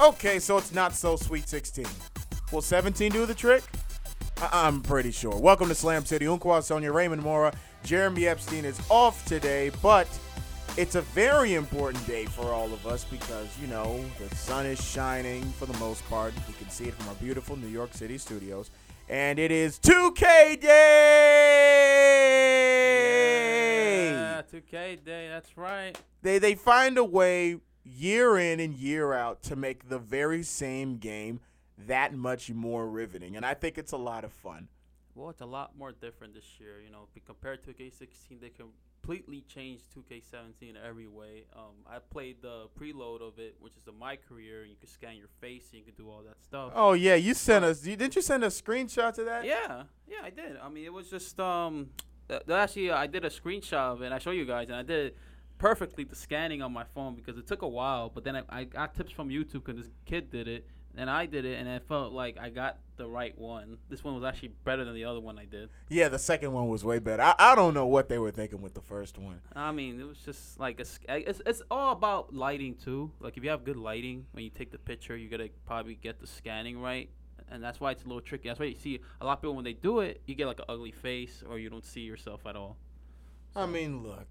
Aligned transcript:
Okay, 0.00 0.38
so 0.38 0.58
it's 0.58 0.72
not 0.72 0.94
so 0.94 1.16
sweet 1.16 1.48
16. 1.48 1.84
Will 2.52 2.62
17 2.62 3.10
do 3.10 3.26
the 3.26 3.34
trick? 3.34 3.64
I- 4.40 4.66
I'm 4.66 4.80
pretty 4.80 5.10
sure. 5.10 5.36
Welcome 5.36 5.66
to 5.68 5.74
Slam 5.74 6.04
City. 6.04 6.26
Unqua 6.26 6.62
Sonia 6.62 6.92
Raymond 6.92 7.20
Mora. 7.22 7.52
Jeremy 7.82 8.28
Epstein 8.28 8.64
is 8.64 8.80
off 8.90 9.24
today, 9.24 9.70
but 9.82 10.06
it's 10.76 10.94
a 10.94 11.00
very 11.02 11.54
important 11.54 12.06
day 12.06 12.26
for 12.26 12.52
all 12.52 12.72
of 12.72 12.86
us 12.86 13.02
because, 13.04 13.48
you 13.60 13.66
know, 13.66 14.04
the 14.20 14.32
sun 14.36 14.66
is 14.66 14.80
shining 14.84 15.42
for 15.58 15.66
the 15.66 15.76
most 15.78 16.08
part. 16.08 16.32
You 16.46 16.54
can 16.58 16.70
see 16.70 16.84
it 16.84 16.94
from 16.94 17.08
our 17.08 17.14
beautiful 17.16 17.56
New 17.56 17.66
York 17.68 17.92
City 17.92 18.18
studios. 18.18 18.70
And 19.08 19.38
it 19.40 19.50
is 19.50 19.78
2K 19.80 20.60
Day! 20.60 20.68
Yeah, 24.12 24.42
2K 24.52 25.04
Day, 25.04 25.28
that's 25.28 25.56
right. 25.56 25.98
they 26.22 26.38
they 26.38 26.54
find 26.54 26.98
a 26.98 27.04
way 27.04 27.56
year 27.96 28.36
in 28.38 28.60
and 28.60 28.74
year 28.74 29.12
out 29.12 29.42
to 29.42 29.56
make 29.56 29.88
the 29.88 29.98
very 29.98 30.42
same 30.42 30.96
game 30.98 31.40
that 31.76 32.12
much 32.14 32.50
more 32.50 32.88
riveting 32.88 33.36
and 33.36 33.46
i 33.46 33.54
think 33.54 33.78
it's 33.78 33.92
a 33.92 33.96
lot 33.96 34.24
of 34.24 34.32
fun 34.32 34.68
Well, 35.14 35.30
it's 35.30 35.40
a 35.40 35.46
lot 35.46 35.76
more 35.76 35.90
different 36.06 36.32
this 36.34 36.48
year. 36.60 36.74
You 36.84 36.90
know, 36.92 37.08
compared 37.26 37.58
to 37.64 37.72
2K16, 37.72 38.40
they 38.40 38.50
completely 38.50 39.40
changed 39.54 39.82
2K17 39.94 40.70
in 40.70 40.76
every 40.76 41.08
way. 41.08 41.44
Um, 41.56 41.74
I 41.94 41.98
played 41.98 42.36
the 42.40 42.68
preload 42.78 43.20
of 43.28 43.38
it, 43.40 43.56
which 43.58 43.76
is 43.76 43.86
a 43.88 43.92
my 43.92 44.14
career. 44.28 44.64
You 44.64 44.76
can 44.76 44.88
scan 44.88 45.16
your 45.16 45.32
face, 45.40 45.64
and 45.72 45.78
you 45.80 45.84
can 45.84 45.94
do 46.02 46.08
all 46.08 46.22
that 46.28 46.38
stuff. 46.48 46.70
oh 46.84 46.92
yeah 47.06 47.16
you 47.16 47.34
sent 47.34 47.64
us 47.64 47.84
you, 47.84 47.96
didn't 47.96 48.14
you 48.14 48.22
send 48.22 48.44
a 48.44 48.48
screenshot 48.62 49.12
to 49.14 49.24
that 49.24 49.44
Yeah, 49.44 49.84
yeah, 50.06 50.22
I 50.22 50.30
did. 50.30 50.56
I 50.56 50.68
mean, 50.68 50.84
it 50.84 50.92
was 50.92 51.10
just 51.10 51.38
um, 51.40 51.90
uh, 52.30 52.38
actually 52.64 52.90
I 52.92 53.06
did 53.08 53.24
a 53.24 53.30
screenshot 53.40 53.92
of 53.94 54.02
it. 54.02 54.06
and 54.06 54.14
I 54.14 54.18
show 54.18 54.30
you 54.40 54.44
guys, 54.54 54.68
and 54.68 54.76
I 54.76 54.82
did 54.94 55.14
perfectly 55.58 56.04
the 56.04 56.14
scanning 56.16 56.62
on 56.62 56.72
my 56.72 56.84
phone 56.94 57.14
because 57.14 57.36
it 57.36 57.46
took 57.46 57.62
a 57.62 57.68
while. 57.68 58.10
But 58.14 58.24
then 58.24 58.36
I, 58.36 58.42
I 58.48 58.64
got 58.64 58.94
tips 58.94 59.12
from 59.12 59.28
YouTube 59.28 59.64
because 59.64 59.76
this 59.76 59.90
kid 60.06 60.30
did 60.30 60.48
it, 60.48 60.66
and 60.96 61.10
I 61.10 61.26
did 61.26 61.44
it, 61.44 61.58
and 61.58 61.68
it 61.68 61.82
felt 61.88 62.12
like 62.12 62.38
I 62.38 62.48
got 62.50 62.78
the 62.96 63.06
right 63.06 63.36
one. 63.38 63.78
This 63.88 64.02
one 64.02 64.14
was 64.14 64.24
actually 64.24 64.52
better 64.64 64.84
than 64.84 64.94
the 64.94 65.04
other 65.04 65.20
one 65.20 65.38
I 65.38 65.44
did. 65.44 65.68
yeah 65.88 66.08
the 66.08 66.18
second 66.18 66.52
one 66.52 66.66
was 66.66 66.84
way 66.84 66.98
better 66.98 67.22
I, 67.22 67.34
I 67.38 67.54
don't 67.54 67.72
know 67.72 67.86
what 67.86 68.08
they 68.08 68.18
were 68.18 68.32
thinking 68.32 68.60
with 68.60 68.74
the 68.74 68.80
first 68.80 69.18
one 69.18 69.40
I 69.54 69.70
mean, 69.70 70.00
it 70.00 70.04
was 70.04 70.18
just 70.18 70.58
like 70.58 70.80
a, 70.80 70.84
it's 71.28 71.40
it's 71.46 71.62
all 71.70 71.92
about 71.92 72.34
lighting 72.34 72.74
too. 72.74 73.12
Like 73.20 73.36
if 73.36 73.44
you 73.44 73.50
have 73.50 73.62
good 73.64 73.76
lighting 73.76 74.26
when 74.32 74.42
you 74.42 74.50
take 74.50 74.72
the 74.72 74.78
picture, 74.78 75.16
you 75.16 75.28
gotta 75.28 75.50
probably 75.66 75.94
get 75.94 76.18
the 76.18 76.26
scanning 76.26 76.80
right, 76.80 77.08
and 77.48 77.62
that's 77.62 77.78
why 77.78 77.92
it's 77.92 78.02
a 78.04 78.08
little 78.08 78.20
tricky. 78.20 78.48
That's 78.48 78.58
why 78.58 78.66
you 78.66 78.74
see 78.74 78.98
a 79.20 79.24
lot 79.24 79.34
of 79.34 79.40
people 79.42 79.54
when 79.54 79.64
they 79.64 79.74
do 79.74 80.00
it, 80.00 80.20
you 80.26 80.34
get 80.34 80.46
like 80.48 80.58
an 80.58 80.64
ugly 80.68 80.90
face 80.90 81.44
or 81.48 81.58
you 81.60 81.70
don't 81.70 81.84
see 81.86 82.00
yourself 82.00 82.46
at 82.46 82.56
all. 82.56 82.76
i 83.54 83.64
mean 83.64 84.02
look 84.02 84.26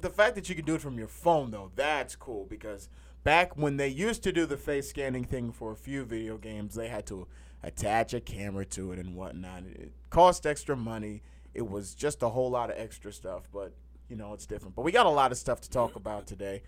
the 0.00 0.10
fact 0.10 0.34
that 0.34 0.48
you 0.48 0.54
can 0.54 0.64
do 0.64 0.74
it 0.74 0.80
from 0.80 0.98
your 0.98 1.08
phone 1.08 1.50
though 1.50 1.70
that's 1.74 2.14
cool 2.16 2.46
because 2.48 2.88
back 3.24 3.56
when 3.56 3.76
they 3.76 3.88
used 3.88 4.22
to 4.22 4.32
do 4.32 4.46
the 4.46 4.56
face 4.56 4.88
scanning 4.88 5.24
thing 5.24 5.50
for 5.50 5.72
a 5.72 5.76
few 5.76 6.04
video 6.04 6.36
games 6.36 6.74
they 6.74 6.88
had 6.88 7.06
to 7.06 7.26
attach 7.66 8.14
a 8.14 8.20
camera 8.20 8.64
to 8.64 8.92
it 8.92 8.98
and 8.98 9.14
whatnot. 9.16 9.64
It 9.64 9.92
cost 10.10 10.46
extra 10.46 10.76
money. 10.76 11.22
It 11.52 11.68
was 11.68 11.94
just 11.94 12.22
a 12.22 12.28
whole 12.28 12.50
lot 12.50 12.70
of 12.70 12.78
extra 12.78 13.12
stuff 13.12 13.48
but 13.52 13.72
you 14.08 14.16
know 14.16 14.32
it's 14.32 14.46
different. 14.46 14.76
But 14.76 14.82
we 14.82 14.92
got 14.92 15.06
a 15.06 15.10
lot 15.10 15.32
of 15.32 15.38
stuff 15.38 15.60
to 15.62 15.70
talk 15.70 15.96
about 15.96 16.26
today. 16.26 16.62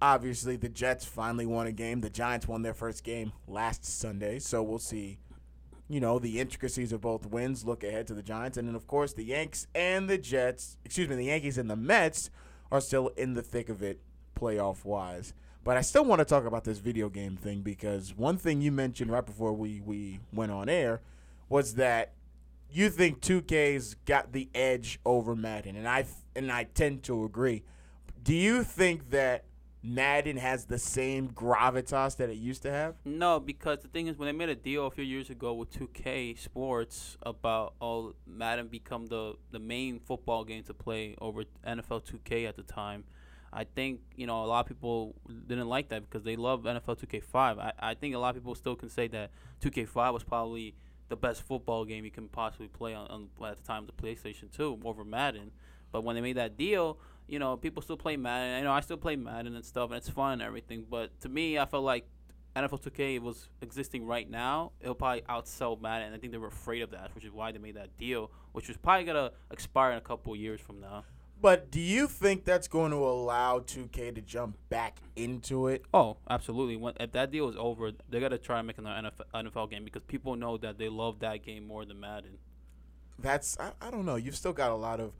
Obviously 0.00 0.56
the 0.56 0.68
jets 0.68 1.04
finally 1.04 1.46
won 1.46 1.66
a 1.66 1.72
game. 1.72 2.00
The 2.00 2.10
giants 2.10 2.46
won 2.46 2.62
their 2.62 2.74
first 2.74 3.02
game 3.02 3.32
last 3.48 3.84
sunday 3.84 4.38
so 4.38 4.62
we'll 4.62 4.78
see 4.78 5.18
you 5.88 6.00
know, 6.00 6.18
the 6.18 6.40
intricacies 6.40 6.92
of 6.92 7.00
both 7.00 7.26
wins 7.26 7.64
look 7.64 7.84
ahead 7.84 8.06
to 8.08 8.14
the 8.14 8.22
Giants. 8.22 8.58
And 8.58 8.66
then, 8.66 8.74
of 8.74 8.86
course, 8.86 9.12
the 9.12 9.24
Yanks 9.24 9.66
and 9.74 10.08
the 10.08 10.18
Jets, 10.18 10.76
excuse 10.84 11.08
me, 11.08 11.16
the 11.16 11.26
Yankees 11.26 11.58
and 11.58 11.70
the 11.70 11.76
Mets 11.76 12.30
are 12.72 12.80
still 12.80 13.08
in 13.16 13.34
the 13.34 13.42
thick 13.42 13.68
of 13.68 13.82
it 13.82 14.00
playoff 14.38 14.84
wise. 14.84 15.32
But 15.62 15.76
I 15.76 15.80
still 15.80 16.04
want 16.04 16.20
to 16.20 16.24
talk 16.24 16.44
about 16.44 16.64
this 16.64 16.78
video 16.78 17.08
game 17.08 17.36
thing 17.36 17.62
because 17.62 18.16
one 18.16 18.36
thing 18.36 18.60
you 18.60 18.70
mentioned 18.72 19.10
right 19.10 19.24
before 19.24 19.52
we, 19.52 19.80
we 19.80 20.20
went 20.32 20.52
on 20.52 20.68
air 20.68 21.00
was 21.48 21.74
that 21.74 22.12
you 22.70 22.90
think 22.90 23.20
2K's 23.20 23.94
got 24.04 24.32
the 24.32 24.48
edge 24.54 24.98
over 25.04 25.34
Madden. 25.36 25.76
And 25.76 25.88
I, 25.88 26.04
and 26.34 26.50
I 26.50 26.64
tend 26.64 27.04
to 27.04 27.24
agree. 27.24 27.62
Do 28.22 28.34
you 28.34 28.64
think 28.64 29.10
that 29.10 29.44
Madden 29.86 30.36
has 30.36 30.64
the 30.64 30.78
same 30.78 31.28
gravitas 31.28 32.16
that 32.16 32.28
it 32.28 32.36
used 32.36 32.62
to 32.62 32.70
have? 32.72 32.96
No, 33.04 33.38
because 33.38 33.80
the 33.80 33.88
thing 33.88 34.08
is, 34.08 34.18
when 34.18 34.26
they 34.26 34.32
made 34.32 34.48
a 34.48 34.56
deal 34.56 34.86
a 34.86 34.90
few 34.90 35.04
years 35.04 35.30
ago 35.30 35.54
with 35.54 35.70
2K 35.70 36.36
Sports 36.36 37.16
about 37.22 37.74
oh 37.80 38.14
Madden 38.26 38.66
become 38.66 39.06
the 39.06 39.34
the 39.52 39.60
main 39.60 40.00
football 40.00 40.44
game 40.44 40.64
to 40.64 40.74
play 40.74 41.14
over 41.20 41.44
NFL 41.64 42.04
2K 42.04 42.48
at 42.48 42.56
the 42.56 42.64
time, 42.64 43.04
I 43.52 43.62
think 43.62 44.00
you 44.16 44.26
know 44.26 44.44
a 44.44 44.46
lot 44.46 44.60
of 44.60 44.66
people 44.66 45.14
didn't 45.46 45.68
like 45.68 45.90
that 45.90 46.02
because 46.02 46.24
they 46.24 46.34
love 46.34 46.64
NFL 46.64 46.98
2K5. 46.98 47.58
I, 47.60 47.72
I 47.78 47.94
think 47.94 48.14
a 48.14 48.18
lot 48.18 48.30
of 48.30 48.42
people 48.42 48.56
still 48.56 48.74
can 48.74 48.88
say 48.88 49.06
that 49.08 49.30
2K5 49.62 50.12
was 50.12 50.24
probably 50.24 50.74
the 51.08 51.16
best 51.16 51.42
football 51.42 51.84
game 51.84 52.04
you 52.04 52.10
can 52.10 52.26
possibly 52.26 52.66
play 52.66 52.92
on, 52.92 53.06
on 53.06 53.48
at 53.48 53.56
the 53.56 53.62
time 53.62 53.86
the 53.86 53.92
PlayStation 53.92 54.50
2 54.50 54.80
over 54.84 55.04
Madden. 55.04 55.52
But 55.92 56.02
when 56.02 56.16
they 56.16 56.20
made 56.20 56.36
that 56.36 56.56
deal, 56.56 56.98
you 57.28 57.38
know, 57.38 57.56
people 57.56 57.82
still 57.82 57.96
play 57.96 58.16
Madden. 58.16 58.58
You 58.58 58.64
know, 58.64 58.72
I 58.72 58.80
still 58.80 58.96
play 58.96 59.16
Madden 59.16 59.54
and 59.54 59.64
stuff, 59.64 59.90
and 59.90 59.98
it's 59.98 60.08
fun 60.08 60.34
and 60.34 60.42
everything. 60.42 60.86
But 60.88 61.18
to 61.20 61.28
me, 61.28 61.58
I 61.58 61.66
felt 61.66 61.84
like 61.84 62.08
NFL 62.56 62.82
2K 62.82 63.20
was 63.20 63.50
existing 63.60 64.06
right 64.06 64.28
now, 64.28 64.72
it'll 64.80 64.94
probably 64.94 65.20
outsell 65.28 65.80
Madden. 65.80 66.14
I 66.14 66.16
think 66.16 66.32
they 66.32 66.38
were 66.38 66.46
afraid 66.46 66.80
of 66.80 66.90
that, 66.92 67.14
which 67.14 67.24
is 67.24 67.30
why 67.30 67.52
they 67.52 67.58
made 67.58 67.76
that 67.76 67.98
deal, 67.98 68.30
which 68.52 68.68
was 68.68 68.78
probably 68.78 69.04
gonna 69.04 69.32
expire 69.50 69.92
in 69.92 69.98
a 69.98 70.00
couple 70.00 70.34
years 70.34 70.58
from 70.60 70.80
now. 70.80 71.04
But 71.38 71.70
do 71.70 71.78
you 71.80 72.08
think 72.08 72.46
that's 72.46 72.66
going 72.66 72.92
to 72.92 72.96
allow 72.96 73.58
2K 73.58 74.14
to 74.14 74.22
jump 74.22 74.56
back 74.70 75.00
into 75.16 75.68
it? 75.68 75.84
Oh, 75.92 76.16
absolutely. 76.30 76.76
When 76.76 76.94
if 76.98 77.12
that 77.12 77.30
deal 77.30 77.50
is 77.50 77.56
over, 77.58 77.92
they're 78.08 78.22
gonna 78.22 78.38
try 78.38 78.58
and 78.58 78.66
make 78.66 78.78
another 78.78 79.10
NFL, 79.10 79.52
NFL 79.52 79.70
game 79.70 79.84
because 79.84 80.02
people 80.04 80.34
know 80.34 80.56
that 80.56 80.78
they 80.78 80.88
love 80.88 81.20
that 81.20 81.44
game 81.44 81.66
more 81.66 81.84
than 81.84 82.00
Madden. 82.00 82.38
That's 83.18 83.58
I, 83.60 83.72
I 83.82 83.90
don't 83.90 84.06
know. 84.06 84.16
You've 84.16 84.36
still 84.36 84.54
got 84.54 84.70
a 84.70 84.76
lot 84.76 84.98
of 84.98 85.12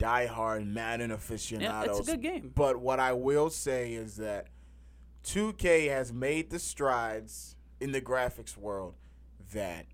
diehard 0.00 0.66
Madden 0.66 1.10
Yeah, 1.10 1.16
aficionados. 1.16 1.98
it's 2.00 2.08
a 2.08 2.12
good 2.12 2.22
game. 2.22 2.52
But 2.54 2.78
what 2.78 2.98
I 2.98 3.12
will 3.12 3.50
say 3.50 3.92
is 3.92 4.16
that 4.16 4.48
2K 5.24 5.88
has 5.88 6.12
made 6.12 6.50
the 6.50 6.58
strides 6.58 7.56
in 7.80 7.92
the 7.92 8.00
graphics 8.00 8.56
world 8.56 8.94
that 9.52 9.86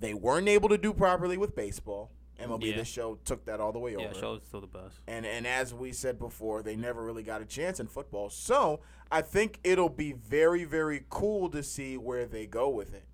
they 0.00 0.14
weren't 0.14 0.48
able 0.48 0.68
to 0.70 0.78
do 0.78 0.92
properly 0.92 1.36
with 1.36 1.54
baseball. 1.54 2.10
MLB 2.38 2.70
Yeah. 2.70 2.76
The 2.76 2.84
Show 2.84 3.16
took 3.24 3.44
that 3.46 3.58
all 3.60 3.72
the 3.72 3.80
way 3.80 3.96
over. 3.96 4.04
Yeah, 4.04 4.12
show's 4.12 4.42
still 4.46 4.60
the 4.60 4.68
best. 4.68 5.00
And 5.08 5.26
and 5.26 5.44
as 5.44 5.74
we 5.74 5.92
said 5.92 6.20
before, 6.20 6.62
they 6.62 6.76
never 6.76 7.02
really 7.02 7.24
got 7.24 7.42
a 7.42 7.44
chance 7.44 7.80
in 7.80 7.88
football. 7.88 8.30
So 8.30 8.78
I 9.10 9.22
think 9.22 9.58
it'll 9.64 9.88
be 9.88 10.12
very 10.12 10.62
very 10.62 11.04
cool 11.10 11.50
to 11.50 11.64
see 11.64 11.96
where 11.98 12.26
they 12.26 12.46
go 12.46 12.68
with 12.68 12.94
it. 12.94 13.07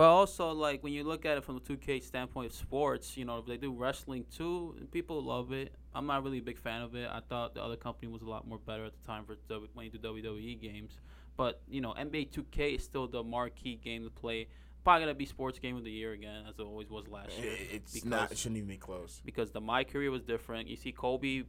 But 0.00 0.08
also, 0.08 0.52
like 0.52 0.82
when 0.82 0.94
you 0.94 1.04
look 1.04 1.26
at 1.26 1.36
it 1.36 1.44
from 1.44 1.56
the 1.56 1.60
2K 1.60 2.02
standpoint 2.02 2.52
of 2.52 2.56
sports, 2.56 3.18
you 3.18 3.26
know, 3.26 3.36
if 3.36 3.44
they 3.44 3.58
do 3.58 3.70
wrestling 3.70 4.24
too, 4.34 4.74
people 4.92 5.22
love 5.22 5.52
it. 5.52 5.74
I'm 5.94 6.06
not 6.06 6.24
really 6.24 6.38
a 6.38 6.42
big 6.42 6.56
fan 6.56 6.80
of 6.80 6.94
it. 6.94 7.06
I 7.06 7.20
thought 7.20 7.54
the 7.54 7.62
other 7.62 7.76
company 7.76 8.10
was 8.10 8.22
a 8.22 8.24
lot 8.24 8.48
more 8.48 8.56
better 8.56 8.86
at 8.86 8.92
the 8.94 9.06
time 9.06 9.26
for 9.26 9.34
w- 9.50 9.68
when 9.74 9.84
you 9.84 9.92
do 9.92 9.98
WWE 9.98 10.58
games. 10.58 10.92
But 11.36 11.60
you 11.68 11.82
know, 11.82 11.92
NBA 11.92 12.30
2K 12.30 12.76
is 12.76 12.82
still 12.82 13.08
the 13.08 13.22
marquee 13.22 13.76
game 13.76 14.04
to 14.04 14.10
play. 14.10 14.48
Probably 14.84 15.02
gonna 15.02 15.14
be 15.14 15.26
sports 15.26 15.58
game 15.58 15.76
of 15.76 15.84
the 15.84 15.90
year 15.90 16.12
again, 16.12 16.44
as 16.48 16.58
it 16.58 16.62
always 16.62 16.88
was 16.88 17.06
last 17.06 17.38
year. 17.38 17.52
It's 17.70 17.92
because, 17.92 18.08
not. 18.08 18.32
It 18.32 18.38
shouldn't 18.38 18.56
even 18.56 18.70
be 18.70 18.78
close. 18.78 19.20
because 19.22 19.50
the 19.50 19.60
My 19.60 19.84
Career 19.84 20.10
was 20.10 20.22
different. 20.22 20.66
You 20.66 20.76
see, 20.76 20.92
Kobe, 20.92 21.42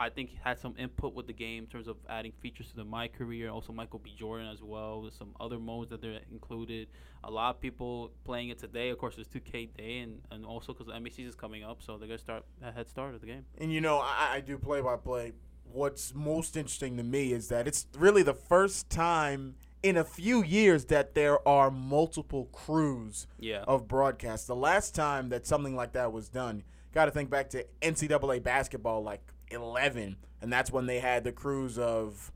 I 0.00 0.10
think 0.10 0.30
had 0.44 0.58
some 0.60 0.74
input 0.78 1.12
with 1.14 1.26
the 1.26 1.32
game 1.32 1.64
in 1.64 1.68
terms 1.68 1.88
of 1.88 1.96
adding 2.08 2.32
features 2.40 2.68
to 2.70 2.76
the 2.76 2.84
My 2.84 3.08
Career. 3.08 3.50
Also, 3.50 3.72
Michael 3.72 3.98
B. 3.98 4.14
Jordan 4.16 4.46
as 4.48 4.62
well. 4.62 5.02
There's 5.02 5.14
some 5.14 5.34
other 5.40 5.58
modes 5.58 5.90
that 5.90 6.00
they're 6.00 6.20
included. 6.30 6.88
A 7.24 7.30
lot 7.30 7.56
of 7.56 7.60
people 7.60 8.12
playing 8.24 8.50
it 8.50 8.58
today. 8.58 8.90
Of 8.90 8.98
course, 8.98 9.16
it's 9.18 9.28
2K 9.28 9.76
Day, 9.76 9.98
and, 9.98 10.20
and 10.30 10.44
also 10.46 10.72
because 10.72 10.86
the 10.86 10.92
NBA 10.92 11.10
season 11.10 11.28
is 11.30 11.34
coming 11.34 11.64
up, 11.64 11.82
so 11.82 11.98
they're 11.98 12.06
gonna 12.06 12.18
start 12.18 12.44
a 12.62 12.70
head 12.70 12.88
start 12.88 13.14
of 13.14 13.20
the 13.20 13.26
game. 13.26 13.44
And 13.58 13.72
you 13.72 13.80
know, 13.80 13.98
I, 13.98 14.34
I 14.34 14.40
do 14.40 14.56
play 14.56 14.80
by 14.80 14.96
play. 14.96 15.32
What's 15.70 16.14
most 16.14 16.56
interesting 16.56 16.96
to 16.96 17.02
me 17.02 17.32
is 17.32 17.48
that 17.48 17.66
it's 17.66 17.86
really 17.98 18.22
the 18.22 18.34
first 18.34 18.88
time 18.88 19.56
in 19.82 19.96
a 19.96 20.04
few 20.04 20.42
years 20.42 20.86
that 20.86 21.14
there 21.14 21.46
are 21.46 21.70
multiple 21.70 22.46
crews 22.52 23.26
Yeah. 23.38 23.64
of 23.68 23.86
broadcast. 23.88 24.46
The 24.46 24.56
last 24.56 24.94
time 24.94 25.28
that 25.28 25.46
something 25.46 25.76
like 25.76 25.92
that 25.92 26.12
was 26.12 26.28
done, 26.28 26.62
got 26.94 27.04
to 27.04 27.10
think 27.10 27.30
back 27.30 27.50
to 27.50 27.66
NCAA 27.82 28.42
basketball, 28.42 29.02
like 29.02 29.20
11, 29.50 30.16
and 30.40 30.52
that's 30.52 30.70
when 30.70 30.86
they 30.86 31.00
had 31.00 31.24
the 31.24 31.32
crews 31.32 31.78
of, 31.78 32.32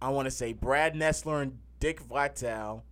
I 0.00 0.08
want 0.10 0.26
to 0.26 0.30
say, 0.30 0.52
Brad 0.52 0.94
Nessler 0.94 1.42
and 1.42 1.58
Dick 1.78 2.00
Vitale 2.00 2.84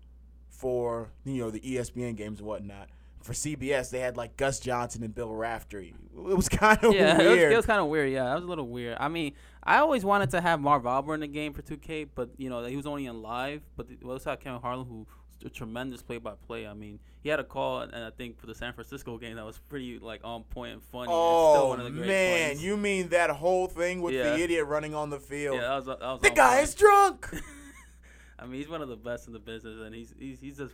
for 0.48 1.10
you 1.24 1.40
know 1.42 1.50
the 1.50 1.60
ESPN 1.60 2.16
games 2.16 2.40
and 2.40 2.48
whatnot. 2.48 2.88
For 3.22 3.32
CBS, 3.32 3.90
they 3.90 4.00
had 4.00 4.16
like 4.16 4.36
Gus 4.36 4.58
Johnson 4.58 5.02
and 5.02 5.14
Bill 5.14 5.32
Raftery. 5.32 5.94
It 6.16 6.36
was 6.36 6.48
kind 6.48 6.82
of 6.82 6.94
yeah, 6.94 7.20
it 7.20 7.28
was, 7.28 7.38
it 7.38 7.56
was 7.56 7.66
kind 7.66 7.80
of 7.80 7.86
weird. 7.86 8.10
Yeah, 8.10 8.24
that 8.24 8.34
was 8.34 8.44
a 8.44 8.48
little 8.48 8.68
weird. 8.68 8.96
I 8.98 9.08
mean, 9.08 9.34
I 9.62 9.78
always 9.78 10.04
wanted 10.04 10.30
to 10.30 10.40
have 10.40 10.60
Marv 10.60 10.86
Albert 10.86 11.14
in 11.14 11.20
the 11.20 11.26
game 11.28 11.52
for 11.52 11.62
2K, 11.62 12.08
but 12.14 12.30
you 12.36 12.48
know 12.48 12.64
he 12.64 12.76
was 12.76 12.86
only 12.86 13.06
in 13.06 13.22
live. 13.22 13.62
But 13.76 13.88
we 14.02 14.10
also 14.10 14.30
had 14.30 14.40
Kevin 14.40 14.60
Harlan, 14.60 14.86
who 14.86 15.06
a 15.44 15.50
tremendous 15.50 16.02
play-by-play. 16.02 16.66
I 16.66 16.74
mean, 16.74 16.98
he 17.22 17.28
had 17.28 17.38
a 17.40 17.44
call, 17.44 17.80
and 17.80 17.94
I 17.94 18.10
think 18.10 18.38
for 18.38 18.46
the 18.46 18.54
San 18.54 18.72
Francisco 18.72 19.18
game 19.18 19.36
that 19.36 19.44
was 19.44 19.58
pretty 19.68 19.98
like 19.98 20.20
on 20.24 20.42
point 20.44 20.72
and 20.72 20.82
funny. 20.82 21.08
Oh 21.10 21.68
one 21.68 21.78
of 21.80 21.84
the 21.86 21.90
great 21.92 22.06
man, 22.06 22.50
plays. 22.50 22.64
you 22.64 22.76
mean 22.76 23.08
that 23.10 23.30
whole 23.30 23.66
thing 23.66 24.00
with 24.02 24.14
Yeah. 24.14 24.34
the 24.36 24.42
idiot 24.42 24.66
running 24.66 24.94
on 24.94 25.10
the 25.10 25.20
field? 25.20 25.56
yeah, 25.56 25.62
that 25.68 25.76
was, 25.76 25.86
that 25.86 26.00
was 26.00 26.20
the 26.22 26.30
guy 26.30 26.54
point. 26.56 26.68
is 26.68 26.74
drunk. 26.74 27.28
I 28.38 28.46
mean, 28.46 28.54
he's 28.60 28.68
one 28.68 28.82
of 28.82 28.88
the 28.88 28.96
best 28.96 29.26
in 29.26 29.32
the 29.32 29.38
business, 29.40 29.78
and 29.84 29.94
he's 29.94 30.14
he's 30.18 30.40
he's 30.40 30.60
a 30.60 30.70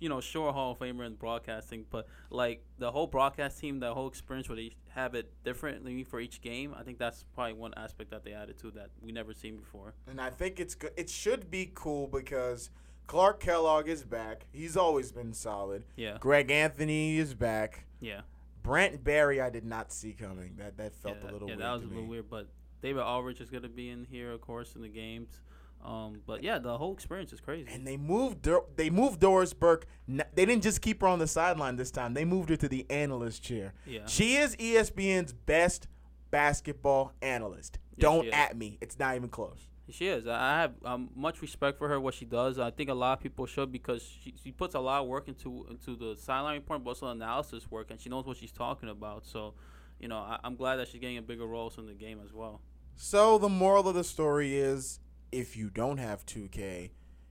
you 0.00 0.08
know 0.08 0.20
sure 0.20 0.52
Hall 0.52 0.72
of 0.72 0.78
Famer 0.78 1.06
in 1.06 1.14
broadcasting. 1.14 1.84
But 1.90 2.06
like 2.30 2.64
the 2.78 2.90
whole 2.90 3.06
broadcast 3.06 3.60
team, 3.60 3.80
the 3.80 3.92
whole 3.94 4.08
experience 4.08 4.48
where 4.48 4.56
they 4.56 4.72
have 4.94 5.14
it 5.14 5.30
differently 5.44 6.04
for 6.04 6.20
each 6.20 6.40
game, 6.40 6.74
I 6.76 6.82
think 6.82 6.98
that's 6.98 7.24
probably 7.34 7.52
one 7.54 7.72
aspect 7.76 8.10
that 8.10 8.24
they 8.24 8.32
added 8.32 8.58
to 8.60 8.70
that 8.72 8.90
we 9.02 9.12
never 9.12 9.32
seen 9.34 9.56
before. 9.58 9.94
And 10.06 10.20
I 10.20 10.30
think 10.30 10.58
it's 10.58 10.74
good. 10.74 10.92
It 10.96 11.08
should 11.10 11.50
be 11.50 11.70
cool 11.74 12.06
because 12.08 12.70
Clark 13.06 13.40
Kellogg 13.40 13.88
is 13.88 14.04
back. 14.04 14.46
He's 14.52 14.76
always 14.76 15.12
been 15.12 15.32
solid. 15.34 15.84
Yeah, 15.96 16.16
Greg 16.20 16.50
Anthony 16.50 17.18
is 17.18 17.34
back. 17.34 17.84
yeah, 18.00 18.22
Brent 18.62 19.02
Barry, 19.04 19.40
I 19.40 19.50
did 19.50 19.64
not 19.64 19.92
see 19.92 20.12
coming. 20.12 20.54
That 20.58 20.76
that 20.78 20.94
felt 20.94 21.18
yeah, 21.22 21.30
a 21.30 21.32
little 21.32 21.48
yeah. 21.48 21.54
weird 21.56 21.60
that 21.66 21.72
was 21.72 21.82
to 21.82 21.86
a 21.86 21.88
little 21.88 22.02
me. 22.04 22.08
weird, 22.08 22.30
but 22.30 22.48
David 22.82 23.02
Aldridge 23.02 23.40
is 23.40 23.50
gonna 23.50 23.68
be 23.68 23.90
in 23.90 24.04
here, 24.04 24.32
of 24.32 24.40
course, 24.40 24.74
in 24.74 24.82
the 24.82 24.88
games. 24.88 25.40
Um, 25.84 26.20
but 26.26 26.44
yeah, 26.44 26.60
the 26.60 26.78
whole 26.78 26.92
experience 26.92 27.32
is 27.32 27.40
crazy. 27.40 27.68
And 27.72 27.84
they 27.84 27.96
moved. 27.96 28.48
They 28.76 28.88
moved 28.88 29.18
Doris 29.18 29.52
Burke. 29.52 29.86
N- 30.08 30.22
They 30.32 30.46
didn't 30.46 30.62
just 30.62 30.80
keep 30.80 31.00
her 31.00 31.08
on 31.08 31.18
the 31.18 31.26
sideline 31.26 31.74
this 31.74 31.90
time. 31.90 32.14
They 32.14 32.24
moved 32.24 32.50
her 32.50 32.56
to 32.56 32.68
the 32.68 32.86
analyst 32.88 33.42
chair. 33.42 33.74
yeah, 33.84 34.06
She 34.06 34.36
is 34.36 34.54
ESPN's 34.56 35.32
best 35.32 35.88
basketball 36.30 37.12
analyst. 37.20 37.78
Yes, 37.96 38.02
Don't 38.02 38.28
at 38.28 38.56
me. 38.56 38.78
It's 38.80 38.96
not 38.98 39.16
even 39.16 39.28
close. 39.28 39.66
She 39.92 40.08
is. 40.08 40.26
I 40.26 40.60
have 40.60 40.72
um, 40.84 41.10
much 41.14 41.42
respect 41.42 41.78
for 41.78 41.88
her, 41.88 42.00
what 42.00 42.14
she 42.14 42.24
does. 42.24 42.58
I 42.58 42.70
think 42.70 42.88
a 42.88 42.94
lot 42.94 43.18
of 43.18 43.20
people 43.20 43.44
should 43.46 43.70
because 43.70 44.02
she, 44.02 44.34
she 44.42 44.50
puts 44.50 44.74
a 44.74 44.80
lot 44.80 45.02
of 45.02 45.08
work 45.08 45.28
into 45.28 45.66
into 45.70 45.96
the 45.96 46.16
sideline 46.16 46.54
report, 46.54 46.82
but 46.82 46.90
also 46.90 47.08
analysis 47.08 47.70
work, 47.70 47.90
and 47.90 48.00
she 48.00 48.08
knows 48.08 48.24
what 48.24 48.38
she's 48.38 48.52
talking 48.52 48.88
about. 48.88 49.26
So, 49.26 49.54
you 50.00 50.08
know, 50.08 50.16
I, 50.16 50.38
I'm 50.44 50.56
glad 50.56 50.76
that 50.76 50.88
she's 50.88 51.00
getting 51.00 51.18
a 51.18 51.22
bigger 51.22 51.46
role 51.46 51.72
in 51.76 51.86
the 51.86 51.94
game 51.94 52.20
as 52.24 52.32
well. 52.32 52.62
So 52.96 53.38
the 53.38 53.48
moral 53.48 53.88
of 53.88 53.94
the 53.94 54.04
story 54.04 54.56
is, 54.56 55.00
if 55.30 55.56
you 55.56 55.70
don't 55.70 55.98
have 55.98 56.24
2K, 56.26 56.90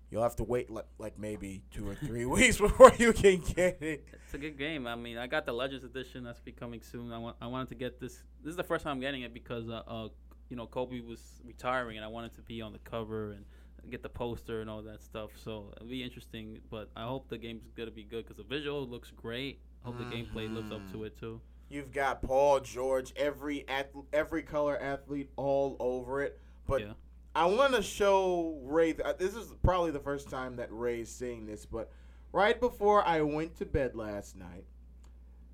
you'll 0.09 0.23
have 0.23 0.35
to 0.35 0.43
wait 0.43 0.69
like, 0.69 0.85
like 0.97 1.17
maybe 1.17 1.63
two 1.71 1.87
or 1.87 1.95
three 1.95 2.25
weeks 2.37 2.57
before 2.57 2.91
you 2.97 3.13
can 3.13 3.39
get 3.39 3.81
it. 3.81 4.05
It's 4.25 4.33
a 4.33 4.37
good 4.37 4.57
game. 4.57 4.85
I 4.85 4.95
mean, 4.95 5.17
I 5.17 5.27
got 5.27 5.45
the 5.45 5.53
Legends 5.53 5.83
edition 5.83 6.23
that's 6.23 6.39
be 6.39 6.51
coming 6.51 6.81
soon. 6.81 7.11
I 7.11 7.17
want 7.17 7.37
I 7.41 7.47
wanted 7.47 7.69
to 7.69 7.75
get 7.75 7.99
this. 7.99 8.21
This 8.43 8.51
is 8.51 8.57
the 8.57 8.63
first 8.63 8.83
time 8.83 8.93
I'm 8.93 8.99
getting 8.99 9.21
it 9.21 9.33
because 9.33 9.69
uh, 9.69 9.81
uh 9.87 10.09
you 10.51 10.57
know 10.57 10.67
Kobe 10.67 10.99
was 10.99 11.41
retiring, 11.45 11.95
and 11.95 12.05
I 12.05 12.09
wanted 12.09 12.35
to 12.35 12.41
be 12.41 12.61
on 12.61 12.73
the 12.73 12.79
cover 12.79 13.31
and 13.31 13.45
get 13.89 14.03
the 14.03 14.09
poster 14.09 14.61
and 14.61 14.69
all 14.69 14.83
that 14.83 15.01
stuff. 15.01 15.31
So 15.43 15.73
it'll 15.77 15.87
be 15.87 16.03
interesting. 16.03 16.59
But 16.69 16.91
I 16.95 17.05
hope 17.05 17.29
the 17.29 17.37
game's 17.37 17.63
gonna 17.75 17.89
be 17.89 18.03
good 18.03 18.25
because 18.25 18.37
the 18.37 18.43
visual 18.43 18.85
looks 18.85 19.11
great. 19.11 19.61
I 19.83 19.87
hope 19.87 19.97
the 19.97 20.03
gameplay 20.03 20.53
lives 20.53 20.71
up 20.71 20.91
to 20.91 21.05
it 21.05 21.17
too. 21.17 21.41
You've 21.69 21.91
got 21.91 22.21
Paul 22.21 22.59
George, 22.59 23.13
every 23.15 23.67
ath- 23.69 23.95
every 24.11 24.43
color 24.43 24.77
athlete 24.77 25.31
all 25.37 25.77
over 25.79 26.21
it. 26.21 26.37
But 26.67 26.81
yeah. 26.81 26.93
I 27.33 27.45
want 27.45 27.73
to 27.75 27.81
show 27.81 28.59
Ray. 28.63 28.91
Th- 28.91 29.15
this 29.17 29.35
is 29.35 29.53
probably 29.63 29.91
the 29.91 29.99
first 29.99 30.29
time 30.29 30.57
that 30.57 30.67
Ray's 30.69 31.09
seeing 31.09 31.45
this, 31.45 31.65
but 31.65 31.89
right 32.33 32.59
before 32.59 33.07
I 33.07 33.21
went 33.21 33.55
to 33.59 33.65
bed 33.65 33.95
last 33.95 34.35
night, 34.35 34.65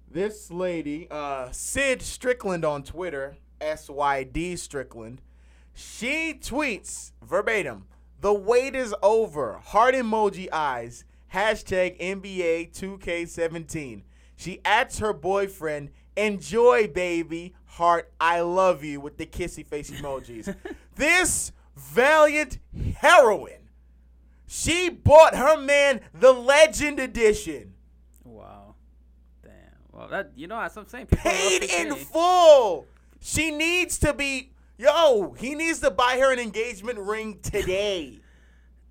this 0.10 0.50
lady, 0.50 1.08
uh, 1.12 1.52
Syd 1.52 2.02
Strickland 2.02 2.66
on 2.66 2.82
Twitter, 2.82 3.38
S 3.62 3.89
Y 3.89 4.24
D 4.24 4.56
Strickland, 4.56 5.21
she 5.74 6.33
tweets 6.33 7.12
verbatim: 7.21 7.86
"The 8.21 8.33
wait 8.33 8.75
is 8.75 8.95
over. 9.01 9.59
Heart 9.63 9.95
emoji 9.95 10.48
eyes. 10.51 11.06
Hashtag 11.33 12.00
NBA 12.00 12.71
2K17." 12.74 14.04
She 14.36 14.62
adds 14.63 15.00
her 15.00 15.13
boyfriend. 15.13 15.89
Enjoy, 16.15 16.88
baby. 16.88 17.54
Heart, 17.65 18.12
I 18.19 18.42
love 18.42 18.83
you 18.83 19.01
with 19.01 19.18
the 19.18 19.25
kissy 19.25 19.65
face 19.65 19.92
emojis. 19.92 20.56
this 20.95 21.51
valiant 21.75 22.59
heroine. 22.98 23.69
She 24.48 24.89
bought 24.89 25.36
her 25.36 25.59
man 25.59 26.01
the 26.13 26.31
Legend 26.31 27.00
Edition. 27.00 27.74
Wow. 28.24 28.75
Damn. 29.44 29.51
Well, 29.92 30.07
that 30.07 30.31
you 30.36 30.48
know, 30.48 30.59
that's 30.59 30.75
what 30.75 30.83
I'm 30.83 30.88
saying. 30.88 31.07
People 31.07 31.31
Paid 31.31 31.63
in 31.63 31.95
full. 31.95 32.88
She 33.19 33.52
needs 33.52 33.98
to 34.00 34.14
be. 34.14 34.52
Yo, 34.78 35.36
he 35.40 35.56
needs 35.56 35.80
to 35.80 35.90
buy 35.90 36.18
her 36.19 36.31
an 36.31 36.40
engagement 36.40 37.00
ring 37.00 37.40
today. 37.42 38.19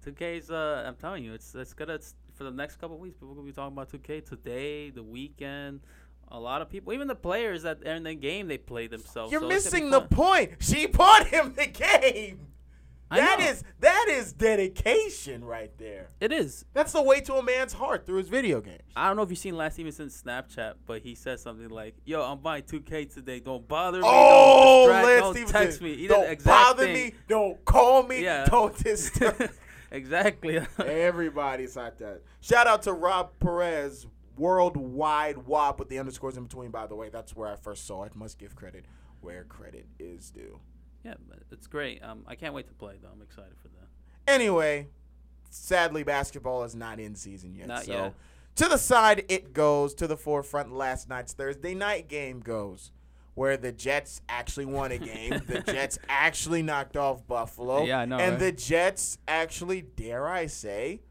2K's. 0.05 0.51
Uh, 0.51 0.85
I'm 0.87 0.97
telling 0.97 1.25
you, 1.25 1.33
it's 1.35 1.55
it's 1.55 1.73
gonna 1.73 1.95
it's, 1.95 2.15
for 2.35 2.45
the 2.45 2.51
next 2.51 2.77
couple 2.77 2.99
weeks. 2.99 3.17
People 3.17 3.35
gonna 3.35 3.47
be 3.47 3.53
talking 3.53 3.73
about 3.73 3.91
2K 3.91 4.25
today, 4.25 4.91
the 4.91 5.03
weekend. 5.03 5.81
A 6.29 6.41
lot 6.41 6.61
of 6.61 6.69
people, 6.69 6.93
even 6.93 7.07
the 7.07 7.15
players 7.15 7.63
that 7.63 7.87
are 7.87 7.95
in 7.95 8.03
the 8.03 8.15
game, 8.15 8.49
they 8.49 8.59
play 8.59 8.89
themselves. 8.89 9.31
You're 9.31 9.41
so 9.43 9.49
it's 9.49 9.71
gonna 9.71 9.85
be 9.85 9.91
missing 9.91 9.91
the 9.91 10.01
point. 10.17 10.53
She 10.59 10.87
bought 10.87 11.29
him 11.29 11.55
the 11.55 11.67
game. 12.03 12.49
That 13.11 13.41
is 13.41 13.63
that 13.81 14.07
is 14.09 14.33
dedication 14.33 15.45
right 15.45 15.71
there. 15.79 16.11
It 16.21 16.33
is. 16.33 16.65
That's 16.73 16.93
the 16.93 17.03
way 17.03 17.21
to 17.23 17.35
a 17.35 17.43
man's 17.43 17.73
heart 17.73 18.05
through 18.05 18.19
his 18.19 18.29
video 18.29 18.61
games. 18.61 18.83
I 18.97 19.07
don't 19.07 19.17
know 19.17 19.23
if 19.23 19.31
you've 19.31 19.39
seen 19.39 19.57
Lance 19.57 19.75
Stephenson's 19.75 20.21
Snapchat, 20.21 20.75
but 20.87 21.03
he 21.03 21.15
said 21.15 21.39
something 21.39 21.69
like, 21.69 21.95
"Yo, 22.05 22.23
I'm 22.23 22.39
buying 22.39 22.65
2K 22.65 23.13
today. 23.13 23.41
Don't 23.41 23.67
bother 23.69 23.99
me. 23.99 24.05
Oh, 24.07 24.87
don't 24.89 25.03
distract, 25.03 25.21
don't 25.21 25.35
Stephenson. 25.35 25.61
text 25.63 25.83
me. 25.83 25.97
He 25.97 26.07
don't 26.09 26.45
bother 26.45 26.85
thing. 26.85 26.95
me. 26.95 27.13
Don't 27.29 27.65
call 27.65 28.03
me. 28.03 28.23
Yeah. 28.25 28.47
Don't 28.51 28.77
disturb. 28.83 29.51
exactly. 29.91 30.59
Everybody's 30.79 31.77
like 31.77 31.99
that. 31.99 32.23
Shout 32.41 32.67
out 32.67 32.83
to 32.83 32.93
Rob 32.93 33.31
Perez, 33.39 34.07
worldwide 34.37 35.39
WAP 35.47 35.79
with 35.79 35.89
the 35.89 35.99
underscores 35.99 36.37
in 36.37 36.45
between, 36.45 36.71
by 36.71 36.87
the 36.87 36.95
way. 36.95 37.09
That's 37.09 37.37
where 37.37 37.49
I 37.49 37.57
first 37.57 37.87
saw 37.87 38.05
it. 38.05 38.17
Must 38.17 38.39
give 38.39 38.57
credit 38.57 38.87
where 39.21 39.45
credit 39.45 39.87
is 39.99 40.31
due. 40.31 40.61
Yeah, 41.07 41.15
but 41.29 41.39
it's 41.53 41.67
great. 41.67 42.03
Um, 42.03 42.25
I 42.27 42.35
can't 42.35 42.53
wait 42.55 42.67
to 42.69 42.75
play 42.75 42.95
though. 43.03 43.09
I'm 43.13 43.23
excited 43.23 43.55
for 43.63 43.69
that. 43.69 43.89
Anyway, 44.33 44.89
sadly, 45.51 46.03
basketball 46.03 46.65
is 46.65 46.75
not 46.75 46.99
in 46.99 47.15
season 47.15 47.55
yet. 47.55 47.69
Not 47.69 47.85
so 47.85 47.93
yet. 47.93 48.15
to 48.57 48.69
the 48.69 48.77
side 48.79 49.25
it 49.29 49.53
goes. 49.53 49.95
To 49.95 50.07
the 50.07 50.17
forefront, 50.17 50.73
last 50.73 51.09
night's 51.09 51.33
Thursday 51.33 51.75
night 51.75 52.09
game 52.09 52.41
goes. 52.41 52.91
Where 53.35 53.59
the 53.59 53.71
Jets 53.71 54.23
actually 54.31 54.65
won 54.65 54.93
a 54.93 54.99
game. 54.99 55.43
the 55.47 55.61
Jets 55.61 55.99
actually 56.09 56.63
knocked 56.63 56.97
off 56.97 57.27
Buffalo. 57.27 57.85
Yeah, 57.85 57.99
I 58.01 58.05
know, 58.07 58.17
And 58.19 58.33
right? 58.33 58.41
the 58.41 58.53
Jets 58.53 59.19
actually, 59.29 59.83
dare 59.83 60.27
I 60.27 60.47
say, 60.47 61.03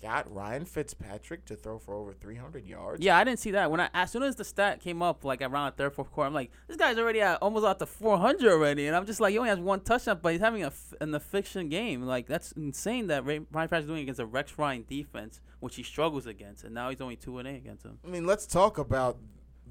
got 0.00 0.32
Ryan 0.32 0.64
Fitzpatrick 0.64 1.44
to 1.46 1.56
throw 1.56 1.78
for 1.78 1.94
over 1.94 2.12
300 2.12 2.66
yards. 2.66 3.04
Yeah, 3.04 3.16
I 3.18 3.24
didn't 3.24 3.38
see 3.38 3.50
that. 3.52 3.70
When 3.70 3.80
I 3.80 3.88
as 3.94 4.10
soon 4.10 4.22
as 4.22 4.36
the 4.36 4.44
stat 4.44 4.80
came 4.80 5.02
up, 5.02 5.24
like 5.24 5.42
around 5.42 5.72
the 5.72 5.76
third, 5.76 5.94
fourth 5.94 6.10
quarter, 6.10 6.28
I'm 6.28 6.34
like, 6.34 6.50
this 6.68 6.76
guy's 6.76 6.98
already 6.98 7.20
at 7.20 7.38
almost 7.42 7.66
out 7.66 7.78
to 7.80 7.86
400 7.86 8.50
already, 8.50 8.86
and 8.86 8.96
I'm 8.96 9.06
just 9.06 9.20
like, 9.20 9.32
he 9.32 9.38
only 9.38 9.50
has 9.50 9.58
one 9.58 9.80
touchdown, 9.80 10.20
but 10.22 10.32
he's 10.32 10.40
having 10.40 10.62
a 10.62 10.68
f- 10.68 10.94
an 11.00 11.18
fiction 11.20 11.68
game. 11.68 12.02
Like 12.02 12.26
that's 12.26 12.52
insane 12.52 13.08
that 13.08 13.24
Ray- 13.24 13.40
Ryan 13.50 13.68
Fitzpatrick's 13.68 13.86
doing 13.88 14.02
against 14.02 14.20
a 14.20 14.26
Rex 14.26 14.58
Ryan 14.58 14.84
defense, 14.88 15.40
which 15.60 15.76
he 15.76 15.82
struggles 15.82 16.26
against, 16.26 16.64
and 16.64 16.74
now 16.74 16.90
he's 16.90 17.00
only 17.00 17.16
two 17.16 17.38
and 17.38 17.46
eight 17.46 17.56
against 17.56 17.84
him. 17.84 17.98
I 18.06 18.10
mean, 18.10 18.26
let's 18.26 18.46
talk 18.46 18.78
about 18.78 19.18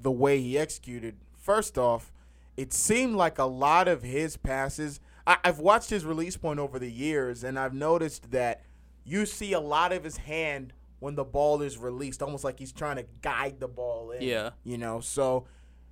the 0.00 0.10
way 0.10 0.40
he 0.40 0.58
executed. 0.58 1.16
First 1.36 1.76
off, 1.76 2.12
it 2.56 2.72
seemed 2.72 3.16
like 3.16 3.38
a 3.38 3.44
lot 3.44 3.88
of 3.88 4.02
his 4.02 4.36
passes. 4.36 5.00
I, 5.26 5.38
I've 5.44 5.58
watched 5.58 5.90
his 5.90 6.04
release 6.04 6.36
point 6.36 6.58
over 6.58 6.78
the 6.78 6.90
years, 6.90 7.44
and 7.44 7.58
I've 7.58 7.74
noticed 7.74 8.30
that 8.30 8.62
you 9.10 9.26
see 9.26 9.52
a 9.52 9.60
lot 9.60 9.92
of 9.92 10.04
his 10.04 10.18
hand 10.18 10.72
when 11.00 11.16
the 11.16 11.24
ball 11.24 11.62
is 11.62 11.76
released, 11.78 12.22
almost 12.22 12.44
like 12.44 12.58
he's 12.58 12.72
trying 12.72 12.96
to 12.96 13.06
guide 13.22 13.58
the 13.58 13.66
ball 13.66 14.12
in. 14.12 14.22
Yeah. 14.22 14.50
You 14.62 14.78
know, 14.78 15.00
so 15.00 15.46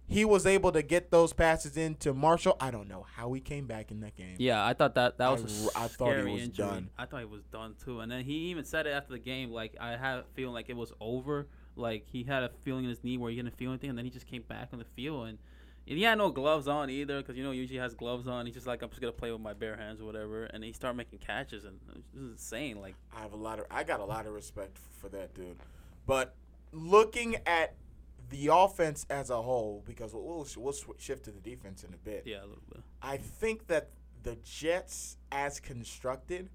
he 0.06 0.24
was 0.24 0.46
able 0.46 0.70
to 0.72 0.82
get 0.82 1.10
those 1.10 1.32
passes 1.32 1.76
into 1.76 2.14
Marshall. 2.14 2.56
I 2.60 2.70
don't 2.70 2.88
know 2.88 3.06
how 3.16 3.32
he 3.32 3.40
came 3.40 3.66
back 3.66 3.90
in 3.90 4.00
that 4.00 4.16
game. 4.16 4.36
Yeah, 4.38 4.64
I 4.64 4.72
thought 4.72 4.94
that 4.94 5.18
that 5.18 5.28
I 5.28 5.32
was 5.32 5.64
a 5.64 5.64
r- 5.64 5.84
I 5.84 5.88
thought 5.88 6.16
he 6.16 6.30
was 6.32 6.42
injury. 6.42 6.66
done. 6.66 6.90
I 6.96 7.06
thought 7.06 7.20
he 7.20 7.26
was 7.26 7.42
done 7.52 7.74
too, 7.84 8.00
and 8.00 8.10
then 8.12 8.24
he 8.24 8.50
even 8.50 8.64
said 8.64 8.86
it 8.86 8.90
after 8.90 9.12
the 9.14 9.18
game. 9.18 9.50
Like 9.50 9.74
I 9.80 9.96
had 9.96 10.18
a 10.18 10.24
feeling 10.34 10.54
like 10.54 10.70
it 10.70 10.76
was 10.76 10.92
over. 11.00 11.48
Like 11.74 12.04
he 12.06 12.22
had 12.22 12.42
a 12.44 12.50
feeling 12.62 12.84
in 12.84 12.90
his 12.90 13.02
knee 13.02 13.18
where 13.18 13.30
he 13.30 13.36
didn't 13.36 13.56
feel 13.56 13.70
anything, 13.70 13.90
and 13.90 13.98
then 13.98 14.04
he 14.04 14.10
just 14.10 14.26
came 14.26 14.42
back 14.42 14.68
on 14.72 14.78
the 14.78 14.86
field 14.96 15.28
and. 15.28 15.38
And 15.88 15.96
he 15.96 16.04
had 16.04 16.18
no 16.18 16.30
gloves 16.30 16.68
on 16.68 16.90
either, 16.90 17.18
because 17.18 17.36
you 17.36 17.42
know 17.42 17.50
he 17.50 17.58
usually 17.58 17.78
has 17.78 17.94
gloves 17.94 18.28
on. 18.28 18.44
He's 18.44 18.54
just 18.54 18.66
like 18.66 18.82
I'm 18.82 18.90
just 18.90 19.00
gonna 19.00 19.12
play 19.12 19.32
with 19.32 19.40
my 19.40 19.54
bare 19.54 19.76
hands 19.76 20.00
or 20.00 20.04
whatever, 20.04 20.44
and 20.44 20.62
he 20.62 20.72
started 20.72 20.98
making 20.98 21.20
catches, 21.20 21.64
and 21.64 21.80
this 22.12 22.22
is 22.22 22.30
insane. 22.32 22.80
Like 22.80 22.94
I 23.16 23.20
have 23.20 23.32
a 23.32 23.36
lot 23.36 23.58
of 23.58 23.66
I 23.70 23.84
got 23.84 24.00
a 24.00 24.04
lot 24.04 24.26
of 24.26 24.34
respect 24.34 24.76
for 25.00 25.08
that 25.08 25.34
dude. 25.34 25.56
But 26.06 26.34
looking 26.72 27.36
at 27.46 27.74
the 28.28 28.50
offense 28.52 29.06
as 29.08 29.30
a 29.30 29.40
whole, 29.40 29.82
because 29.86 30.12
we'll 30.12 30.24
we'll, 30.24 30.46
we'll 30.58 30.96
shift 30.98 31.24
to 31.24 31.30
the 31.30 31.40
defense 31.40 31.84
in 31.84 31.94
a 31.94 31.96
bit. 31.96 32.24
yeah, 32.26 32.40
a 32.40 32.46
little 32.46 32.62
bit. 32.70 32.82
I 33.00 33.16
think 33.16 33.68
that 33.68 33.88
the 34.22 34.36
Jets, 34.44 35.16
as 35.32 35.58
constructed, 35.58 36.50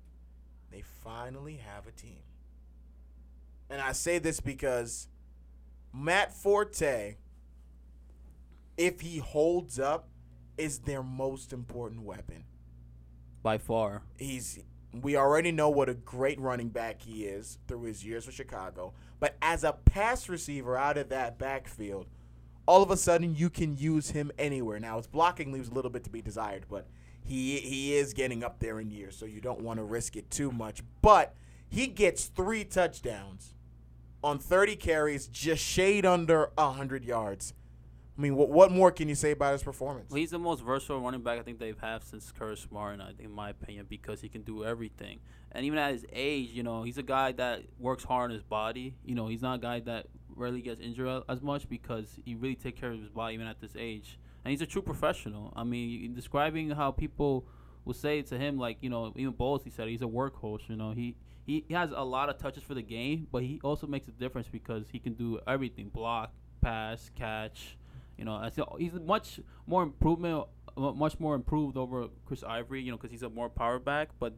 they 0.71 0.83
finally 1.03 1.55
have 1.55 1.87
a 1.87 1.91
team. 1.91 2.19
And 3.69 3.81
I 3.81 3.93
say 3.93 4.19
this 4.19 4.39
because 4.39 5.07
Matt 5.91 6.33
Forte, 6.33 7.15
if 8.77 9.01
he 9.01 9.19
holds 9.19 9.79
up, 9.79 10.09
is 10.57 10.79
their 10.79 11.01
most 11.01 11.51
important 11.51 12.03
weapon 12.03 12.43
By 13.41 13.57
far. 13.57 14.03
he's 14.17 14.59
we 15.01 15.17
already 15.17 15.51
know 15.51 15.69
what 15.69 15.89
a 15.89 15.95
great 15.95 16.39
running 16.39 16.69
back 16.69 17.01
he 17.01 17.25
is 17.25 17.57
through 17.67 17.83
his 17.83 18.05
years 18.05 18.27
with 18.27 18.35
Chicago. 18.35 18.93
But 19.19 19.35
as 19.41 19.63
a 19.63 19.73
pass 19.73 20.29
receiver 20.29 20.77
out 20.77 20.99
of 20.99 21.09
that 21.09 21.39
backfield, 21.39 22.05
all 22.67 22.83
of 22.83 22.91
a 22.91 22.97
sudden 22.97 23.35
you 23.35 23.49
can 23.49 23.75
use 23.75 24.11
him 24.11 24.31
anywhere. 24.37 24.79
Now 24.79 24.97
his 24.97 25.07
blocking 25.07 25.51
leaves 25.51 25.69
a 25.69 25.73
little 25.73 25.89
bit 25.89 26.03
to 26.03 26.11
be 26.11 26.21
desired, 26.21 26.65
but 26.69 26.87
he 27.23 27.57
he 27.57 27.95
is 27.95 28.13
getting 28.13 28.43
up 28.43 28.59
there 28.59 28.79
in 28.79 28.91
years, 28.91 29.17
so 29.17 29.25
you 29.25 29.41
don't 29.41 29.61
want 29.61 29.79
to 29.79 29.83
risk 29.83 30.15
it 30.15 30.29
too 30.29 30.51
much. 30.51 30.83
But 31.01 31.33
he 31.67 31.87
gets 31.87 32.25
three 32.25 32.63
touchdowns 32.63 33.55
on 34.23 34.39
30 34.39 34.75
carries, 34.75 35.27
just 35.27 35.63
shade 35.63 36.05
under 36.05 36.51
100 36.55 37.03
yards. 37.03 37.53
I 38.17 38.21
mean, 38.21 38.35
what 38.35 38.49
what 38.49 38.71
more 38.71 38.91
can 38.91 39.09
you 39.09 39.15
say 39.15 39.31
about 39.31 39.53
his 39.53 39.63
performance? 39.63 40.11
Well, 40.11 40.19
he's 40.19 40.31
the 40.31 40.39
most 40.39 40.63
versatile 40.63 41.01
running 41.01 41.21
back 41.21 41.39
I 41.39 41.41
think 41.41 41.57
they've 41.57 41.79
had 41.79 42.03
since 42.03 42.31
Curtis 42.31 42.67
Martin, 42.69 43.01
I 43.01 43.07
think, 43.07 43.21
in 43.21 43.31
my 43.31 43.49
opinion, 43.49 43.87
because 43.89 44.21
he 44.21 44.29
can 44.29 44.43
do 44.43 44.63
everything. 44.63 45.19
And 45.51 45.65
even 45.65 45.79
at 45.79 45.93
his 45.93 46.05
age, 46.13 46.51
you 46.51 46.61
know, 46.61 46.83
he's 46.83 46.99
a 46.99 47.03
guy 47.03 47.31
that 47.33 47.63
works 47.79 48.03
hard 48.03 48.29
on 48.29 48.35
his 48.35 48.43
body. 48.43 48.95
You 49.03 49.15
know, 49.15 49.27
he's 49.27 49.41
not 49.41 49.55
a 49.55 49.61
guy 49.61 49.79
that 49.81 50.07
rarely 50.35 50.61
gets 50.61 50.79
injured 50.79 51.23
as 51.27 51.41
much 51.41 51.67
because 51.67 52.19
he 52.23 52.35
really 52.35 52.55
takes 52.55 52.79
care 52.79 52.91
of 52.91 52.99
his 52.99 53.09
body 53.09 53.33
even 53.33 53.47
at 53.47 53.59
this 53.59 53.75
age. 53.77 54.19
And 54.45 54.51
he's 54.51 54.61
a 54.61 54.67
true 54.67 54.81
professional. 54.81 55.51
I 55.55 55.63
mean, 55.63 56.13
describing 56.13 56.69
how 56.69 56.91
people 56.91 57.47
will 57.83 57.93
say 57.93 58.21
to 58.21 58.37
him, 58.37 58.59
like, 58.59 58.77
you 58.81 58.89
know, 58.89 59.11
even 59.15 59.33
Bowles, 59.33 59.63
he 59.63 59.71
said 59.71 59.87
he's 59.87 60.01
a 60.01 60.05
workhorse. 60.05 60.69
You 60.69 60.75
know, 60.75 60.91
he, 60.91 61.15
he 61.45 61.65
has 61.71 61.91
a 61.91 62.03
lot 62.03 62.29
of 62.29 62.37
touches 62.37 62.61
for 62.61 62.75
the 62.75 62.81
game, 62.83 63.27
but 63.31 63.41
he 63.41 63.59
also 63.63 63.87
makes 63.87 64.07
a 64.07 64.11
difference 64.11 64.47
because 64.47 64.89
he 64.91 64.99
can 64.99 65.13
do 65.13 65.39
everything 65.47 65.89
block, 65.89 66.31
pass, 66.61 67.09
catch 67.15 67.77
you 68.17 68.25
know, 68.25 68.49
he's 68.77 68.93
much 68.93 69.39
more 69.67 69.83
improvement, 69.83 70.45
much 70.77 71.19
more 71.19 71.35
improved 71.35 71.77
over 71.77 72.07
Chris 72.25 72.43
Ivory. 72.43 72.81
You 72.81 72.91
know, 72.91 72.97
because 72.97 73.11
he's 73.11 73.23
a 73.23 73.29
more 73.29 73.49
power 73.49 73.79
back, 73.79 74.09
but 74.19 74.33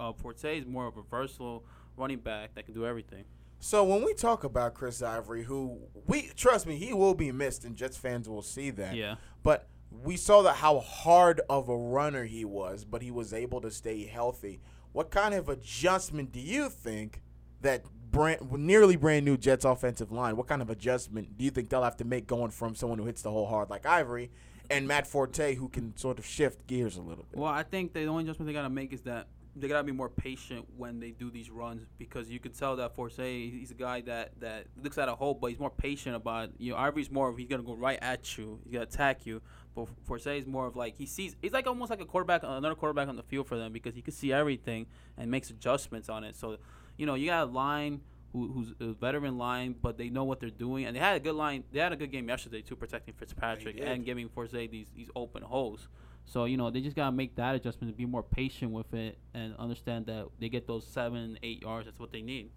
uh, 0.00 0.12
Forte 0.12 0.58
is 0.58 0.66
more 0.66 0.86
of 0.86 0.96
a 0.96 1.02
versatile 1.02 1.64
running 1.96 2.18
back 2.18 2.54
that 2.54 2.64
can 2.64 2.74
do 2.74 2.86
everything. 2.86 3.24
So 3.60 3.84
when 3.84 4.04
we 4.04 4.12
talk 4.14 4.42
about 4.42 4.74
Chris 4.74 5.02
Ivory, 5.02 5.44
who 5.44 5.78
we 6.06 6.30
trust 6.36 6.66
me, 6.66 6.76
he 6.76 6.92
will 6.92 7.14
be 7.14 7.30
missed, 7.30 7.64
and 7.64 7.76
Jets 7.76 7.96
fans 7.96 8.28
will 8.28 8.42
see 8.42 8.70
that. 8.70 8.96
Yeah. 8.96 9.16
But 9.42 9.68
we 10.02 10.16
saw 10.16 10.42
that 10.42 10.56
how 10.56 10.80
hard 10.80 11.40
of 11.48 11.68
a 11.68 11.76
runner 11.76 12.24
he 12.24 12.44
was, 12.44 12.84
but 12.84 13.02
he 13.02 13.10
was 13.10 13.32
able 13.32 13.60
to 13.60 13.70
stay 13.70 14.06
healthy. 14.06 14.60
What 14.92 15.10
kind 15.10 15.32
of 15.34 15.48
adjustment 15.48 16.32
do 16.32 16.40
you 16.40 16.68
think 16.68 17.22
that 17.60 17.84
brand 18.12 18.52
nearly 18.52 18.96
brand 18.96 19.24
new 19.24 19.36
Jets 19.36 19.64
offensive 19.64 20.12
line. 20.12 20.36
What 20.36 20.46
kind 20.46 20.62
of 20.62 20.70
adjustment 20.70 21.36
do 21.36 21.44
you 21.44 21.50
think 21.50 21.68
they'll 21.68 21.82
have 21.82 21.96
to 21.96 22.04
make 22.04 22.26
going 22.26 22.50
from 22.50 22.74
someone 22.74 22.98
who 22.98 23.06
hits 23.06 23.22
the 23.22 23.30
hole 23.30 23.46
hard 23.46 23.70
like 23.70 23.86
Ivory 23.86 24.30
and 24.70 24.86
Matt 24.86 25.06
Forte 25.06 25.54
who 25.56 25.68
can 25.68 25.96
sort 25.96 26.18
of 26.18 26.26
shift 26.26 26.66
gears 26.66 26.96
a 26.96 27.02
little 27.02 27.24
bit? 27.30 27.38
Well, 27.38 27.50
I 27.50 27.62
think 27.62 27.92
the 27.92 28.04
only 28.06 28.24
adjustment 28.24 28.46
they 28.46 28.52
got 28.52 28.62
to 28.62 28.70
make 28.70 28.92
is 28.92 29.00
that 29.02 29.26
they 29.54 29.68
gotta 29.68 29.84
be 29.84 29.92
more 29.92 30.08
patient 30.08 30.66
when 30.76 30.98
they 30.98 31.10
do 31.10 31.30
these 31.30 31.50
runs 31.50 31.86
because 31.98 32.30
you 32.30 32.40
can 32.40 32.52
tell 32.52 32.76
that 32.76 32.94
Forte 32.94 33.50
he's 33.50 33.70
a 33.70 33.74
guy 33.74 34.00
that 34.02 34.32
that 34.40 34.66
looks 34.82 34.96
at 34.98 35.08
a 35.08 35.14
hole, 35.14 35.34
but 35.34 35.48
he's 35.48 35.58
more 35.58 35.70
patient 35.70 36.16
about 36.16 36.44
it. 36.44 36.54
you 36.58 36.72
know 36.72 36.78
Ivory's 36.78 37.10
more 37.10 37.28
of 37.28 37.36
he's 37.36 37.48
gonna 37.48 37.62
go 37.62 37.74
right 37.74 37.98
at 38.00 38.38
you, 38.38 38.60
he's 38.64 38.72
gonna 38.72 38.84
attack 38.84 39.26
you. 39.26 39.42
But 39.74 39.88
Forte 40.04 40.38
is 40.38 40.46
more 40.46 40.66
of 40.66 40.76
like 40.76 40.96
he 40.96 41.06
sees 41.06 41.36
he's 41.42 41.52
like 41.52 41.66
almost 41.66 41.90
like 41.90 42.00
a 42.00 42.06
quarterback, 42.06 42.42
another 42.44 42.74
quarterback 42.74 43.08
on 43.08 43.16
the 43.16 43.22
field 43.22 43.46
for 43.46 43.58
them 43.58 43.72
because 43.72 43.94
he 43.94 44.02
can 44.02 44.14
see 44.14 44.32
everything 44.32 44.86
and 45.18 45.30
makes 45.30 45.50
adjustments 45.50 46.08
on 46.08 46.24
it. 46.24 46.34
So 46.34 46.56
you 47.02 47.06
know, 47.06 47.16
you 47.16 47.26
got 47.26 47.48
a 47.48 47.50
line 47.50 48.00
who, 48.32 48.52
who's 48.52 48.74
a 48.78 48.92
veteran 48.92 49.36
line, 49.36 49.74
but 49.82 49.98
they 49.98 50.08
know 50.08 50.22
what 50.22 50.38
they're 50.38 50.50
doing, 50.50 50.84
and 50.84 50.94
they 50.94 51.00
had 51.00 51.16
a 51.16 51.18
good 51.18 51.34
line. 51.34 51.64
They 51.72 51.80
had 51.80 51.92
a 51.92 51.96
good 51.96 52.12
game 52.12 52.28
yesterday 52.28 52.62
too, 52.62 52.76
protecting 52.76 53.12
Fitzpatrick 53.14 53.80
and 53.80 54.04
giving 54.04 54.28
Forte 54.28 54.68
these 54.68 54.86
these 54.94 55.10
open 55.16 55.42
holes. 55.42 55.88
So 56.26 56.44
you 56.44 56.56
know 56.56 56.70
they 56.70 56.80
just 56.80 56.94
gotta 56.94 57.10
make 57.10 57.34
that 57.34 57.56
adjustment 57.56 57.92
to 57.92 57.98
be 57.98 58.06
more 58.06 58.22
patient 58.22 58.70
with 58.70 58.94
it 58.94 59.18
and 59.34 59.56
understand 59.56 60.06
that 60.06 60.28
they 60.38 60.48
get 60.48 60.68
those 60.68 60.86
seven, 60.86 61.40
eight 61.42 61.62
yards. 61.62 61.86
That's 61.86 61.98
what 61.98 62.12
they 62.12 62.22
need. 62.22 62.50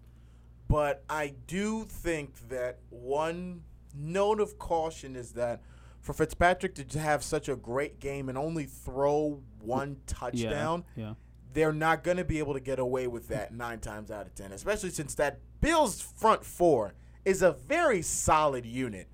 But 0.68 1.02
I 1.10 1.34
do 1.48 1.84
think 1.86 2.48
that 2.48 2.78
one 2.90 3.64
note 3.96 4.40
of 4.40 4.60
caution 4.60 5.16
is 5.16 5.32
that 5.32 5.60
for 6.00 6.12
Fitzpatrick 6.12 6.76
to 6.76 7.00
have 7.00 7.24
such 7.24 7.48
a 7.48 7.56
great 7.56 7.98
game 7.98 8.28
and 8.28 8.38
only 8.38 8.66
throw 8.66 9.42
one 9.58 9.96
touchdown, 10.06 10.84
yeah, 10.94 11.04
yeah 11.04 11.14
they're 11.56 11.72
not 11.72 12.04
going 12.04 12.18
to 12.18 12.24
be 12.24 12.38
able 12.38 12.52
to 12.52 12.60
get 12.60 12.78
away 12.78 13.06
with 13.06 13.28
that 13.28 13.52
nine 13.52 13.80
times 13.80 14.10
out 14.10 14.26
of 14.26 14.34
ten, 14.34 14.52
especially 14.52 14.90
since 14.90 15.14
that 15.14 15.40
Bills 15.62 16.02
front 16.02 16.44
four 16.44 16.92
is 17.24 17.40
a 17.40 17.52
very 17.52 18.02
solid 18.02 18.66
unit. 18.66 19.08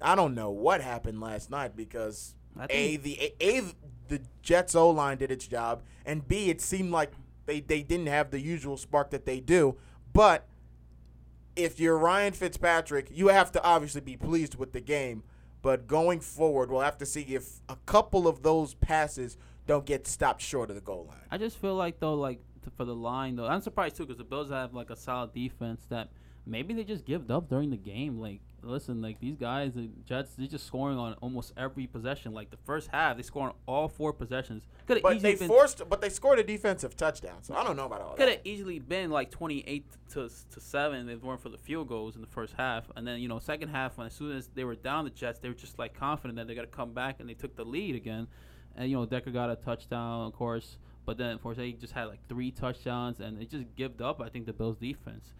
I 0.00 0.14
don't 0.14 0.34
know 0.34 0.50
what 0.50 0.80
happened 0.80 1.20
last 1.20 1.50
night 1.50 1.76
because 1.76 2.34
a 2.70 2.96
the 2.96 3.34
a, 3.38 3.58
a 3.58 3.62
the 4.08 4.22
Jets 4.42 4.74
O 4.74 4.88
line 4.88 5.18
did 5.18 5.30
its 5.30 5.46
job, 5.46 5.82
and 6.06 6.26
b 6.26 6.48
it 6.48 6.62
seemed 6.62 6.90
like 6.90 7.12
they 7.44 7.60
they 7.60 7.82
didn't 7.82 8.06
have 8.06 8.30
the 8.30 8.40
usual 8.40 8.78
spark 8.78 9.10
that 9.10 9.26
they 9.26 9.38
do. 9.38 9.76
But 10.14 10.48
if 11.54 11.78
you're 11.78 11.98
Ryan 11.98 12.32
Fitzpatrick, 12.32 13.08
you 13.12 13.28
have 13.28 13.52
to 13.52 13.62
obviously 13.62 14.00
be 14.00 14.16
pleased 14.16 14.54
with 14.54 14.72
the 14.72 14.80
game. 14.80 15.22
But 15.60 15.86
going 15.86 16.20
forward, 16.20 16.70
we'll 16.70 16.80
have 16.80 16.98
to 16.98 17.06
see 17.06 17.22
if 17.22 17.60
a 17.68 17.76
couple 17.84 18.26
of 18.26 18.42
those 18.42 18.72
passes 18.72 19.36
don't 19.66 19.86
get 19.86 20.06
stopped 20.06 20.42
short 20.42 20.70
of 20.70 20.76
the 20.76 20.82
goal 20.82 21.06
line. 21.08 21.26
I 21.30 21.38
just 21.38 21.58
feel 21.58 21.74
like 21.74 22.00
though, 22.00 22.14
like 22.14 22.40
to, 22.62 22.70
for 22.70 22.84
the 22.84 22.94
line 22.94 23.36
though, 23.36 23.46
I'm 23.46 23.60
surprised 23.60 23.96
too 23.96 24.04
because 24.04 24.18
the 24.18 24.24
Bills 24.24 24.50
have 24.50 24.74
like 24.74 24.90
a 24.90 24.96
solid 24.96 25.32
defense 25.32 25.82
that 25.88 26.08
maybe 26.46 26.74
they 26.74 26.84
just 26.84 27.04
give 27.04 27.30
up 27.30 27.48
during 27.48 27.70
the 27.70 27.76
game. 27.76 28.20
Like, 28.20 28.40
listen, 28.62 29.00
like 29.00 29.20
these 29.20 29.36
guys, 29.36 29.72
the 29.74 29.88
Jets, 30.04 30.32
they're 30.36 30.46
just 30.46 30.66
scoring 30.66 30.98
on 30.98 31.14
almost 31.14 31.52
every 31.56 31.86
possession. 31.86 32.32
Like 32.32 32.50
the 32.50 32.58
first 32.58 32.88
half, 32.92 33.16
they 33.16 33.22
scored 33.22 33.50
on 33.50 33.56
all 33.66 33.88
four 33.88 34.12
possessions. 34.12 34.64
Could 34.86 35.02
but 35.02 35.20
they 35.20 35.34
been, 35.34 35.48
forced, 35.48 35.82
but 35.88 36.00
they 36.00 36.10
scored 36.10 36.38
a 36.38 36.44
defensive 36.44 36.96
touchdown. 36.96 37.42
So 37.42 37.54
I 37.54 37.64
don't 37.64 37.76
know 37.76 37.86
about 37.86 38.02
all 38.02 38.10
that. 38.10 38.18
Could 38.18 38.28
have 38.28 38.40
easily 38.44 38.78
been 38.78 39.10
like 39.10 39.30
28 39.30 39.84
to 40.12 40.30
to 40.50 40.60
seven 40.60 41.08
if 41.08 41.18
it 41.18 41.24
weren't 41.24 41.40
for 41.40 41.48
the 41.48 41.58
field 41.58 41.88
goals 41.88 42.16
in 42.16 42.20
the 42.20 42.28
first 42.28 42.54
half. 42.56 42.84
And 42.96 43.06
then 43.06 43.20
you 43.20 43.28
know, 43.28 43.38
second 43.38 43.70
half, 43.70 43.96
when 43.96 44.06
as 44.06 44.14
soon 44.14 44.36
as 44.36 44.48
they 44.54 44.64
were 44.64 44.76
down 44.76 45.04
the 45.04 45.10
Jets, 45.10 45.38
they 45.38 45.48
were 45.48 45.54
just 45.54 45.78
like 45.78 45.94
confident 45.94 46.36
that 46.36 46.46
they're 46.46 46.56
gonna 46.56 46.66
come 46.66 46.92
back, 46.92 47.16
and 47.20 47.28
they 47.28 47.34
took 47.34 47.56
the 47.56 47.64
lead 47.64 47.96
again 47.96 48.26
and 48.76 48.90
you 48.90 48.96
know 48.96 49.06
Decker 49.06 49.30
got 49.30 49.50
a 49.50 49.56
touchdown, 49.56 50.26
of 50.26 50.32
course, 50.32 50.78
but 51.06 51.18
then 51.18 51.38
Forte 51.38 51.72
just 51.72 51.92
had 51.92 52.04
like 52.04 52.26
three 52.28 52.50
touchdowns, 52.50 53.20
and 53.20 53.40
it 53.40 53.50
just 53.50 53.64
gave 53.76 54.00
up. 54.00 54.20
I 54.20 54.28
think 54.28 54.46
the 54.46 54.52
Bills' 54.52 54.76
defense. 54.76 55.32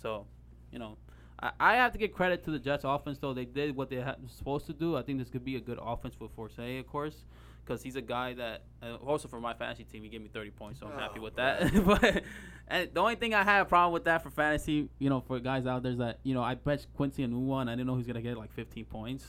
So, 0.00 0.26
you 0.72 0.78
know, 0.78 0.96
I, 1.40 1.52
I 1.58 1.76
have 1.76 1.92
to 1.92 1.98
give 1.98 2.12
credit 2.12 2.44
to 2.44 2.50
the 2.50 2.58
Jets' 2.58 2.84
offense 2.84 3.18
though. 3.18 3.34
They 3.34 3.44
did 3.44 3.76
what 3.76 3.90
they 3.90 3.96
were 3.96 4.16
supposed 4.28 4.66
to 4.66 4.72
do. 4.72 4.96
I 4.96 5.02
think 5.02 5.18
this 5.18 5.28
could 5.28 5.44
be 5.44 5.56
a 5.56 5.60
good 5.60 5.78
offense 5.82 6.14
for 6.14 6.28
Forte, 6.28 6.78
of 6.78 6.86
course. 6.86 7.24
Because 7.64 7.82
he's 7.82 7.96
a 7.96 8.00
guy 8.00 8.32
that, 8.34 8.62
uh, 8.80 8.94
also 9.04 9.26
for 9.26 9.40
my 9.40 9.52
fantasy 9.52 9.82
team, 9.82 10.04
he 10.04 10.08
gave 10.08 10.22
me 10.22 10.28
30 10.32 10.50
points, 10.52 10.78
so 10.78 10.86
I'm 10.86 10.92
oh, 10.94 10.98
happy 11.00 11.18
with 11.18 11.34
that. 11.34 11.84
but 11.84 12.22
and 12.68 12.88
the 12.94 13.00
only 13.00 13.16
thing 13.16 13.34
I 13.34 13.42
had 13.42 13.62
a 13.62 13.64
problem 13.64 13.92
with 13.92 14.04
that 14.04 14.22
for 14.22 14.30
fantasy, 14.30 14.88
you 15.00 15.10
know, 15.10 15.20
for 15.20 15.40
guys 15.40 15.66
out 15.66 15.82
there 15.82 15.90
is 15.90 15.98
that, 15.98 16.20
you 16.22 16.32
know, 16.32 16.44
I 16.44 16.54
bet 16.54 16.86
Quincy 16.94 17.24
and 17.24 17.52
I 17.52 17.64
didn't 17.64 17.88
know 17.88 17.96
he's 17.96 18.06
gonna 18.06 18.22
get 18.22 18.38
like 18.38 18.52
15 18.52 18.84
points 18.84 19.26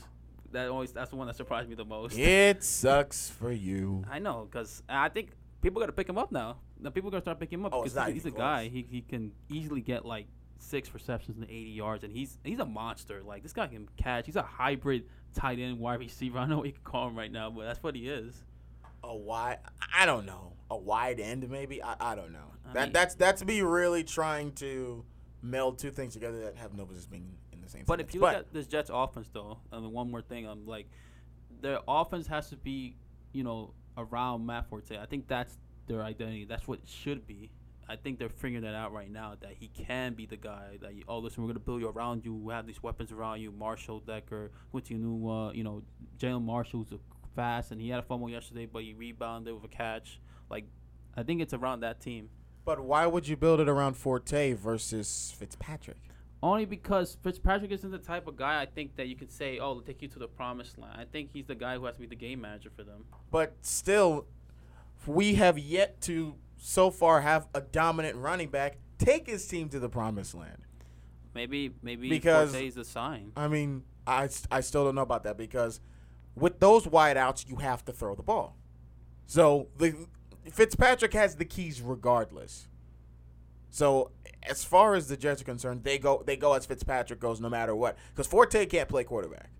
that 0.52 0.68
always 0.68 0.92
that's 0.92 1.10
the 1.10 1.16
one 1.16 1.26
that 1.26 1.36
surprised 1.36 1.68
me 1.68 1.74
the 1.74 1.84
most. 1.84 2.16
It 2.18 2.64
sucks 2.64 3.28
for 3.30 3.52
you. 3.52 4.04
I 4.10 4.18
know, 4.18 4.48
cause 4.50 4.82
I 4.88 5.08
think 5.08 5.30
people 5.62 5.80
got 5.80 5.86
to 5.86 5.92
pick 5.92 6.08
him 6.08 6.18
up 6.18 6.32
now. 6.32 6.58
Now 6.80 6.90
people 6.90 7.08
are 7.08 7.12
gonna 7.12 7.22
start 7.22 7.40
picking 7.40 7.60
him 7.60 7.66
up 7.66 7.74
oh, 7.74 7.82
because 7.82 8.06
he's, 8.06 8.22
he's 8.22 8.26
a 8.26 8.36
guy. 8.36 8.68
He 8.68 8.86
he 8.88 9.00
can 9.00 9.32
easily 9.48 9.80
get 9.80 10.04
like 10.04 10.26
six 10.58 10.92
receptions 10.92 11.38
and 11.38 11.46
80 11.46 11.56
yards, 11.70 12.04
and 12.04 12.12
he's 12.12 12.38
he's 12.44 12.58
a 12.58 12.66
monster. 12.66 13.22
Like 13.22 13.42
this 13.42 13.52
guy 13.52 13.66
can 13.66 13.88
catch. 13.96 14.26
He's 14.26 14.36
a 14.36 14.42
hybrid 14.42 15.04
tight 15.34 15.58
end 15.58 15.78
wide 15.78 16.00
receiver. 16.00 16.38
I 16.38 16.42
don't 16.42 16.50
know 16.50 16.58
what 16.58 16.66
you 16.66 16.72
can 16.72 16.84
call 16.84 17.08
him 17.08 17.16
right 17.16 17.32
now, 17.32 17.50
but 17.50 17.64
that's 17.64 17.82
what 17.82 17.94
he 17.94 18.08
is. 18.08 18.44
A 19.04 19.16
wide, 19.16 19.58
I 19.96 20.06
don't 20.06 20.26
know, 20.26 20.54
a 20.70 20.76
wide 20.76 21.20
end 21.20 21.48
maybe. 21.48 21.82
I, 21.82 21.94
I 22.00 22.14
don't 22.14 22.32
know. 22.32 22.52
I 22.68 22.72
that 22.74 22.84
mean, 22.84 22.92
that's 22.92 23.14
that's 23.14 23.44
me 23.44 23.62
really 23.62 24.04
trying 24.04 24.52
to 24.54 25.04
meld 25.40 25.78
two 25.78 25.90
things 25.90 26.14
together 26.14 26.40
that 26.40 26.56
have 26.56 26.76
no 26.76 26.84
business 26.84 27.06
being 27.06 27.34
the 27.72 27.78
same. 27.78 27.84
But 27.86 28.00
if 28.00 28.14
you 28.14 28.20
look 28.20 28.34
at 28.34 28.52
this 28.52 28.66
Jets 28.66 28.90
offense, 28.92 29.28
though, 29.32 29.58
I 29.72 29.78
mean, 29.78 29.92
one 29.92 30.10
more 30.10 30.22
thing, 30.22 30.46
I'm 30.46 30.66
like, 30.66 30.88
their 31.60 31.80
offense 31.86 32.26
has 32.26 32.50
to 32.50 32.56
be, 32.56 32.96
you 33.32 33.44
know, 33.44 33.72
around 33.96 34.46
Matt 34.46 34.68
Forte. 34.68 34.96
I 34.98 35.06
think 35.06 35.28
that's 35.28 35.56
their 35.86 36.02
identity. 36.02 36.44
That's 36.44 36.66
what 36.68 36.78
it 36.78 36.88
should 36.88 37.26
be. 37.26 37.50
I 37.90 37.96
think 37.96 38.18
they're 38.18 38.28
figuring 38.28 38.64
that 38.64 38.74
out 38.74 38.92
right 38.92 39.10
now 39.10 39.34
that 39.40 39.54
he 39.58 39.68
can 39.68 40.12
be 40.12 40.26
the 40.26 40.36
guy 40.36 40.76
that 40.82 40.94
you, 40.94 41.04
oh 41.08 41.20
listen 41.20 41.42
we're 41.42 41.48
gonna 41.48 41.58
build 41.58 41.80
you 41.80 41.88
around 41.88 42.22
you 42.22 42.34
we 42.34 42.52
have 42.52 42.66
these 42.66 42.82
weapons 42.82 43.12
around 43.12 43.40
you 43.40 43.50
Marshall 43.50 44.00
Decker 44.00 44.50
Quincy 44.70 44.94
Enunwa 44.94 45.54
you 45.54 45.64
know 45.64 45.82
Jalen 46.18 46.42
Marshall 46.42 46.84
who's 46.86 46.98
fast 47.34 47.70
and 47.72 47.80
he 47.80 47.88
had 47.88 47.98
a 47.98 48.02
fumble 48.02 48.28
yesterday 48.28 48.66
but 48.66 48.82
he 48.82 48.92
rebounded 48.92 49.54
with 49.54 49.64
a 49.64 49.68
catch 49.74 50.20
like 50.50 50.66
I 51.16 51.22
think 51.24 51.40
it's 51.40 51.54
around 51.54 51.80
that 51.80 52.00
team. 52.00 52.28
But 52.64 52.80
why 52.80 53.06
would 53.06 53.26
you 53.26 53.36
build 53.36 53.60
it 53.60 53.68
around 53.68 53.94
Forte 53.94 54.52
versus 54.52 55.34
Fitzpatrick? 55.36 56.07
Only 56.42 56.66
because 56.66 57.16
Fitzpatrick 57.22 57.72
isn't 57.72 57.90
the 57.90 57.98
type 57.98 58.28
of 58.28 58.36
guy 58.36 58.60
I 58.62 58.66
think 58.66 58.96
that 58.96 59.08
you 59.08 59.16
can 59.16 59.28
say, 59.28 59.58
"Oh, 59.58 59.74
they'll 59.74 59.82
take 59.82 60.02
you 60.02 60.08
to 60.08 60.18
the 60.18 60.28
promised 60.28 60.78
land." 60.78 60.94
I 60.96 61.04
think 61.04 61.30
he's 61.32 61.46
the 61.46 61.54
guy 61.54 61.76
who 61.76 61.84
has 61.86 61.94
to 61.96 62.00
be 62.00 62.06
the 62.06 62.14
game 62.14 62.40
manager 62.40 62.70
for 62.74 62.84
them. 62.84 63.04
But 63.30 63.54
still, 63.62 64.26
we 65.06 65.34
have 65.34 65.58
yet 65.58 66.00
to 66.02 66.36
so 66.56 66.90
far 66.90 67.22
have 67.22 67.48
a 67.54 67.60
dominant 67.60 68.16
running 68.16 68.48
back 68.50 68.78
take 68.98 69.26
his 69.26 69.46
team 69.46 69.68
to 69.70 69.78
the 69.78 69.88
promised 69.88 70.34
land. 70.34 70.58
Maybe, 71.34 71.72
maybe 71.82 72.08
because 72.08 72.52
Forte's 72.52 72.76
a 72.76 72.84
sign. 72.84 73.32
I 73.36 73.48
mean, 73.48 73.84
I, 74.06 74.28
I 74.50 74.60
still 74.60 74.84
don't 74.84 74.94
know 74.94 75.02
about 75.02 75.24
that 75.24 75.36
because 75.36 75.80
with 76.34 76.58
those 76.60 76.86
wideouts, 76.86 77.48
you 77.48 77.56
have 77.56 77.84
to 77.84 77.92
throw 77.92 78.14
the 78.14 78.22
ball. 78.22 78.56
So 79.26 79.68
the 79.76 79.94
Fitzpatrick 80.50 81.12
has 81.12 81.36
the 81.36 81.44
keys 81.44 81.80
regardless. 81.80 82.68
So 83.70 84.10
as 84.42 84.64
far 84.64 84.94
as 84.94 85.08
the 85.08 85.16
Jets 85.16 85.42
are 85.42 85.44
concerned, 85.44 85.84
they 85.84 85.98
go 85.98 86.22
they 86.26 86.36
go 86.36 86.52
as 86.54 86.66
Fitzpatrick 86.66 87.20
goes 87.20 87.40
no 87.40 87.48
matter 87.48 87.74
what. 87.74 87.96
Because 88.14 88.26
Forte 88.26 88.66
can't 88.66 88.88
play 88.88 89.04
quarterback. 89.04 89.50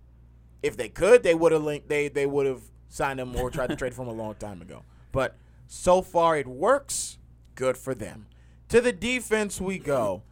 If 0.63 0.75
they 0.77 0.89
could, 0.89 1.23
they 1.23 1.35
would 1.35 1.51
have 1.51 1.63
linked 1.63 1.89
they 1.89 2.07
they 2.07 2.25
would 2.25 2.45
have 2.45 2.61
signed 2.89 3.19
him 3.19 3.35
or 3.35 3.49
tried 3.51 3.67
to 3.67 3.75
trade 3.75 3.93
for 3.93 4.01
him 4.03 4.07
a 4.09 4.13
long 4.13 4.35
time 4.35 4.61
ago. 4.61 4.83
But 5.11 5.35
so 5.67 6.01
far 6.01 6.37
it 6.37 6.47
works. 6.47 7.17
Good 7.55 7.77
for 7.77 7.93
them. 7.93 8.27
To 8.69 8.81
the 8.81 8.91
defense 8.93 9.59
we 9.59 9.77
go. 9.79 10.23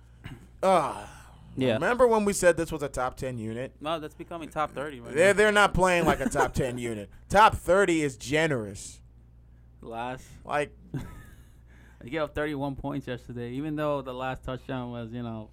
Uh, 0.64 1.06
Yeah. 1.56 1.74
Remember 1.74 2.08
when 2.08 2.24
we 2.26 2.34
said 2.34 2.56
this 2.58 2.72
was 2.72 2.84
a 2.84 2.88
top 2.88 3.18
10 3.18 3.38
unit? 3.38 3.74
No, 3.82 4.00
that's 4.00 4.14
becoming 4.14 4.48
top 4.50 4.72
30 4.74 5.00
right 5.00 5.14
They're, 5.16 5.34
now. 5.34 5.38
they're 5.38 5.52
not 5.52 5.74
playing 5.74 6.06
like 6.06 6.20
a 6.20 6.30
top 6.30 6.54
10 6.54 6.78
unit. 6.92 7.10
Top 7.30 7.56
30 7.56 8.02
is 8.04 8.16
generous. 8.16 9.02
Last, 9.82 10.24
Like, 10.46 10.72
they 12.08 12.12
gave 12.12 12.22
up 12.22 12.34
31 12.34 12.78
points 12.78 13.06
yesterday. 13.06 13.52
Even 13.52 13.76
though 13.76 14.02
the 14.02 14.14
last 14.14 14.46
touchdown 14.46 14.92
was, 14.92 15.12
you 15.12 15.24
know, 15.24 15.50